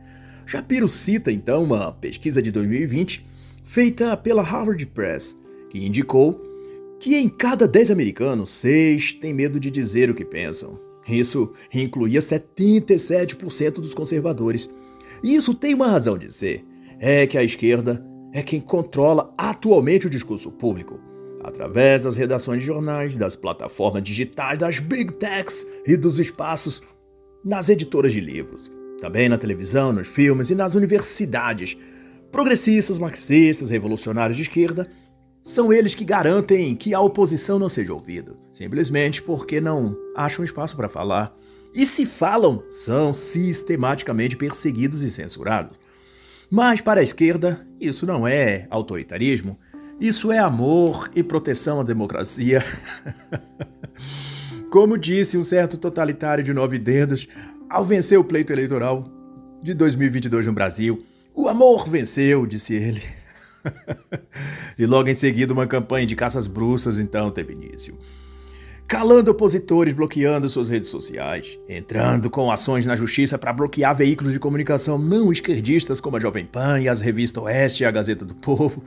Shapiro 0.48 0.88
cita 0.88 1.32
então 1.32 1.64
uma 1.64 1.92
pesquisa 1.92 2.42
de 2.42 2.52
2020 2.52 3.24
feita 3.64 4.18
pela 4.18 4.42
Harvard 4.42 4.84
Press, 4.88 5.38
que 5.70 5.86
indicou 5.86 6.42
que 7.00 7.16
em 7.16 7.30
cada 7.30 7.68
10 7.68 7.92
americanos, 7.92 8.50
6 8.50 9.14
têm 9.14 9.32
medo 9.32 9.60
de 9.60 9.70
dizer 9.70 10.10
o 10.10 10.16
que 10.16 10.26
pensam. 10.26 10.87
Isso 11.08 11.54
incluía 11.74 12.20
77% 12.20 13.80
dos 13.80 13.94
conservadores. 13.94 14.70
E 15.24 15.36
isso 15.36 15.54
tem 15.54 15.74
uma 15.74 15.88
razão 15.88 16.18
de 16.18 16.34
ser. 16.34 16.66
É 17.00 17.26
que 17.26 17.38
a 17.38 17.44
esquerda 17.44 18.04
é 18.34 18.42
quem 18.44 18.60
controla 18.60 19.34
atualmente 19.38 20.08
o 20.08 20.10
discurso 20.10 20.52
público, 20.52 21.00
através 21.44 22.04
das 22.04 22.18
redações 22.18 22.62
de 22.62 22.68
jornais, 22.68 23.16
das 23.16 23.36
plataformas 23.36 24.04
digitais, 24.04 24.60
das 24.60 24.80
big 24.80 25.14
techs 25.14 25.66
e 25.86 25.96
dos 25.96 26.20
espaços 26.20 26.82
nas 27.44 27.70
editoras 27.70 28.12
de 28.12 28.20
livros, 28.20 28.70
também 29.00 29.30
na 29.30 29.38
televisão, 29.38 29.94
nos 29.94 30.08
filmes 30.08 30.50
e 30.50 30.56
nas 30.56 30.76
universidades. 30.76 31.78
Progressistas, 32.32 33.00
marxistas, 33.00 33.70
revolucionários 33.70 34.36
de 34.36 34.44
esquerda 34.44 34.90
são 35.48 35.72
eles 35.72 35.96
que 35.96 36.04
garantem 36.04 36.76
que 36.76 36.94
a 36.94 37.00
oposição 37.00 37.58
não 37.58 37.70
seja 37.70 37.94
ouvida, 37.94 38.36
simplesmente 38.52 39.22
porque 39.22 39.62
não 39.62 39.98
acham 40.14 40.44
espaço 40.44 40.76
para 40.76 40.90
falar. 40.90 41.34
E 41.74 41.86
se 41.86 42.06
falam, 42.06 42.62
são 42.68 43.14
sistematicamente 43.14 44.36
perseguidos 44.36 45.04
e 45.04 45.10
censurados. 45.10 45.80
Mas 46.52 46.82
para 46.82 47.00
a 47.00 47.04
esquerda, 47.04 47.66
isso 47.80 48.06
não 48.06 48.28
é 48.28 48.68
autoritarismo, 48.70 49.58
isso 50.02 50.34
é 50.34 50.38
amor 50.38 51.10
e 51.16 51.24
proteção 51.24 51.80
à 51.80 51.84
democracia. 51.84 52.62
Como 54.70 54.98
disse 54.98 55.38
um 55.38 55.44
certo 55.44 55.78
totalitário 55.78 56.44
de 56.44 56.54
nove 56.54 56.78
dedos 56.78 57.26
ao 57.70 57.86
vencer 57.86 58.20
o 58.20 58.24
pleito 58.24 58.52
eleitoral 58.52 59.10
de 59.64 59.74
2022 59.74 60.46
no 60.46 60.52
Brasil, 60.54 61.00
o 61.34 61.48
amor 61.48 61.88
venceu, 61.88 62.46
disse 62.46 62.76
ele. 62.76 63.17
e 64.78 64.86
logo 64.86 65.10
em 65.10 65.14
seguida, 65.14 65.54
uma 65.54 65.68
campanha 65.68 66.06
de 66.06 66.16
caças 66.16 66.48
bruxas 66.48 67.00
então 67.00 67.32
teve 67.32 67.54
início. 67.54 67.98
Calando 68.88 69.32
opositores, 69.32 69.94
bloqueando 69.94 70.48
suas 70.48 70.70
redes 70.70 70.88
sociais, 70.88 71.60
entrando 71.68 72.30
com 72.30 72.50
ações 72.50 72.88
na 72.88 72.96
justiça 72.96 73.38
para 73.38 73.52
bloquear 73.52 73.94
veículos 73.94 74.32
de 74.32 74.40
comunicação 74.40 74.98
não 74.98 75.30
esquerdistas 75.30 76.00
como 76.00 76.16
a 76.16 76.20
Jovem 76.22 76.46
Pan 76.46 76.80
e 76.80 76.88
as 76.88 77.02
revistas 77.02 77.44
Oeste 77.44 77.84
e 77.84 77.86
a 77.86 77.92
Gazeta 77.92 78.24
do 78.24 78.34
Povo, 78.34 78.82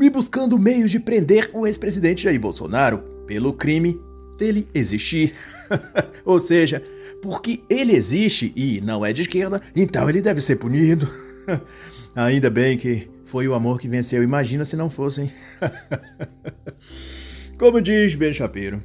e 0.00 0.08
buscando 0.08 0.58
meios 0.58 0.90
de 0.90 0.98
prender 0.98 1.50
o 1.52 1.66
ex-presidente 1.66 2.22
Jair 2.22 2.40
Bolsonaro 2.40 2.98
pelo 3.26 3.52
crime 3.52 4.00
dele 4.38 4.66
existir. 4.72 5.34
Ou 6.24 6.38
seja, 6.38 6.82
porque 7.20 7.62
ele 7.68 7.94
existe 7.94 8.52
e 8.56 8.80
não 8.80 9.04
é 9.04 9.12
de 9.12 9.22
esquerda, 9.22 9.60
então 9.74 10.08
ele 10.08 10.22
deve 10.22 10.40
ser 10.40 10.56
punido. 10.56 11.06
Ainda 12.16 12.48
bem 12.48 12.78
que 12.78 13.10
foi 13.26 13.46
o 13.46 13.52
amor 13.52 13.78
que 13.78 13.86
venceu. 13.86 14.22
Imagina 14.22 14.64
se 14.64 14.74
não 14.74 14.88
fossem. 14.88 15.30
Como 17.60 17.78
diz 17.82 18.14
Ben 18.14 18.32
Shapiro, 18.32 18.82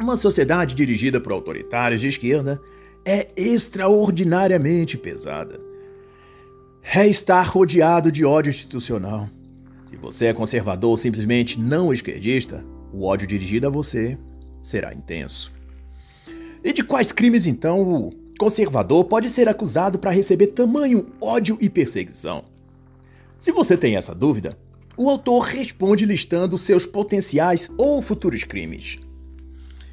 uma 0.00 0.16
sociedade 0.16 0.74
dirigida 0.74 1.20
por 1.20 1.32
autoritários 1.32 2.00
de 2.00 2.08
esquerda 2.08 2.58
é 3.04 3.28
extraordinariamente 3.36 4.96
pesada. 4.96 5.58
É 6.82 7.06
estar 7.06 7.42
rodeado 7.42 8.10
de 8.10 8.24
ódio 8.24 8.48
institucional. 8.48 9.28
Se 9.84 9.96
você 9.96 10.26
é 10.26 10.32
conservador 10.32 10.90
ou 10.90 10.96
simplesmente 10.96 11.60
não 11.60 11.92
esquerdista, 11.92 12.64
o 12.94 13.04
ódio 13.04 13.26
dirigido 13.26 13.66
a 13.66 13.70
você 13.70 14.18
será 14.62 14.94
intenso. 14.94 15.52
E 16.64 16.72
de 16.72 16.82
quais 16.82 17.12
crimes 17.12 17.46
então 17.46 17.82
o 17.82 18.10
conservador 18.38 19.04
pode 19.04 19.28
ser 19.28 19.48
acusado 19.48 19.98
para 19.98 20.12
receber 20.12 20.48
tamanho 20.48 21.06
ódio 21.20 21.58
e 21.60 21.68
perseguição? 21.68 22.44
Se 23.38 23.52
você 23.52 23.76
tem 23.76 23.96
essa 23.96 24.14
dúvida, 24.14 24.56
o 24.96 25.10
autor 25.10 25.40
responde 25.40 26.06
listando 26.06 26.56
seus 26.56 26.86
potenciais 26.86 27.70
ou 27.76 28.00
futuros 28.00 28.44
crimes. 28.44 28.98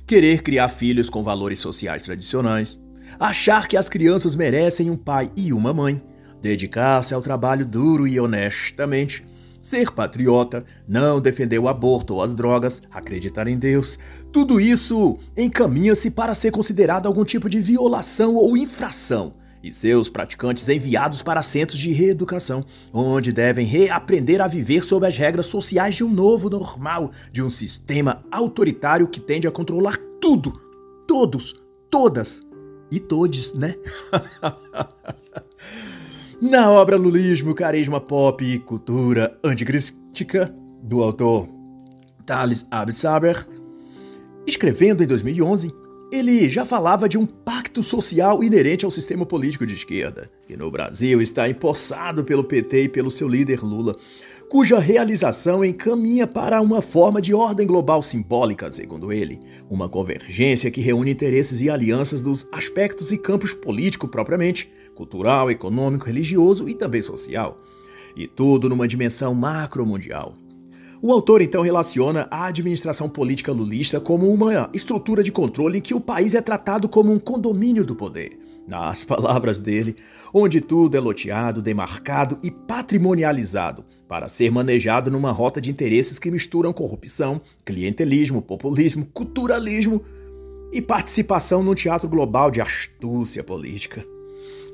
Querer 0.07 0.43
criar 0.43 0.69
filhos 0.69 1.09
com 1.09 1.23
valores 1.23 1.59
sociais 1.59 2.03
tradicionais, 2.03 2.79
achar 3.19 3.67
que 3.67 3.75
as 3.75 3.89
crianças 3.89 4.35
merecem 4.35 4.89
um 4.89 4.97
pai 4.97 5.31
e 5.35 5.51
uma 5.51 5.73
mãe, 5.73 6.01
dedicar-se 6.41 7.13
ao 7.13 7.21
trabalho 7.21 7.65
duro 7.65 8.07
e 8.07 8.19
honestamente, 8.19 9.25
ser 9.65 9.91
patriota, 9.91 10.63
não 10.87 11.19
defender 11.19 11.57
o 11.57 11.67
aborto 11.67 12.13
ou 12.13 12.21
as 12.21 12.35
drogas, 12.35 12.83
acreditar 12.91 13.47
em 13.47 13.57
Deus, 13.57 13.97
tudo 14.31 14.61
isso 14.61 15.17
encaminha-se 15.35 16.11
para 16.11 16.35
ser 16.35 16.51
considerado 16.51 17.07
algum 17.07 17.25
tipo 17.25 17.49
de 17.49 17.59
violação 17.59 18.35
ou 18.35 18.55
infração 18.55 19.33
e 19.63 19.73
seus 19.73 20.07
praticantes 20.07 20.69
enviados 20.69 21.23
para 21.23 21.41
centros 21.41 21.79
de 21.79 21.91
reeducação, 21.91 22.63
onde 22.93 23.31
devem 23.31 23.65
reaprender 23.65 24.39
a 24.39 24.47
viver 24.47 24.83
sob 24.83 25.07
as 25.07 25.17
regras 25.17 25.47
sociais 25.47 25.95
de 25.95 26.03
um 26.03 26.11
novo 26.11 26.47
normal, 26.47 27.09
de 27.31 27.41
um 27.41 27.49
sistema 27.49 28.23
autoritário 28.29 29.07
que 29.07 29.19
tende 29.19 29.47
a 29.47 29.51
controlar 29.51 29.97
tudo, 30.21 30.61
todos, 31.07 31.55
todas 31.89 32.39
e 32.91 32.99
todes, 32.99 33.55
né? 33.55 33.73
Na 36.47 36.69
obra 36.69 36.95
Lulismo, 36.95 37.55
Carisma 37.55 37.99
Pop 37.99 38.45
e 38.45 38.59
Cultura 38.59 39.35
Anticrística, 39.43 40.53
do 40.83 41.01
autor 41.01 41.49
Thales 42.23 42.67
Absaber, 42.69 43.47
escrevendo 44.45 45.03
em 45.03 45.07
2011, 45.07 45.73
ele 46.11 46.47
já 46.47 46.63
falava 46.63 47.09
de 47.09 47.17
um 47.17 47.25
pacto 47.25 47.81
social 47.81 48.43
inerente 48.43 48.85
ao 48.85 48.91
sistema 48.91 49.25
político 49.25 49.65
de 49.65 49.73
esquerda, 49.73 50.29
que 50.45 50.55
no 50.55 50.69
Brasil 50.69 51.19
está 51.19 51.49
empossado 51.49 52.23
pelo 52.23 52.43
PT 52.43 52.83
e 52.83 52.89
pelo 52.89 53.09
seu 53.09 53.27
líder 53.27 53.61
Lula, 53.63 53.95
cuja 54.49 54.79
realização 54.79 55.65
encaminha 55.65 56.27
para 56.27 56.61
uma 56.61 56.81
forma 56.81 57.21
de 57.21 57.33
ordem 57.33 57.65
global 57.65 58.01
simbólica, 58.01 58.71
segundo 58.71 59.11
ele, 59.11 59.39
uma 59.69 59.89
convergência 59.89 60.69
que 60.69 60.81
reúne 60.81 61.11
interesses 61.11 61.61
e 61.61 61.69
alianças 61.69 62.21
dos 62.21 62.47
aspectos 62.51 63.11
e 63.11 63.17
campos 63.17 63.53
político 63.53 64.07
propriamente, 64.07 64.71
cultural, 64.93 65.49
econômico, 65.49 66.05
religioso 66.05 66.69
e 66.69 66.75
também 66.75 67.01
social, 67.01 67.57
e 68.15 68.27
tudo 68.27 68.69
numa 68.69 68.87
dimensão 68.87 69.33
macro-mundial. 69.33 70.35
O 71.01 71.11
autor 71.11 71.41
então 71.41 71.61
relaciona 71.61 72.27
a 72.31 72.45
administração 72.45 73.09
política 73.09 73.51
lulista 73.51 73.99
como 73.99 74.31
uma 74.31 74.69
estrutura 74.73 75.21
de 75.21 75.31
controle 75.31 75.79
em 75.79 75.81
que 75.81 75.93
o 75.93 75.99
país 75.99 76.33
é 76.33 76.41
tratado 76.41 76.87
como 76.87 77.11
um 77.11 77.19
condomínio 77.19 77.83
do 77.83 77.95
poder. 77.95 78.39
Nas 78.67 79.03
palavras 79.03 79.61
dele, 79.61 79.95
onde 80.33 80.61
tudo 80.61 80.97
é 80.97 80.99
loteado, 80.99 81.61
demarcado 81.61 82.39
e 82.41 82.49
patrimonializado 82.49 83.85
para 84.07 84.27
ser 84.27 84.51
manejado 84.51 85.09
numa 85.09 85.31
rota 85.31 85.59
de 85.59 85.71
interesses 85.71 86.19
que 86.19 86.31
misturam 86.31 86.71
corrupção, 86.71 87.41
clientelismo, 87.63 88.41
populismo, 88.41 89.07
culturalismo 89.13 90.03
e 90.71 90.81
participação 90.81 91.63
num 91.63 91.73
teatro 91.73 92.07
global 92.07 92.51
de 92.51 92.61
astúcia 92.61 93.43
política. 93.43 94.05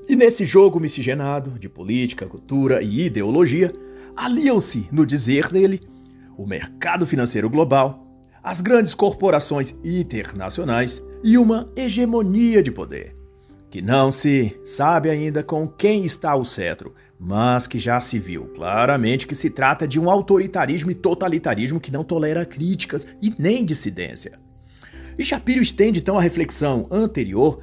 E 0.07 0.15
nesse 0.15 0.43
jogo 0.43 0.79
miscigenado 0.79 1.51
de 1.51 1.69
política, 1.69 2.25
cultura 2.25 2.81
e 2.81 3.05
ideologia, 3.05 3.71
aliam-se, 4.15 4.87
no 4.91 5.05
dizer 5.05 5.47
dele, 5.47 5.81
o 6.37 6.45
mercado 6.45 7.05
financeiro 7.05 7.49
global, 7.49 8.07
as 8.43 8.59
grandes 8.59 8.93
corporações 8.93 9.75
internacionais 9.83 11.01
e 11.23 11.37
uma 11.37 11.71
hegemonia 11.75 12.63
de 12.63 12.71
poder, 12.71 13.15
que 13.69 13.81
não 13.81 14.11
se 14.11 14.59
sabe 14.65 15.09
ainda 15.09 15.43
com 15.43 15.67
quem 15.67 16.03
está 16.03 16.35
o 16.35 16.43
cetro, 16.43 16.93
mas 17.23 17.67
que 17.67 17.77
já 17.77 17.99
se 17.99 18.17
viu 18.17 18.45
claramente 18.45 19.27
que 19.27 19.35
se 19.35 19.51
trata 19.51 19.87
de 19.87 19.99
um 19.99 20.09
autoritarismo 20.09 20.89
e 20.89 20.95
totalitarismo 20.95 21.79
que 21.79 21.91
não 21.91 22.03
tolera 22.03 22.43
críticas 22.47 23.05
e 23.21 23.31
nem 23.37 23.63
dissidência. 23.63 24.39
E 25.19 25.23
Shapiro 25.23 25.61
estende 25.61 25.99
então 25.99 26.17
a 26.17 26.21
reflexão 26.21 26.87
anterior 26.89 27.59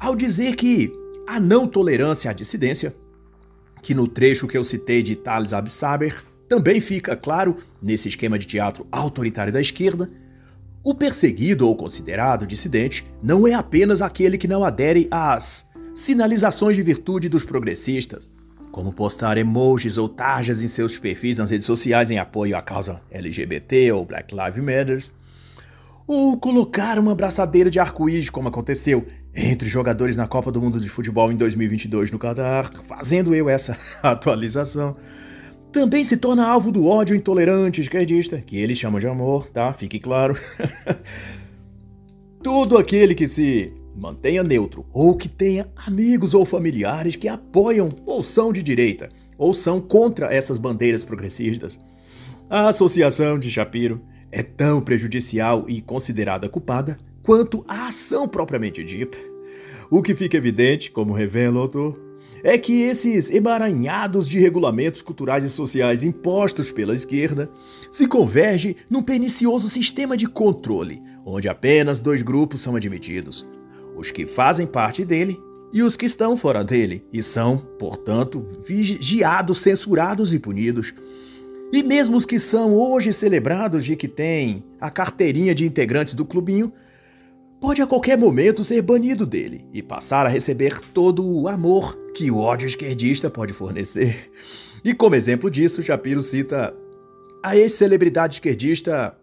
ao 0.00 0.16
dizer 0.16 0.56
que 0.56 0.90
a 1.28 1.38
não 1.38 1.68
tolerância 1.68 2.28
à 2.28 2.34
dissidência, 2.34 2.92
que 3.80 3.94
no 3.94 4.08
trecho 4.08 4.48
que 4.48 4.58
eu 4.58 4.64
citei 4.64 5.00
de 5.00 5.14
Thales 5.14 5.52
Absaber 5.52 6.24
também 6.48 6.80
fica 6.80 7.14
claro, 7.14 7.56
nesse 7.80 8.08
esquema 8.08 8.36
de 8.36 8.48
teatro 8.48 8.84
autoritário 8.90 9.52
da 9.52 9.60
esquerda, 9.60 10.10
o 10.82 10.92
perseguido 10.92 11.68
ou 11.68 11.76
considerado 11.76 12.48
dissidente 12.48 13.06
não 13.22 13.46
é 13.46 13.54
apenas 13.54 14.02
aquele 14.02 14.36
que 14.36 14.48
não 14.48 14.64
adere 14.64 15.06
às 15.08 15.66
sinalizações 15.94 16.76
de 16.76 16.82
virtude 16.82 17.28
dos 17.28 17.44
progressistas, 17.44 18.28
como 18.70 18.92
postar 18.92 19.38
emojis 19.38 19.98
ou 19.98 20.08
tarjas 20.08 20.62
em 20.62 20.68
seus 20.68 20.98
perfis 20.98 21.38
nas 21.38 21.50
redes 21.50 21.66
sociais 21.66 22.10
em 22.10 22.18
apoio 22.18 22.56
à 22.56 22.62
causa 22.62 23.00
LGBT 23.10 23.92
ou 23.92 24.04
Black 24.04 24.34
Lives 24.34 24.62
Matter, 24.62 24.98
ou 26.06 26.38
colocar 26.38 26.98
uma 26.98 27.12
abraçadeira 27.12 27.70
de 27.70 27.78
arco-íris, 27.78 28.30
como 28.30 28.48
aconteceu 28.48 29.06
entre 29.34 29.68
jogadores 29.68 30.16
na 30.16 30.26
Copa 30.26 30.50
do 30.50 30.60
Mundo 30.60 30.80
de 30.80 30.88
Futebol 30.88 31.30
em 31.30 31.36
2022 31.36 32.10
no 32.10 32.18
Qatar, 32.18 32.70
fazendo 32.86 33.34
eu 33.34 33.48
essa 33.48 33.76
atualização, 34.02 34.96
também 35.70 36.04
se 36.04 36.16
torna 36.16 36.46
alvo 36.46 36.72
do 36.72 36.86
ódio 36.86 37.14
intolerante 37.14 37.80
esquerdista, 37.80 38.40
que 38.40 38.56
eles 38.56 38.78
chamam 38.78 38.98
de 38.98 39.06
amor, 39.06 39.48
tá? 39.50 39.72
Fique 39.72 39.98
claro. 39.98 40.36
Todo 42.42 42.78
aquele 42.78 43.14
que 43.14 43.28
se 43.28 43.72
mantenha 43.98 44.42
neutro 44.42 44.86
ou 44.92 45.16
que 45.16 45.28
tenha 45.28 45.68
amigos 45.76 46.32
ou 46.32 46.44
familiares 46.44 47.16
que 47.16 47.28
apoiam 47.28 47.90
ou 48.06 48.22
são 48.22 48.52
de 48.52 48.62
direita 48.62 49.08
ou 49.36 49.52
são 49.52 49.80
contra 49.80 50.32
essas 50.32 50.58
bandeiras 50.58 51.04
progressistas. 51.04 51.78
A 52.48 52.68
associação 52.68 53.38
de 53.38 53.50
Shapiro 53.50 54.00
é 54.32 54.42
tão 54.42 54.80
prejudicial 54.80 55.64
e 55.68 55.80
considerada 55.80 56.48
culpada 56.48 56.98
quanto 57.22 57.64
a 57.68 57.88
ação 57.88 58.26
propriamente 58.26 58.82
dita. 58.82 59.18
O 59.90 60.02
que 60.02 60.14
fica 60.14 60.36
evidente, 60.36 60.90
como 60.90 61.12
revela 61.12 61.58
o 61.58 61.62
autor, 61.62 62.08
é 62.42 62.56
que 62.56 62.82
esses 62.82 63.30
emaranhados 63.30 64.28
de 64.28 64.38
regulamentos 64.38 65.02
culturais 65.02 65.44
e 65.44 65.50
sociais 65.50 66.04
impostos 66.04 66.70
pela 66.70 66.94
esquerda 66.94 67.50
se 67.90 68.06
convergem 68.06 68.76
num 68.88 69.02
pernicioso 69.02 69.68
sistema 69.68 70.16
de 70.16 70.26
controle, 70.26 71.02
onde 71.24 71.48
apenas 71.48 72.00
dois 72.00 72.22
grupos 72.22 72.60
são 72.60 72.76
admitidos: 72.76 73.46
os 73.98 74.10
que 74.10 74.26
fazem 74.26 74.66
parte 74.66 75.04
dele 75.04 75.38
e 75.72 75.82
os 75.82 75.96
que 75.96 76.06
estão 76.06 76.36
fora 76.36 76.64
dele, 76.64 77.04
e 77.12 77.22
são, 77.22 77.58
portanto, 77.78 78.42
vigiados, 78.64 79.58
censurados 79.58 80.32
e 80.32 80.38
punidos. 80.38 80.94
E 81.70 81.82
mesmo 81.82 82.16
os 82.16 82.24
que 82.24 82.38
são 82.38 82.74
hoje 82.74 83.12
celebrados 83.12 83.84
de 83.84 83.94
que 83.94 84.08
têm 84.08 84.64
a 84.80 84.90
carteirinha 84.90 85.54
de 85.54 85.66
integrantes 85.66 86.14
do 86.14 86.24
clubinho, 86.24 86.72
pode 87.60 87.82
a 87.82 87.86
qualquer 87.86 88.16
momento 88.16 88.64
ser 88.64 88.80
banido 88.80 89.26
dele 89.26 89.66
e 89.72 89.82
passar 89.82 90.24
a 90.24 90.30
receber 90.30 90.80
todo 90.94 91.26
o 91.26 91.48
amor 91.48 91.94
que 92.14 92.30
o 92.30 92.38
ódio 92.38 92.66
esquerdista 92.66 93.28
pode 93.28 93.52
fornecer. 93.52 94.30
E 94.82 94.94
como 94.94 95.16
exemplo 95.16 95.50
disso, 95.50 95.82
Shapiro 95.82 96.22
cita 96.22 96.74
a 97.42 97.56
ex-celebridade 97.56 98.36
esquerdista 98.36 99.14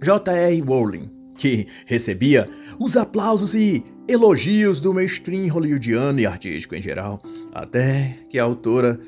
J.R. 0.00 0.60
Rowling, 0.60 1.10
que 1.36 1.66
recebia 1.86 2.48
os 2.78 2.96
aplausos 2.96 3.54
e 3.54 3.84
elogios 4.08 4.80
do 4.80 4.92
mainstream 4.92 5.48
hollywoodiano 5.48 6.20
e 6.20 6.26
artístico 6.26 6.74
em 6.74 6.82
geral, 6.82 7.22
até 7.52 8.18
que 8.28 8.38
a 8.38 8.44
autora 8.44 9.00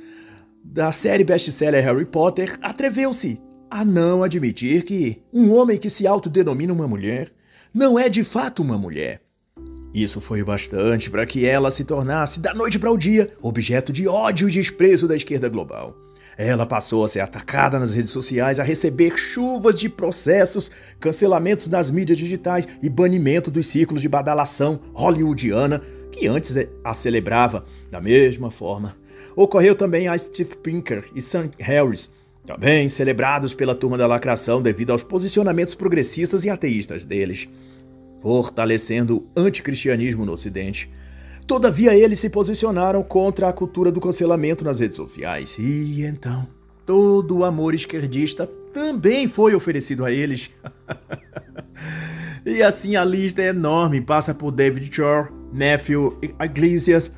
da 0.65 0.91
série 0.93 1.25
best-seller 1.25 1.85
Harry 1.85 2.05
Potter 2.05 2.57
atreveu-se 2.61 3.41
a 3.71 3.85
não 3.85 4.23
admitir 4.23 4.83
que 4.85 5.23
um 5.33 5.53
homem 5.53 5.79
que 5.79 5.91
se 5.91 6.07
autodenomina 6.07 6.73
uma 6.73 6.89
mulher 6.89 7.31
não 7.73 7.99
é 7.99 8.09
de 8.09 8.25
fato 8.25 8.63
uma 8.63 8.79
mulher. 8.79 9.21
Isso 9.93 10.21
foi 10.21 10.43
bastante 10.45 11.11
para 11.11 11.25
que 11.25 11.47
ela 11.47 11.71
se 11.71 11.85
tornasse, 11.85 12.41
da 12.41 12.53
noite 12.53 12.79
para 12.79 12.91
o 12.91 12.99
dia, 12.99 13.33
objeto 13.41 13.93
de 13.93 14.07
ódio 14.07 14.49
e 14.49 14.53
desprezo 14.53 15.09
da 15.09 15.17
esquerda 15.17 15.49
global. 15.49 16.06
Ela 16.37 16.67
passou 16.67 17.05
a 17.05 17.09
ser 17.09 17.21
atacada 17.21 17.79
nas 17.79 17.95
redes 17.95 18.11
sociais, 18.11 18.61
a 18.61 18.63
receber 18.63 19.17
chuvas 19.17 19.79
de 19.79 19.89
processos, 19.89 20.71
cancelamentos 21.01 21.67
nas 21.69 21.91
mídias 21.91 22.19
digitais 22.19 22.69
e 22.83 22.91
banimento 22.91 23.51
dos 23.51 23.67
ciclos 23.67 24.03
de 24.03 24.09
badalação 24.09 24.81
hollywoodiana 24.93 25.81
que 26.13 26.27
antes 26.27 26.57
a 26.83 26.95
celebrava 26.95 27.65
da 27.91 28.01
mesma 28.01 28.51
forma. 28.51 28.97
Ocorreu 29.35 29.75
também 29.75 30.09
a 30.09 30.17
Steve 30.17 30.57
Pinker 30.57 31.05
e 31.15 31.21
Sam 31.21 31.51
Harris, 31.59 32.11
também 32.47 32.89
celebrados 32.89 33.55
pela 33.55 33.75
turma 33.75 33.99
da 33.99 34.07
lacração 34.07 34.63
devido 34.63 34.91
aos 34.91 35.03
posicionamentos 35.03 35.75
progressistas 35.75 36.45
e 36.45 36.51
ateístas 36.51 37.05
deles, 37.05 37.49
fortalecendo 38.23 39.27
o 39.37 39.41
anticristianismo 39.41 40.25
no 40.25 40.33
Ocidente. 40.33 40.91
Todavia, 41.47 41.95
eles 41.97 42.19
se 42.19 42.29
posicionaram 42.29 43.03
contra 43.05 43.49
a 43.49 43.53
cultura 43.53 43.93
do 43.93 44.01
cancelamento 44.01 44.65
nas 44.65 44.81
redes 44.81 44.97
sociais. 44.97 45.57
E 45.59 46.03
então, 46.03 46.49
todo 46.85 47.39
o 47.39 47.45
amor 47.45 47.73
esquerdista 47.73 48.49
também 48.73 49.29
foi 49.29 49.55
oferecido 49.55 50.05
a 50.05 50.11
eles. 50.11 50.51
e 52.45 52.63
assim 52.63 52.97
a 52.97 53.05
lista 53.05 53.43
é 53.43 53.49
enorme, 53.49 54.01
passa 54.01 54.35
por 54.35 54.51
David 54.51 54.93
Shore, 54.93 55.31
Matthew 55.53 56.19
Iglesias, 56.43 57.13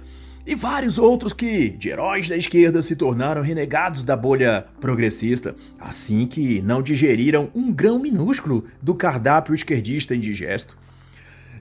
e 0.47 0.55
vários 0.55 0.99
outros 0.99 1.33
que, 1.33 1.71
de 1.71 1.89
heróis 1.89 2.29
da 2.29 2.37
esquerda, 2.37 2.81
se 2.81 2.97
tornaram 2.97 3.43
renegados 3.43 4.05
da 4.05 4.17
bolha 4.17 4.67
progressista, 4.81 5.55
assim 5.79 6.27
que 6.27 6.61
não 6.63 6.83
digeriram 6.83 7.51
um 7.55 7.73
grão 7.73 7.99
minúsculo 7.99 8.65
do 8.81 8.95
cardápio 8.95 9.55
esquerdista 9.55 10.15
indigesto. 10.15 10.77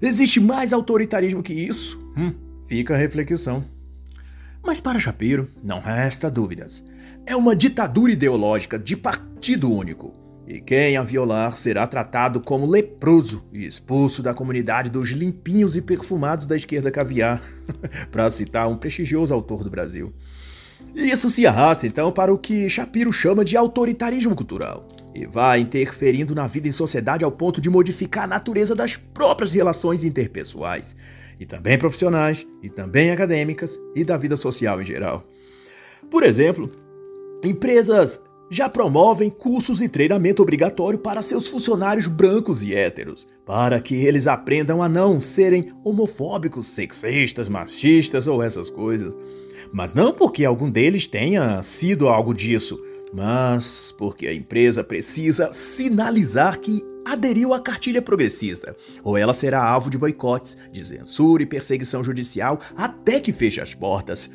Existe 0.02 0.40
mais 0.40 0.72
autoritarismo 0.74 1.44
que 1.44 1.54
isso? 1.54 2.00
Hum, 2.16 2.34
fica 2.68 2.94
a 2.94 2.98
reflexão. 2.98 3.64
Mas 4.64 4.80
para 4.80 5.00
Shapiro, 5.00 5.48
não 5.64 5.80
resta 5.80 6.30
dúvidas. 6.30 6.84
É 7.26 7.36
uma 7.36 7.56
ditadura 7.56 8.12
ideológica 8.12 8.78
de 8.78 8.96
partido 8.96 9.72
único 9.72 10.28
e 10.48 10.62
quem 10.62 10.96
a 10.96 11.04
violar 11.04 11.58
será 11.58 11.86
tratado 11.86 12.40
como 12.40 12.66
leproso 12.66 13.44
e 13.52 13.66
expulso 13.66 14.24
da 14.24 14.34
comunidade 14.34 14.90
dos 14.90 15.10
limpinhos 15.10 15.76
e 15.76 15.82
perfumados 15.82 16.48
da 16.48 16.56
esquerda 16.56 16.90
caviar, 16.90 17.42
para 18.10 18.30
citar 18.30 18.70
um 18.70 18.78
prestigioso 18.78 19.34
autor 19.34 19.62
do 19.62 19.70
Brasil. 19.70 20.14
E 20.96 21.10
isso 21.10 21.30
se 21.30 21.46
arrasta 21.46 21.86
então 21.86 22.14
para 22.14 22.34
o 22.34 22.38
que 22.38 22.70
Shapiro 22.70 23.12
chama 23.12 23.44
de 23.44 23.58
autoritarismo 23.58 24.34
cultural, 24.34 24.88
e 25.14 25.26
vai 25.26 25.60
interferindo 25.60 26.34
na 26.34 26.48
vida 26.48 26.70
em 26.70 26.72
sociedade 26.72 27.26
ao 27.26 27.32
ponto 27.32 27.60
de 27.60 27.70
modificar 27.70 28.24
a 28.24 28.28
natureza 28.28 28.74
das 28.74 28.96
próprias 28.96 29.52
relações 29.52 30.06
interpessoais, 30.06 30.96
e 31.40 31.46
também 31.46 31.78
profissionais, 31.78 32.48
e 32.62 32.70
também 32.70 33.12
acadêmicas, 33.12 33.80
e 33.96 34.04
da 34.04 34.18
vida 34.18 34.36
social 34.36 34.82
em 34.82 34.86
geral. 34.86 35.24
Por 36.10 36.24
exemplo, 36.24 36.70
empresas 37.44 38.22
já 38.50 38.70
promovem 38.70 39.30
cursos 39.30 39.82
e 39.82 39.90
treinamento 39.90 40.42
obrigatório 40.42 40.98
para 40.98 41.22
seus 41.22 41.48
funcionários 41.48 42.08
brancos 42.08 42.64
e 42.64 42.74
héteros, 42.74 43.28
para 43.46 43.80
que 43.80 43.96
eles 43.96 44.26
aprendam 44.26 44.82
a 44.82 44.88
não 44.88 45.20
serem 45.20 45.72
homofóbicos, 45.84 46.68
sexistas, 46.68 47.50
machistas 47.50 48.28
ou 48.28 48.42
essas 48.42 48.70
coisas. 48.70 49.14
Mas 49.72 49.94
não 49.94 50.14
porque 50.14 50.46
algum 50.46 50.70
deles 50.70 51.08
tenha 51.08 51.62
sido 51.62 52.08
algo 52.08 52.34
disso, 52.34 52.82
mas 53.14 53.94
porque 53.98 54.28
a 54.28 54.34
empresa 54.34 54.84
precisa 54.84 55.52
sinalizar 55.52 56.60
que 56.60 56.82
aderiu 57.12 57.54
à 57.54 57.60
cartilha 57.60 58.02
progressista, 58.02 58.76
ou 59.04 59.18
ela 59.18 59.34
será 59.34 59.64
alvo 59.64 59.90
de 59.90 59.98
boicotes, 59.98 60.58
de 60.72 60.84
censura 60.84 61.44
e 61.44 61.46
perseguição 61.46 62.04
judicial 62.04 62.60
até 62.76 63.20
que 63.20 63.34
feche 63.34 63.62
as 63.62 63.74
portas. 63.74 64.30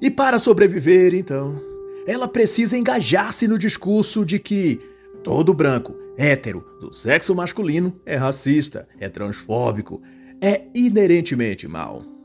E 0.00 0.10
para 0.10 0.38
sobreviver, 0.38 1.14
então, 1.14 1.60
ela 2.06 2.26
precisa 2.26 2.78
engajar-se 2.78 3.46
no 3.46 3.58
discurso 3.58 4.24
de 4.24 4.38
que 4.38 4.80
todo 5.22 5.52
branco, 5.52 5.94
hétero, 6.16 6.64
do 6.80 6.92
sexo 6.92 7.34
masculino 7.34 7.98
é 8.06 8.16
racista, 8.16 8.88
é 8.98 9.08
transfóbico, 9.08 10.00
é 10.40 10.62
inerentemente 10.74 11.68
mal. 11.68 12.19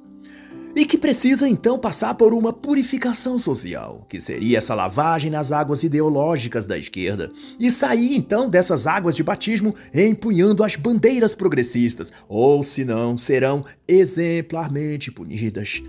E 0.75 0.85
que 0.85 0.97
precisa 0.97 1.47
então 1.47 1.79
passar 1.79 2.13
por 2.15 2.33
uma 2.33 2.51
purificação 2.51 3.39
social, 3.39 4.05
que 4.09 4.19
seria 4.19 4.57
essa 4.57 4.75
lavagem 4.75 5.31
nas 5.31 5.53
águas 5.53 5.83
ideológicas 5.83 6.65
da 6.65 6.77
esquerda, 6.77 7.31
e 7.57 7.71
sair 7.71 8.13
então 8.13 8.49
dessas 8.49 8.85
águas 8.85 9.15
de 9.15 9.23
batismo 9.23 9.73
empunhando 9.93 10.65
as 10.65 10.75
bandeiras 10.75 11.33
progressistas, 11.33 12.11
ou 12.27 12.61
senão 12.61 13.15
serão 13.15 13.63
exemplarmente 13.87 15.09
punidas. 15.09 15.81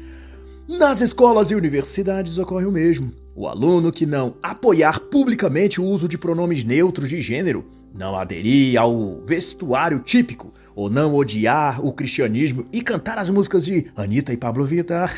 Nas 0.68 1.01
escolas 1.01 1.51
e 1.51 1.57
universidades 1.57 2.38
ocorre 2.38 2.66
o 2.66 2.72
mesmo. 2.72 3.12
O 3.35 3.49
aluno 3.49 3.90
que 3.90 4.07
não 4.07 4.37
apoiar 4.40 5.01
publicamente 5.01 5.81
o 5.81 5.85
uso 5.85 6.09
de 6.09 6.16
pronomes 6.16 6.62
neutros 6.62 7.09
de 7.09 7.20
gênero, 7.20 7.66
não 7.93 8.16
aderir 8.16 8.80
ao 8.80 9.20
vestuário 9.24 9.99
típico, 10.01 10.53
ou 10.77 10.91
não 10.91 11.14
odiar 11.14 11.85
o 11.85 11.91
cristianismo 11.91 12.66
e 12.70 12.83
cantar 12.83 13.16
as 13.16 13.31
músicas 13.31 13.64
de 13.64 13.87
Anitta 13.97 14.33
e 14.33 14.37
Pablo 14.37 14.66
Vittar, 14.66 15.16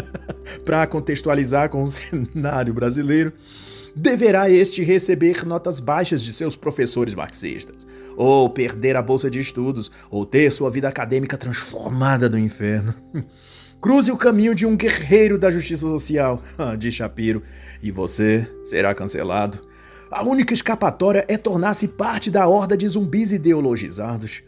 para 0.64 0.86
contextualizar 0.86 1.68
com 1.68 1.82
o 1.82 1.86
cenário 1.86 2.72
brasileiro, 2.72 3.32
deverá 3.94 4.50
este 4.50 4.82
receber 4.82 5.44
notas 5.44 5.78
baixas 5.78 6.22
de 6.22 6.32
seus 6.32 6.56
professores 6.56 7.14
marxistas, 7.14 7.86
ou 8.16 8.48
perder 8.48 8.96
a 8.96 9.02
bolsa 9.02 9.30
de 9.30 9.38
estudos, 9.38 9.92
ou 10.10 10.24
ter 10.24 10.50
sua 10.50 10.70
vida 10.70 10.88
acadêmica 10.88 11.36
transformada 11.36 12.28
no 12.28 12.38
inferno. 12.38 12.94
Cruze 13.80 14.10
o 14.10 14.16
caminho 14.16 14.54
de 14.54 14.64
um 14.64 14.74
guerreiro 14.74 15.38
da 15.38 15.50
justiça 15.50 15.82
social, 15.82 16.40
diz 16.78 16.94
Shapiro, 16.94 17.42
e 17.82 17.90
você 17.90 18.48
será 18.64 18.94
cancelado. 18.94 19.60
A 20.10 20.22
única 20.22 20.54
escapatória 20.54 21.24
é 21.28 21.36
tornar-se 21.36 21.88
parte 21.88 22.30
da 22.30 22.48
horda 22.48 22.76
de 22.76 22.88
zumbis 22.88 23.32
ideologizados. 23.32 24.42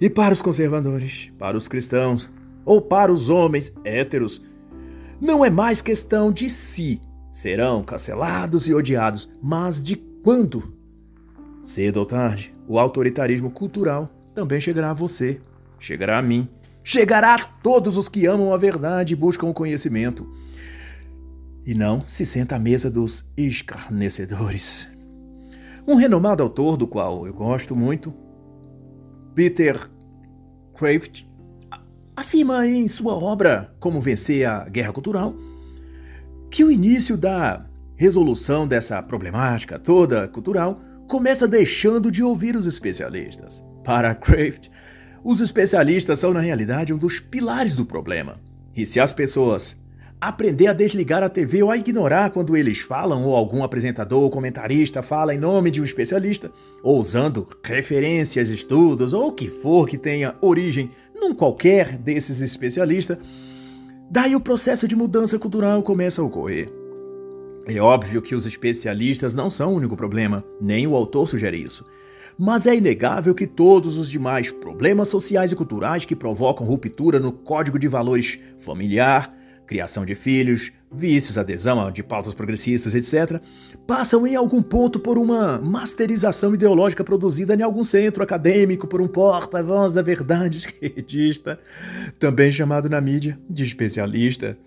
E 0.00 0.08
para 0.08 0.32
os 0.32 0.40
conservadores, 0.40 1.30
para 1.38 1.56
os 1.56 1.68
cristãos, 1.68 2.30
ou 2.64 2.80
para 2.80 3.12
os 3.12 3.28
homens 3.28 3.72
héteros, 3.84 4.42
não 5.20 5.44
é 5.44 5.50
mais 5.50 5.82
questão 5.82 6.32
de 6.32 6.48
se 6.48 7.00
serão 7.30 7.82
cancelados 7.82 8.66
e 8.66 8.74
odiados, 8.74 9.28
mas 9.42 9.82
de 9.82 9.96
quando. 9.96 10.74
Cedo 11.62 11.98
ou 11.98 12.06
tarde, 12.06 12.54
o 12.66 12.78
autoritarismo 12.78 13.50
cultural 13.50 14.10
também 14.34 14.60
chegará 14.60 14.90
a 14.90 14.94
você, 14.94 15.40
chegará 15.78 16.18
a 16.18 16.22
mim, 16.22 16.48
chegará 16.82 17.34
a 17.34 17.44
todos 17.44 17.96
os 17.96 18.08
que 18.08 18.26
amam 18.26 18.54
a 18.54 18.56
verdade 18.56 19.12
e 19.12 19.16
buscam 19.16 19.48
o 19.48 19.54
conhecimento. 19.54 20.26
E 21.64 21.74
não 21.74 22.00
se 22.00 22.24
senta 22.24 22.56
à 22.56 22.58
mesa 22.58 22.90
dos 22.90 23.30
escarnecedores. 23.36 24.88
Um 25.86 25.94
renomado 25.94 26.42
autor 26.42 26.76
do 26.76 26.86
qual 26.86 27.26
eu 27.26 27.34
gosto 27.34 27.76
muito, 27.76 28.14
Peter 29.34 29.76
Kraft, 30.76 31.24
afirma 32.16 32.66
em 32.66 32.88
sua 32.88 33.14
obra 33.14 33.74
Como 33.78 34.00
Vencer 34.00 34.48
a 34.48 34.68
Guerra 34.68 34.92
Cultural 34.92 35.34
que 36.50 36.64
o 36.64 36.70
início 36.70 37.16
da 37.16 37.64
resolução 37.96 38.66
dessa 38.66 39.00
problemática 39.02 39.78
toda 39.78 40.26
cultural 40.26 40.80
começa 41.06 41.46
deixando 41.46 42.10
de 42.10 42.22
ouvir 42.22 42.56
os 42.56 42.66
especialistas. 42.66 43.62
Para 43.84 44.14
Kraft, 44.14 44.68
os 45.22 45.40
especialistas 45.40 46.18
são 46.18 46.32
na 46.32 46.40
realidade 46.40 46.92
um 46.92 46.98
dos 46.98 47.20
pilares 47.20 47.74
do 47.74 47.86
problema. 47.86 48.34
E 48.74 48.84
se 48.84 48.98
as 48.98 49.12
pessoas 49.12 49.79
aprender 50.20 50.66
a 50.66 50.72
desligar 50.74 51.22
a 51.22 51.28
TV 51.30 51.62
ou 51.62 51.70
a 51.70 51.78
ignorar 51.78 52.30
quando 52.30 52.54
eles 52.54 52.80
falam 52.80 53.24
ou 53.24 53.34
algum 53.34 53.64
apresentador 53.64 54.22
ou 54.22 54.30
comentarista 54.30 55.02
fala 55.02 55.34
em 55.34 55.38
nome 55.38 55.70
de 55.70 55.80
um 55.80 55.84
especialista, 55.84 56.52
ou 56.82 57.00
usando 57.00 57.46
referências, 57.62 58.50
estudos 58.50 59.14
ou 59.14 59.28
o 59.28 59.32
que 59.32 59.48
for 59.48 59.88
que 59.88 59.96
tenha 59.96 60.36
origem 60.42 60.90
num 61.14 61.34
qualquer 61.34 61.96
desses 61.96 62.40
especialistas, 62.40 63.16
daí 64.10 64.36
o 64.36 64.40
processo 64.40 64.86
de 64.86 64.94
mudança 64.94 65.38
cultural 65.38 65.82
começa 65.82 66.20
a 66.20 66.24
ocorrer. 66.24 66.70
É 67.66 67.80
óbvio 67.80 68.20
que 68.20 68.34
os 68.34 68.46
especialistas 68.46 69.34
não 69.34 69.50
são 69.50 69.72
o 69.72 69.76
único 69.76 69.96
problema, 69.96 70.44
nem 70.60 70.86
o 70.86 70.94
autor 70.94 71.28
sugere 71.28 71.62
isso. 71.62 71.86
Mas 72.38 72.66
é 72.66 72.74
inegável 72.74 73.34
que 73.34 73.46
todos 73.46 73.96
os 73.98 74.10
demais 74.10 74.50
problemas 74.50 75.08
sociais 75.08 75.52
e 75.52 75.56
culturais 75.56 76.04
que 76.04 76.16
provocam 76.16 76.66
ruptura 76.66 77.20
no 77.20 77.32
código 77.32 77.78
de 77.78 77.86
valores 77.86 78.38
familiar, 78.56 79.39
criação 79.70 80.04
de 80.04 80.16
filhos, 80.16 80.72
vícios, 80.92 81.38
adesão 81.38 81.92
de 81.92 82.02
pautas 82.02 82.34
progressistas, 82.34 82.96
etc., 82.96 83.40
passam 83.86 84.26
em 84.26 84.34
algum 84.34 84.60
ponto 84.60 84.98
por 84.98 85.16
uma 85.16 85.58
masterização 85.58 86.52
ideológica 86.52 87.04
produzida 87.04 87.54
em 87.54 87.62
algum 87.62 87.84
centro 87.84 88.20
acadêmico 88.20 88.88
por 88.88 89.00
um 89.00 89.06
porta-voz 89.06 89.92
da 89.92 90.02
verdade 90.02 90.58
esquerdista, 90.66 91.56
também 92.18 92.50
chamado 92.50 92.90
na 92.90 93.00
mídia 93.00 93.38
de 93.48 93.62
especialista. 93.62 94.58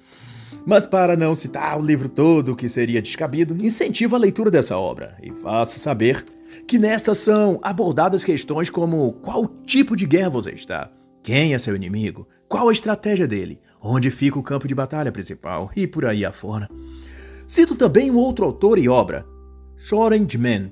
Mas 0.65 0.85
para 0.85 1.17
não 1.17 1.35
citar 1.35 1.77
o 1.77 1.85
livro 1.85 2.07
todo, 2.07 2.55
que 2.55 2.69
seria 2.69 3.01
descabido, 3.01 3.53
incentivo 3.61 4.15
a 4.15 4.19
leitura 4.19 4.49
dessa 4.49 4.77
obra 4.77 5.17
e 5.21 5.33
faço 5.33 5.77
saber 5.79 6.23
que 6.65 6.79
nestas 6.79 7.17
são 7.17 7.59
abordadas 7.61 8.23
questões 8.23 8.69
como 8.69 9.11
qual 9.21 9.49
tipo 9.65 9.97
de 9.97 10.05
guerra 10.05 10.29
você 10.29 10.51
está, 10.51 10.89
quem 11.23 11.53
é 11.53 11.57
seu 11.57 11.73
inimigo, 11.73 12.27
qual 12.49 12.67
a 12.67 12.73
estratégia 12.73 13.25
dele, 13.25 13.61
onde 13.81 14.11
fica 14.11 14.37
o 14.37 14.43
campo 14.43 14.67
de 14.67 14.75
batalha 14.75 15.09
principal? 15.09 15.71
E 15.73 15.87
por 15.87 16.05
aí 16.05 16.25
afora. 16.25 16.69
Cito 17.47 17.75
também 17.75 18.11
um 18.11 18.17
outro 18.17 18.43
autor 18.43 18.77
e 18.77 18.89
obra, 18.89 19.25
Soren 19.77 20.25
Dman, 20.25 20.69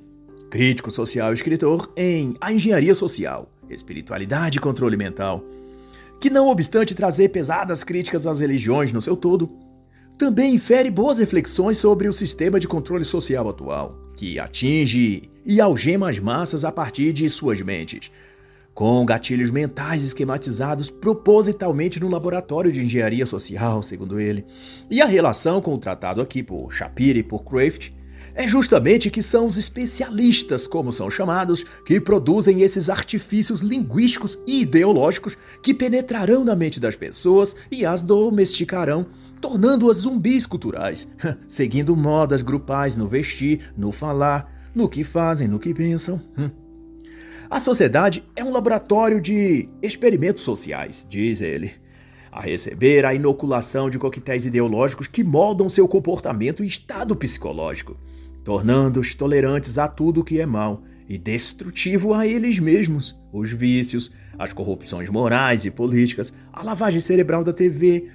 crítico 0.50 0.90
social 0.90 1.30
e 1.30 1.34
escritor 1.34 1.90
em 1.96 2.36
A 2.38 2.52
Engenharia 2.52 2.94
Social, 2.94 3.50
Espiritualidade 3.70 4.58
e 4.58 4.60
Controle 4.60 4.96
Mental, 4.96 5.42
que 6.20 6.28
não 6.28 6.48
obstante 6.48 6.94
trazer 6.94 7.30
pesadas 7.30 7.82
críticas 7.82 8.26
às 8.26 8.40
religiões 8.40 8.92
no 8.92 9.00
seu 9.00 9.16
todo, 9.16 9.50
também 10.18 10.54
infere 10.54 10.90
boas 10.90 11.18
reflexões 11.18 11.78
sobre 11.78 12.08
o 12.08 12.12
sistema 12.12 12.60
de 12.60 12.68
controle 12.68 13.06
social 13.06 13.48
atual, 13.48 13.98
que 14.16 14.38
atinge 14.38 15.30
e 15.44 15.60
algema 15.60 16.10
as 16.10 16.18
massas 16.18 16.64
a 16.64 16.70
partir 16.70 17.14
de 17.14 17.28
suas 17.30 17.60
mentes, 17.62 18.10
com 18.74 19.04
gatilhos 19.04 19.50
mentais 19.50 20.02
esquematizados 20.02 20.90
propositalmente 20.90 22.00
no 22.00 22.08
laboratório 22.08 22.72
de 22.72 22.82
engenharia 22.82 23.26
social, 23.26 23.82
segundo 23.82 24.18
ele. 24.18 24.44
E 24.90 25.00
a 25.00 25.06
relação 25.06 25.60
com 25.60 25.74
o 25.74 25.78
tratado 25.78 26.20
aqui 26.20 26.42
por 26.42 26.72
Shapiro 26.72 27.18
e 27.18 27.22
por 27.22 27.44
Kraft 27.44 27.90
é 28.34 28.48
justamente 28.48 29.10
que 29.10 29.22
são 29.22 29.46
os 29.46 29.58
especialistas, 29.58 30.66
como 30.66 30.92
são 30.92 31.10
chamados, 31.10 31.64
que 31.84 32.00
produzem 32.00 32.62
esses 32.62 32.88
artifícios 32.88 33.60
linguísticos 33.60 34.38
e 34.46 34.62
ideológicos 34.62 35.36
que 35.62 35.74
penetrarão 35.74 36.44
na 36.44 36.56
mente 36.56 36.80
das 36.80 36.96
pessoas 36.96 37.54
e 37.70 37.84
as 37.84 38.02
domesticarão, 38.02 39.06
tornando-as 39.40 39.98
zumbis 39.98 40.46
culturais, 40.46 41.06
seguindo 41.46 41.96
modas 41.96 42.42
grupais 42.42 42.96
no 42.96 43.06
vestir, 43.06 43.72
no 43.76 43.92
falar, 43.92 44.70
no 44.74 44.88
que 44.88 45.04
fazem, 45.04 45.48
no 45.48 45.58
que 45.58 45.74
pensam. 45.74 46.22
A 47.52 47.60
sociedade 47.60 48.24
é 48.34 48.42
um 48.42 48.50
laboratório 48.50 49.20
de 49.20 49.68
experimentos 49.82 50.42
sociais, 50.42 51.06
diz 51.06 51.42
ele, 51.42 51.70
a 52.30 52.40
receber 52.40 53.04
a 53.04 53.12
inoculação 53.12 53.90
de 53.90 53.98
coquetéis 53.98 54.46
ideológicos 54.46 55.06
que 55.06 55.22
moldam 55.22 55.68
seu 55.68 55.86
comportamento 55.86 56.64
e 56.64 56.66
estado 56.66 57.14
psicológico, 57.14 57.94
tornando-os 58.42 59.14
tolerantes 59.14 59.76
a 59.76 59.86
tudo 59.86 60.24
que 60.24 60.40
é 60.40 60.46
mal 60.46 60.82
e 61.06 61.18
destrutivo 61.18 62.14
a 62.14 62.26
eles 62.26 62.58
mesmos, 62.58 63.20
os 63.30 63.52
vícios, 63.52 64.10
as 64.38 64.54
corrupções 64.54 65.10
morais 65.10 65.66
e 65.66 65.70
políticas, 65.70 66.32
a 66.50 66.62
lavagem 66.62 67.02
cerebral 67.02 67.44
da 67.44 67.52
TV, 67.52 68.12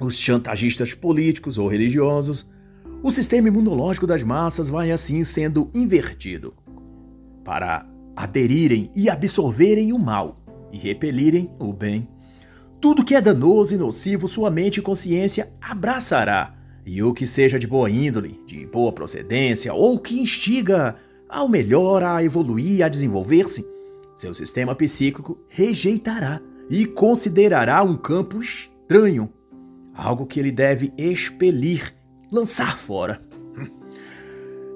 os 0.00 0.18
chantagistas 0.18 0.92
políticos 0.92 1.56
ou 1.56 1.68
religiosos. 1.68 2.44
O 3.00 3.12
sistema 3.12 3.46
imunológico 3.46 4.08
das 4.08 4.24
massas 4.24 4.68
vai 4.68 4.90
assim 4.90 5.22
sendo 5.22 5.70
invertido 5.72 6.52
para 7.44 7.86
aderirem 8.18 8.90
e 8.96 9.08
absorverem 9.08 9.92
o 9.92 9.98
mal 9.98 10.36
e 10.72 10.76
repelirem 10.76 11.48
o 11.56 11.72
bem. 11.72 12.08
Tudo 12.80 13.04
que 13.04 13.14
é 13.14 13.20
danoso 13.20 13.74
e 13.74 13.78
nocivo, 13.78 14.26
sua 14.26 14.50
mente 14.50 14.78
e 14.78 14.82
consciência 14.82 15.52
abraçará, 15.60 16.54
e 16.84 17.00
o 17.00 17.12
que 17.12 17.26
seja 17.26 17.58
de 17.58 17.66
boa 17.66 17.88
índole, 17.88 18.40
de 18.44 18.66
boa 18.66 18.90
procedência 18.90 19.72
ou 19.72 19.98
que 20.00 20.20
instiga 20.20 20.96
ao 21.28 21.48
melhor 21.48 22.02
a 22.02 22.22
evoluir, 22.24 22.84
a 22.84 22.88
desenvolver-se, 22.88 23.64
seu 24.16 24.34
sistema 24.34 24.74
psíquico 24.74 25.38
rejeitará 25.48 26.40
e 26.68 26.86
considerará 26.86 27.84
um 27.84 27.96
campo 27.96 28.40
estranho, 28.40 29.32
algo 29.94 30.26
que 30.26 30.40
ele 30.40 30.50
deve 30.50 30.92
expelir, 30.98 31.94
lançar 32.32 32.76
fora. 32.76 33.22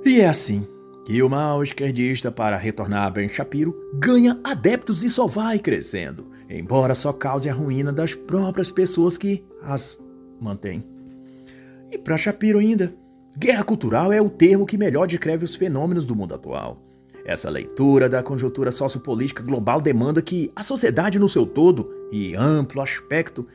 E 0.04 0.20
é 0.20 0.28
assim 0.28 0.66
que 1.04 1.22
o 1.22 1.28
mal 1.28 1.62
esquerdista, 1.62 2.30
para 2.30 2.56
retornar 2.56 3.06
a 3.06 3.10
Ben 3.10 3.28
Shapiro, 3.28 3.74
ganha 3.94 4.38
adeptos 4.44 5.02
e 5.02 5.10
só 5.10 5.26
vai 5.26 5.58
crescendo, 5.58 6.30
embora 6.48 6.94
só 6.94 7.12
cause 7.12 7.48
a 7.48 7.52
ruína 7.52 7.92
das 7.92 8.14
próprias 8.14 8.70
pessoas 8.70 9.18
que 9.18 9.44
as 9.62 9.98
mantêm. 10.40 10.84
E 11.90 11.98
para 11.98 12.16
Shapiro 12.16 12.58
ainda, 12.58 12.94
guerra 13.36 13.64
cultural 13.64 14.12
é 14.12 14.20
o 14.20 14.30
termo 14.30 14.64
que 14.64 14.78
melhor 14.78 15.06
descreve 15.06 15.44
os 15.44 15.56
fenômenos 15.56 16.06
do 16.06 16.14
mundo 16.14 16.34
atual. 16.34 16.80
Essa 17.24 17.50
leitura 17.50 18.08
da 18.08 18.22
conjuntura 18.22 18.72
sociopolítica 18.72 19.42
global 19.42 19.80
demanda 19.80 20.22
que 20.22 20.50
a 20.54 20.62
sociedade 20.62 21.18
no 21.18 21.28
seu 21.28 21.46
todo 21.46 21.88
e 22.10 22.34
amplo 22.34 22.80
aspecto 22.80 23.46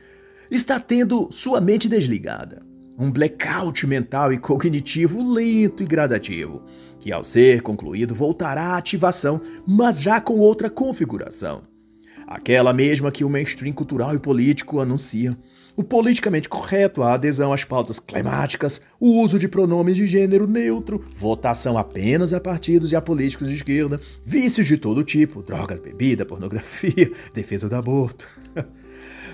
está 0.50 0.80
tendo 0.80 1.28
sua 1.30 1.60
mente 1.60 1.88
desligada 1.88 2.62
um 2.98 3.12
blackout 3.12 3.86
mental 3.86 4.32
e 4.32 4.38
cognitivo 4.38 5.32
lento 5.32 5.84
e 5.84 5.86
gradativo, 5.86 6.62
que 6.98 7.12
ao 7.12 7.22
ser 7.22 7.62
concluído 7.62 8.14
voltará 8.14 8.74
à 8.74 8.76
ativação, 8.76 9.40
mas 9.66 10.00
já 10.02 10.20
com 10.20 10.38
outra 10.38 10.68
configuração. 10.68 11.62
Aquela 12.26 12.74
mesma 12.74 13.10
que 13.10 13.24
o 13.24 13.30
mainstream 13.30 13.72
cultural 13.72 14.14
e 14.14 14.18
político 14.18 14.80
anuncia. 14.80 15.36
O 15.74 15.84
politicamente 15.84 16.48
correto, 16.48 17.02
a 17.02 17.14
adesão 17.14 17.52
às 17.52 17.64
pautas 17.64 18.00
climáticas, 18.00 18.82
o 18.98 19.22
uso 19.22 19.38
de 19.38 19.46
pronomes 19.46 19.96
de 19.96 20.06
gênero 20.06 20.46
neutro, 20.46 21.02
votação 21.16 21.78
apenas 21.78 22.34
a 22.34 22.40
partidos 22.40 22.90
e 22.90 22.96
a 22.96 23.00
políticos 23.00 23.48
de 23.48 23.54
esquerda, 23.54 24.00
vícios 24.26 24.66
de 24.66 24.76
todo 24.76 25.04
tipo, 25.04 25.40
drogas, 25.40 25.78
bebida, 25.78 26.26
pornografia, 26.26 27.10
defesa 27.32 27.68
do 27.68 27.76
aborto. 27.76 28.28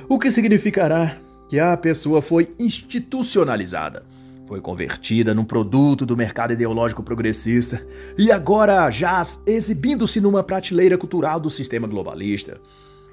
o 0.06 0.18
que 0.18 0.30
significará 0.30 1.18
que 1.48 1.58
a 1.58 1.76
pessoa 1.76 2.20
foi 2.20 2.54
institucionalizada, 2.58 4.04
foi 4.46 4.60
convertida 4.60 5.34
num 5.34 5.44
produto 5.44 6.04
do 6.04 6.16
mercado 6.16 6.52
ideológico 6.52 7.02
progressista 7.02 7.84
e 8.16 8.30
agora 8.30 8.90
jaz 8.90 9.40
exibindo-se 9.46 10.20
numa 10.20 10.42
prateleira 10.42 10.98
cultural 10.98 11.40
do 11.40 11.48
sistema 11.48 11.86
globalista. 11.86 12.60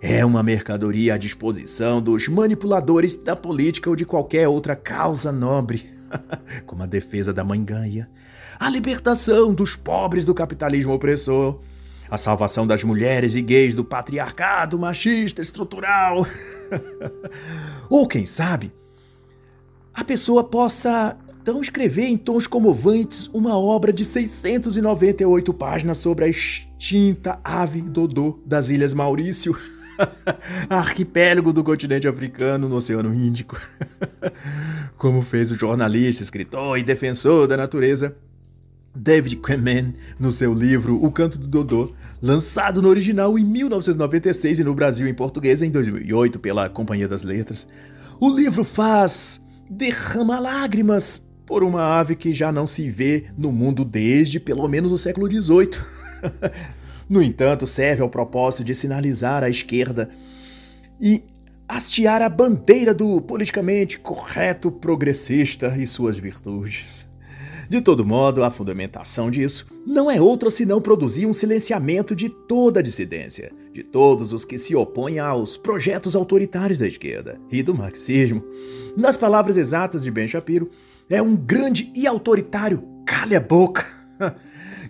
É 0.01 0.25
uma 0.25 0.41
mercadoria 0.41 1.13
à 1.13 1.17
disposição 1.17 2.01
dos 2.01 2.27
manipuladores 2.27 3.15
da 3.15 3.35
política 3.35 3.89
ou 3.89 3.95
de 3.95 4.05
qualquer 4.05 4.47
outra 4.47 4.75
causa 4.75 5.31
nobre, 5.31 5.85
como 6.65 6.83
a 6.83 6.87
defesa 6.87 7.31
da 7.31 7.43
mãe 7.43 7.63
ganha, 7.63 8.09
a 8.59 8.69
libertação 8.69 9.53
dos 9.53 9.75
pobres 9.75 10.25
do 10.25 10.33
capitalismo 10.33 10.93
opressor, 10.93 11.61
a 12.09 12.17
salvação 12.17 12.67
das 12.67 12.83
mulheres 12.83 13.35
e 13.35 13.41
gays 13.41 13.73
do 13.73 13.85
patriarcado 13.85 14.77
machista 14.77 15.41
estrutural. 15.41 16.25
Ou 17.89 18.07
quem 18.07 18.25
sabe, 18.25 18.73
a 19.93 20.03
pessoa 20.03 20.43
possa 20.43 21.17
então 21.41 21.59
escrever 21.59 22.05
em 22.05 22.17
tons 22.17 22.45
comoventes 22.45 23.27
uma 23.33 23.57
obra 23.57 23.91
de 23.91 24.05
698 24.05 25.53
páginas 25.53 25.97
sobre 25.97 26.25
a 26.25 26.27
extinta 26.27 27.39
ave 27.43 27.81
dodô 27.81 28.39
das 28.45 28.69
Ilhas 28.69 28.93
Maurício, 28.93 29.57
arquipélago 30.69 31.51
do 31.51 31.63
continente 31.63 32.07
africano 32.07 32.69
no 32.69 32.75
Oceano 32.75 33.13
Índico. 33.13 33.59
Como 34.97 35.21
fez 35.23 35.49
o 35.49 35.55
jornalista, 35.55 36.21
escritor 36.21 36.77
e 36.77 36.83
defensor 36.83 37.47
da 37.47 37.57
natureza 37.57 38.15
David 38.93 39.37
Quammen 39.37 39.95
no 40.19 40.31
seu 40.31 40.53
livro 40.53 41.03
O 41.03 41.11
Canto 41.11 41.39
do 41.39 41.47
Dodô, 41.47 41.91
lançado 42.21 42.83
no 42.83 42.89
original 42.89 43.39
em 43.39 43.43
1996 43.43 44.59
e 44.59 44.63
no 44.63 44.75
Brasil 44.75 45.07
em 45.07 45.13
português 45.13 45.63
em 45.63 45.71
2008 45.71 46.37
pela 46.37 46.69
Companhia 46.69 47.07
das 47.07 47.23
Letras. 47.23 47.67
O 48.19 48.29
livro 48.29 48.63
faz 48.63 49.41
derrama 49.71 50.37
lágrimas 50.37 51.25
por 51.45 51.63
uma 51.63 51.81
ave 51.81 52.15
que 52.15 52.33
já 52.33 52.51
não 52.51 52.67
se 52.67 52.89
vê 52.89 53.31
no 53.37 53.53
mundo 53.53 53.85
desde 53.85 54.37
pelo 54.37 54.67
menos 54.67 54.91
o 54.91 54.97
século 54.97 55.31
XVIII. 55.31 55.79
no 57.09 57.21
entanto, 57.21 57.65
serve 57.65 58.01
ao 58.01 58.09
propósito 58.09 58.65
de 58.65 58.75
sinalizar 58.75 59.43
à 59.43 59.49
esquerda 59.49 60.09
e 60.99 61.23
hastear 61.67 62.21
a 62.21 62.27
bandeira 62.27 62.93
do 62.93 63.21
politicamente 63.21 63.97
correto 63.97 64.69
progressista 64.69 65.73
e 65.77 65.87
suas 65.87 66.19
virtudes. 66.19 67.07
De 67.71 67.79
todo 67.79 68.05
modo, 68.05 68.43
a 68.43 68.51
fundamentação 68.51 69.31
disso 69.31 69.65
não 69.87 70.11
é 70.11 70.19
outra 70.19 70.51
senão 70.51 70.81
produzir 70.81 71.25
um 71.25 71.31
silenciamento 71.31 72.13
de 72.13 72.27
toda 72.27 72.81
a 72.81 72.83
dissidência, 72.83 73.49
de 73.71 73.81
todos 73.81 74.33
os 74.33 74.43
que 74.43 74.57
se 74.57 74.75
opõem 74.75 75.19
aos 75.19 75.55
projetos 75.55 76.13
autoritários 76.13 76.77
da 76.77 76.85
esquerda 76.85 77.39
e 77.49 77.63
do 77.63 77.73
marxismo. 77.73 78.43
Nas 78.97 79.15
palavras 79.15 79.55
exatas 79.55 80.03
de 80.03 80.11
Ben 80.11 80.27
Shapiro, 80.27 80.69
é 81.09 81.21
um 81.21 81.33
grande 81.33 81.89
e 81.95 82.05
autoritário 82.05 82.83
calha-boca 83.05 83.87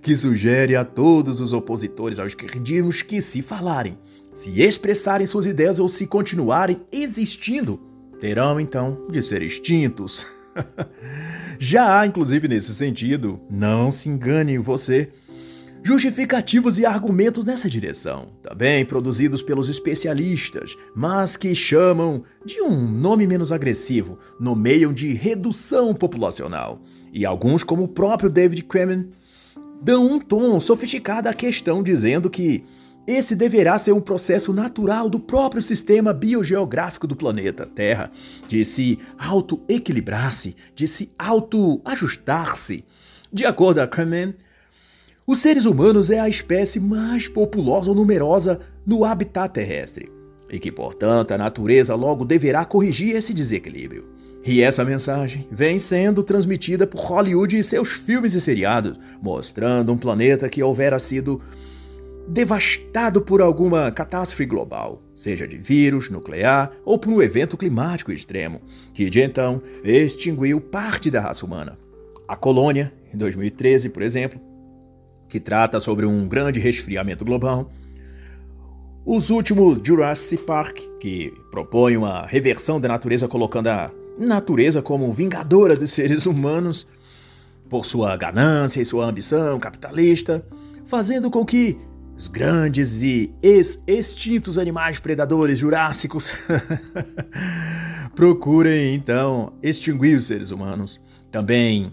que 0.02 0.16
sugere 0.16 0.76
a 0.76 0.84
todos 0.84 1.40
os 1.40 1.54
opositores 1.54 2.18
aos 2.18 2.32
esquerdismos 2.32 3.04
que, 3.04 3.22
se 3.22 3.44
falarem, 3.44 3.96
se 4.34 4.60
expressarem 4.60 5.28
suas 5.28 5.46
ideias 5.46 5.80
ou 5.80 5.88
se 5.88 6.08
continuarem 6.08 6.82
existindo, 6.92 7.80
terão 8.20 8.60
então 8.60 9.06
de 9.08 9.22
ser 9.22 9.44
extintos. 9.44 10.26
Já 11.60 12.00
há, 12.00 12.08
inclusive 12.08 12.48
nesse 12.48 12.74
sentido, 12.74 13.40
não 13.50 13.92
se 13.92 14.10
engane 14.10 14.58
você, 14.58 15.10
justificativos 15.84 16.80
e 16.80 16.86
argumentos 16.86 17.44
nessa 17.44 17.70
direção, 17.70 18.28
também 18.42 18.86
produzidos 18.86 19.42
pelos 19.42 19.70
especialistas, 19.70 20.78
mas 20.96 21.38
que 21.38 21.54
chamam 21.56 22.24
de 22.46 22.62
um 22.62 22.88
nome 22.88 23.26
menos 23.26 23.52
agressivo, 23.52 24.18
nomeiam 24.40 24.94
de 24.94 25.14
redução 25.14 25.94
populacional. 25.94 26.82
E 27.12 27.26
alguns, 27.26 27.64
como 27.64 27.84
o 27.84 27.88
próprio 27.88 28.30
David 28.30 28.64
Kremen, 28.64 29.10
dão 29.82 30.06
um 30.06 30.20
tom 30.20 30.60
sofisticado 30.60 31.28
à 31.28 31.34
questão, 31.34 31.82
dizendo 31.82 32.30
que 32.30 32.64
esse 33.08 33.36
deverá 33.36 33.78
ser 33.78 33.92
um 33.92 34.02
processo 34.02 34.54
natural 34.54 35.10
do 35.10 35.20
próprio 35.20 35.62
sistema 35.62 36.14
biogeográfico 36.14 37.08
do 37.08 37.16
planeta 37.16 37.66
Terra, 37.66 38.12
de 38.48 38.64
se 38.64 39.00
auto-equilibrar-se, 39.18 40.56
de 40.76 40.88
se 40.88 41.12
auto-ajustar-se. 41.18 42.86
De 43.34 43.46
acordo 43.46 43.82
com 43.82 43.88
Kremen, 43.88 44.36
os 45.26 45.40
seres 45.40 45.66
humanos 45.66 46.10
é 46.10 46.20
a 46.20 46.30
espécie 46.30 46.80
mais 46.80 47.28
populosa 47.28 47.90
ou 47.90 47.96
numerosa 47.96 48.60
no 48.86 49.06
habitat 49.06 49.54
terrestre, 49.54 50.12
e 50.50 50.60
que, 50.60 50.72
portanto, 50.72 51.32
a 51.32 51.38
natureza 51.38 51.96
logo 51.96 52.26
deverá 52.26 52.66
corrigir 52.66 53.16
esse 53.16 53.34
desequilíbrio. 53.34 54.10
E 54.44 54.62
essa 54.62 54.84
mensagem 54.84 55.48
vem 55.52 55.78
sendo 55.78 56.24
transmitida 56.24 56.88
por 56.88 57.00
Hollywood 57.02 57.58
e 57.58 57.64
seus 57.64 57.90
filmes 57.90 58.34
e 58.34 58.42
seriados, 58.42 58.98
mostrando 59.22 59.94
um 59.94 59.98
planeta 59.98 60.50
que 60.50 60.64
houvera 60.64 60.98
sido 60.98 61.40
devastado 62.32 63.22
por 63.22 63.42
alguma 63.42 63.92
catástrofe 63.92 64.46
global, 64.46 65.02
seja 65.14 65.46
de 65.46 65.58
vírus, 65.58 66.10
nuclear 66.10 66.72
ou 66.86 66.98
por 66.98 67.12
um 67.12 67.22
evento 67.22 67.58
climático 67.58 68.10
extremo, 68.10 68.62
que 68.94 69.10
de 69.10 69.22
então 69.22 69.62
extinguiu 69.84 70.62
parte 70.62 71.12
da 71.12 71.20
raça 71.20 71.46
humana. 71.46 71.78
A 72.26 72.38
colônia, 72.38 72.94
em 73.14 73.18
2013, 73.18 73.90
por 73.90 74.02
exemplo, 74.02 74.40
que 75.28 75.42
trata 75.42 75.82
sobre 75.82 76.06
um 76.06 76.26
grande 76.26 76.58
resfriamento 76.58 77.26
global. 77.26 77.70
Os 79.06 79.30
últimos 79.30 79.80
Jurassic 79.84 80.44
Park, 80.44 80.78
que 81.02 81.34
propõe 81.52 81.98
uma 81.98 82.26
reversão 82.26 82.80
da 82.80 82.88
natureza 82.88 83.28
colocando 83.28 83.68
a 83.68 83.92
natureza 84.18 84.82
como 84.82 85.12
vingadora 85.12 85.76
dos 85.76 85.92
seres 85.92 86.26
humanos 86.26 86.88
por 87.68 87.86
sua 87.86 88.16
ganância 88.16 88.82
e 88.82 88.86
sua 88.86 89.06
ambição 89.06 89.60
capitalista, 89.60 90.46
fazendo 90.86 91.30
com 91.30 91.46
que 91.46 91.78
os 92.22 92.28
grandes 92.28 93.02
e 93.02 93.34
ex-extintos 93.42 94.60
animais 94.60 95.00
predadores 95.00 95.58
jurássicos 95.58 96.32
procurem 98.14 98.94
então 98.94 99.54
extinguir 99.64 100.18
os 100.18 100.28
seres 100.28 100.52
humanos. 100.52 101.02
Também 101.32 101.92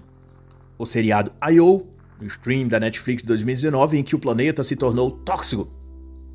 o 0.77 0.85
seriado 0.85 1.33
I.O., 1.51 1.87
no 2.21 2.27
stream 2.27 2.69
da 2.69 2.79
Netflix 2.79 3.23
de 3.23 3.29
2019 3.29 3.97
em 3.97 4.03
que 4.03 4.15
o 4.15 4.19
planeta 4.19 4.63
se 4.63 4.77
tornou 4.77 5.11
tóxico, 5.11 5.67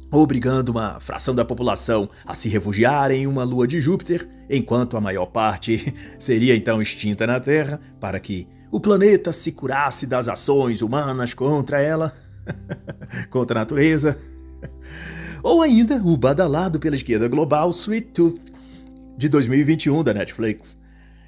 obrigando 0.10 0.72
uma 0.72 1.00
fração 1.00 1.36
da 1.36 1.46
população 1.46 2.10
a 2.26 2.34
se 2.34 2.50
refugiar 2.50 3.12
em 3.12 3.28
uma 3.28 3.44
lua 3.44 3.68
de 3.68 3.80
Júpiter, 3.80 4.28
enquanto 4.50 4.98
a 4.98 5.02
maior 5.02 5.28
parte 5.28 5.94
seria 6.18 6.56
então 6.56 6.82
extinta 6.82 7.28
na 7.28 7.40
Terra, 7.40 7.80
para 8.00 8.20
que 8.20 8.48
o 8.72 8.80
planeta 8.80 9.32
se 9.32 9.52
curasse 9.52 10.08
das 10.08 10.28
ações 10.28 10.82
humanas 10.82 11.36
contra 11.36 11.80
ela, 11.80 12.12
contra 13.30 13.60
a 13.60 13.62
natureza. 13.62 14.18
Ou 15.42 15.62
ainda 15.62 15.96
o 15.98 16.16
badalado 16.16 16.80
pela 16.80 16.96
esquerda 16.96 17.28
global 17.28 17.70
Sweet 17.72 18.08
Tooth 18.08 18.40
de 19.18 19.28
2021 19.30 20.04
da 20.04 20.14
Netflix, 20.14 20.78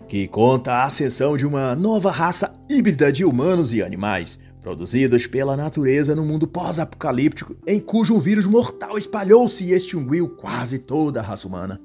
que 0.08 0.28
conta 0.28 0.74
a 0.74 0.86
ascensão 0.86 1.36
de 1.36 1.46
uma 1.46 1.76
nova 1.76 2.12
raça 2.12 2.54
híbrida 2.70 3.12
de 3.12 3.26
humanos 3.26 3.74
e 3.74 3.84
animais, 3.84 4.40
produzidos 4.62 5.28
pela 5.28 5.56
natureza 5.56 6.16
no 6.16 6.26
mundo 6.26 6.48
pós-apocalíptico, 6.48 7.56
em 7.68 7.80
cujo 7.80 8.16
um 8.16 8.20
vírus 8.20 8.48
mortal 8.48 8.98
espalhou-se 8.98 9.64
e 9.64 9.74
extinguiu 9.74 10.30
quase 10.30 10.80
toda 10.80 11.20
a 11.20 11.24
raça 11.24 11.48
humana. 11.48 11.80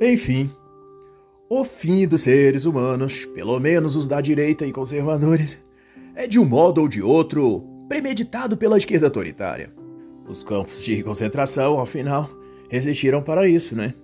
Enfim, 0.00 0.50
o 1.48 1.64
fim 1.64 2.06
dos 2.06 2.22
seres 2.22 2.64
humanos, 2.64 3.24
pelo 3.26 3.58
menos 3.60 3.96
os 3.96 4.06
da 4.06 4.20
direita 4.20 4.66
e 4.66 4.72
conservadores, 4.72 5.58
é 6.14 6.26
de 6.26 6.38
um 6.38 6.44
modo 6.44 6.82
ou 6.82 6.88
de 6.88 7.00
outro 7.00 7.75
premeditado 7.88 8.56
pela 8.56 8.78
esquerda 8.78 9.06
autoritária. 9.06 9.72
Os 10.28 10.42
campos 10.42 10.84
de 10.84 11.02
concentração, 11.02 11.78
ao 11.78 11.86
final, 11.86 12.28
existiram 12.70 13.22
para 13.22 13.48
isso, 13.48 13.76
né? 13.76 13.94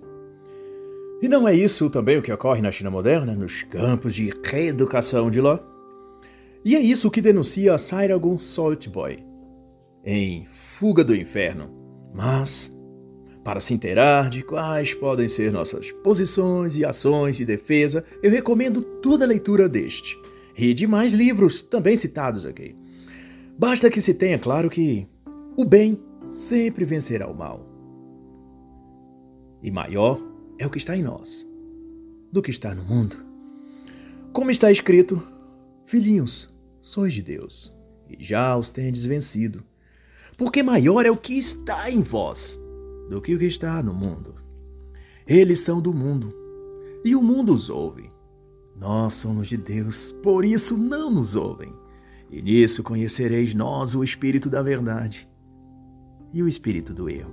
E 1.21 1.27
não 1.27 1.47
é 1.47 1.55
isso 1.55 1.89
também 1.89 2.17
o 2.17 2.21
que 2.21 2.31
ocorre 2.31 2.61
na 2.61 2.71
China 2.71 2.91
moderna, 2.91 3.35
nos 3.35 3.63
campos 3.63 4.13
de 4.13 4.31
reeducação 4.43 5.31
de 5.31 5.39
lá? 5.39 5.59
E 6.65 6.75
é 6.75 6.79
isso 6.79 7.11
que 7.11 7.21
denuncia 7.21 7.77
Sairagun 7.77 8.39
Saltboy 8.39 9.19
em 10.03 10.45
Fuga 10.45 11.03
do 11.03 11.15
Inferno. 11.15 11.69
Mas, 12.13 12.73
para 13.43 13.59
se 13.59 13.73
inteirar 13.73 14.29
de 14.29 14.43
quais 14.43 14.93
podem 14.93 15.27
ser 15.27 15.51
nossas 15.51 15.91
posições 15.91 16.77
e 16.77 16.85
ações 16.85 17.37
de 17.37 17.45
defesa, 17.45 18.03
eu 18.21 18.29
recomendo 18.29 18.81
toda 18.81 19.25
a 19.25 19.27
leitura 19.27 19.67
deste 19.69 20.17
e 20.57 20.73
de 20.73 20.85
mais 20.85 21.13
livros 21.13 21.61
também 21.61 21.95
citados 21.95 22.45
aqui. 22.45 22.75
Basta 23.57 23.89
que 23.89 24.01
se 24.01 24.13
tenha 24.13 24.39
claro 24.39 24.69
que 24.69 25.07
o 25.55 25.63
bem 25.63 26.01
sempre 26.25 26.85
vencerá 26.85 27.27
o 27.29 27.35
mal. 27.35 27.65
E 29.61 29.69
maior 29.69 30.19
é 30.59 30.65
o 30.65 30.69
que 30.69 30.77
está 30.77 30.97
em 30.97 31.03
nós 31.03 31.47
do 32.31 32.41
que 32.41 32.49
está 32.49 32.73
no 32.73 32.83
mundo. 32.83 33.15
Como 34.31 34.49
está 34.49 34.71
escrito, 34.71 35.21
filhinhos, 35.85 36.49
sois 36.81 37.13
de 37.13 37.21
Deus, 37.21 37.71
e 38.09 38.23
já 38.23 38.57
os 38.57 38.71
tendes 38.71 39.05
vencido, 39.05 39.63
porque 40.35 40.63
maior 40.63 41.05
é 41.05 41.11
o 41.11 41.17
que 41.17 41.37
está 41.37 41.89
em 41.91 42.01
vós 42.01 42.59
do 43.07 43.21
que 43.21 43.35
o 43.35 43.39
que 43.39 43.45
está 43.45 43.83
no 43.83 43.93
mundo. 43.93 44.33
Eles 45.27 45.59
são 45.59 45.79
do 45.79 45.93
mundo, 45.93 46.33
e 47.05 47.15
o 47.15 47.21
mundo 47.21 47.53
os 47.53 47.69
ouve. 47.69 48.11
Nós 48.75 49.13
somos 49.13 49.47
de 49.47 49.57
Deus, 49.57 50.11
por 50.11 50.43
isso 50.43 50.75
não 50.75 51.11
nos 51.11 51.35
ouvem. 51.35 51.71
E 52.33 52.41
nisso 52.41 52.81
conhecereis 52.81 53.53
nós 53.53 53.93
o 53.93 54.03
Espírito 54.03 54.49
da 54.49 54.63
verdade 54.63 55.29
e 56.33 56.41
o 56.41 56.47
Espírito 56.47 56.91
do 56.91 57.07
erro. 57.07 57.31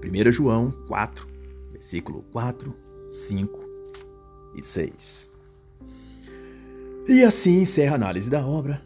1 0.00 0.30
João 0.30 0.70
4, 0.86 1.26
versículo 1.72 2.22
4, 2.30 2.72
5 3.10 3.58
e 4.54 4.64
6. 4.64 5.28
E 7.08 7.24
assim 7.24 7.62
encerra 7.62 7.94
a 7.94 7.96
análise 7.96 8.30
da 8.30 8.46
obra 8.46 8.80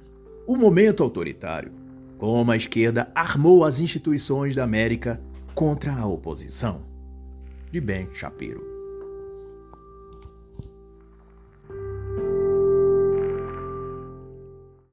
O 0.46 0.56
Momento 0.56 1.02
Autoritário, 1.02 1.72
como 2.16 2.50
a 2.50 2.56
esquerda 2.56 3.12
armou 3.14 3.64
as 3.64 3.78
instituições 3.78 4.56
da 4.56 4.64
América 4.64 5.20
contra 5.54 5.92
a 5.92 6.06
oposição, 6.06 6.80
de 7.70 7.82
Ben 7.82 8.08
Shapiro. 8.14 8.75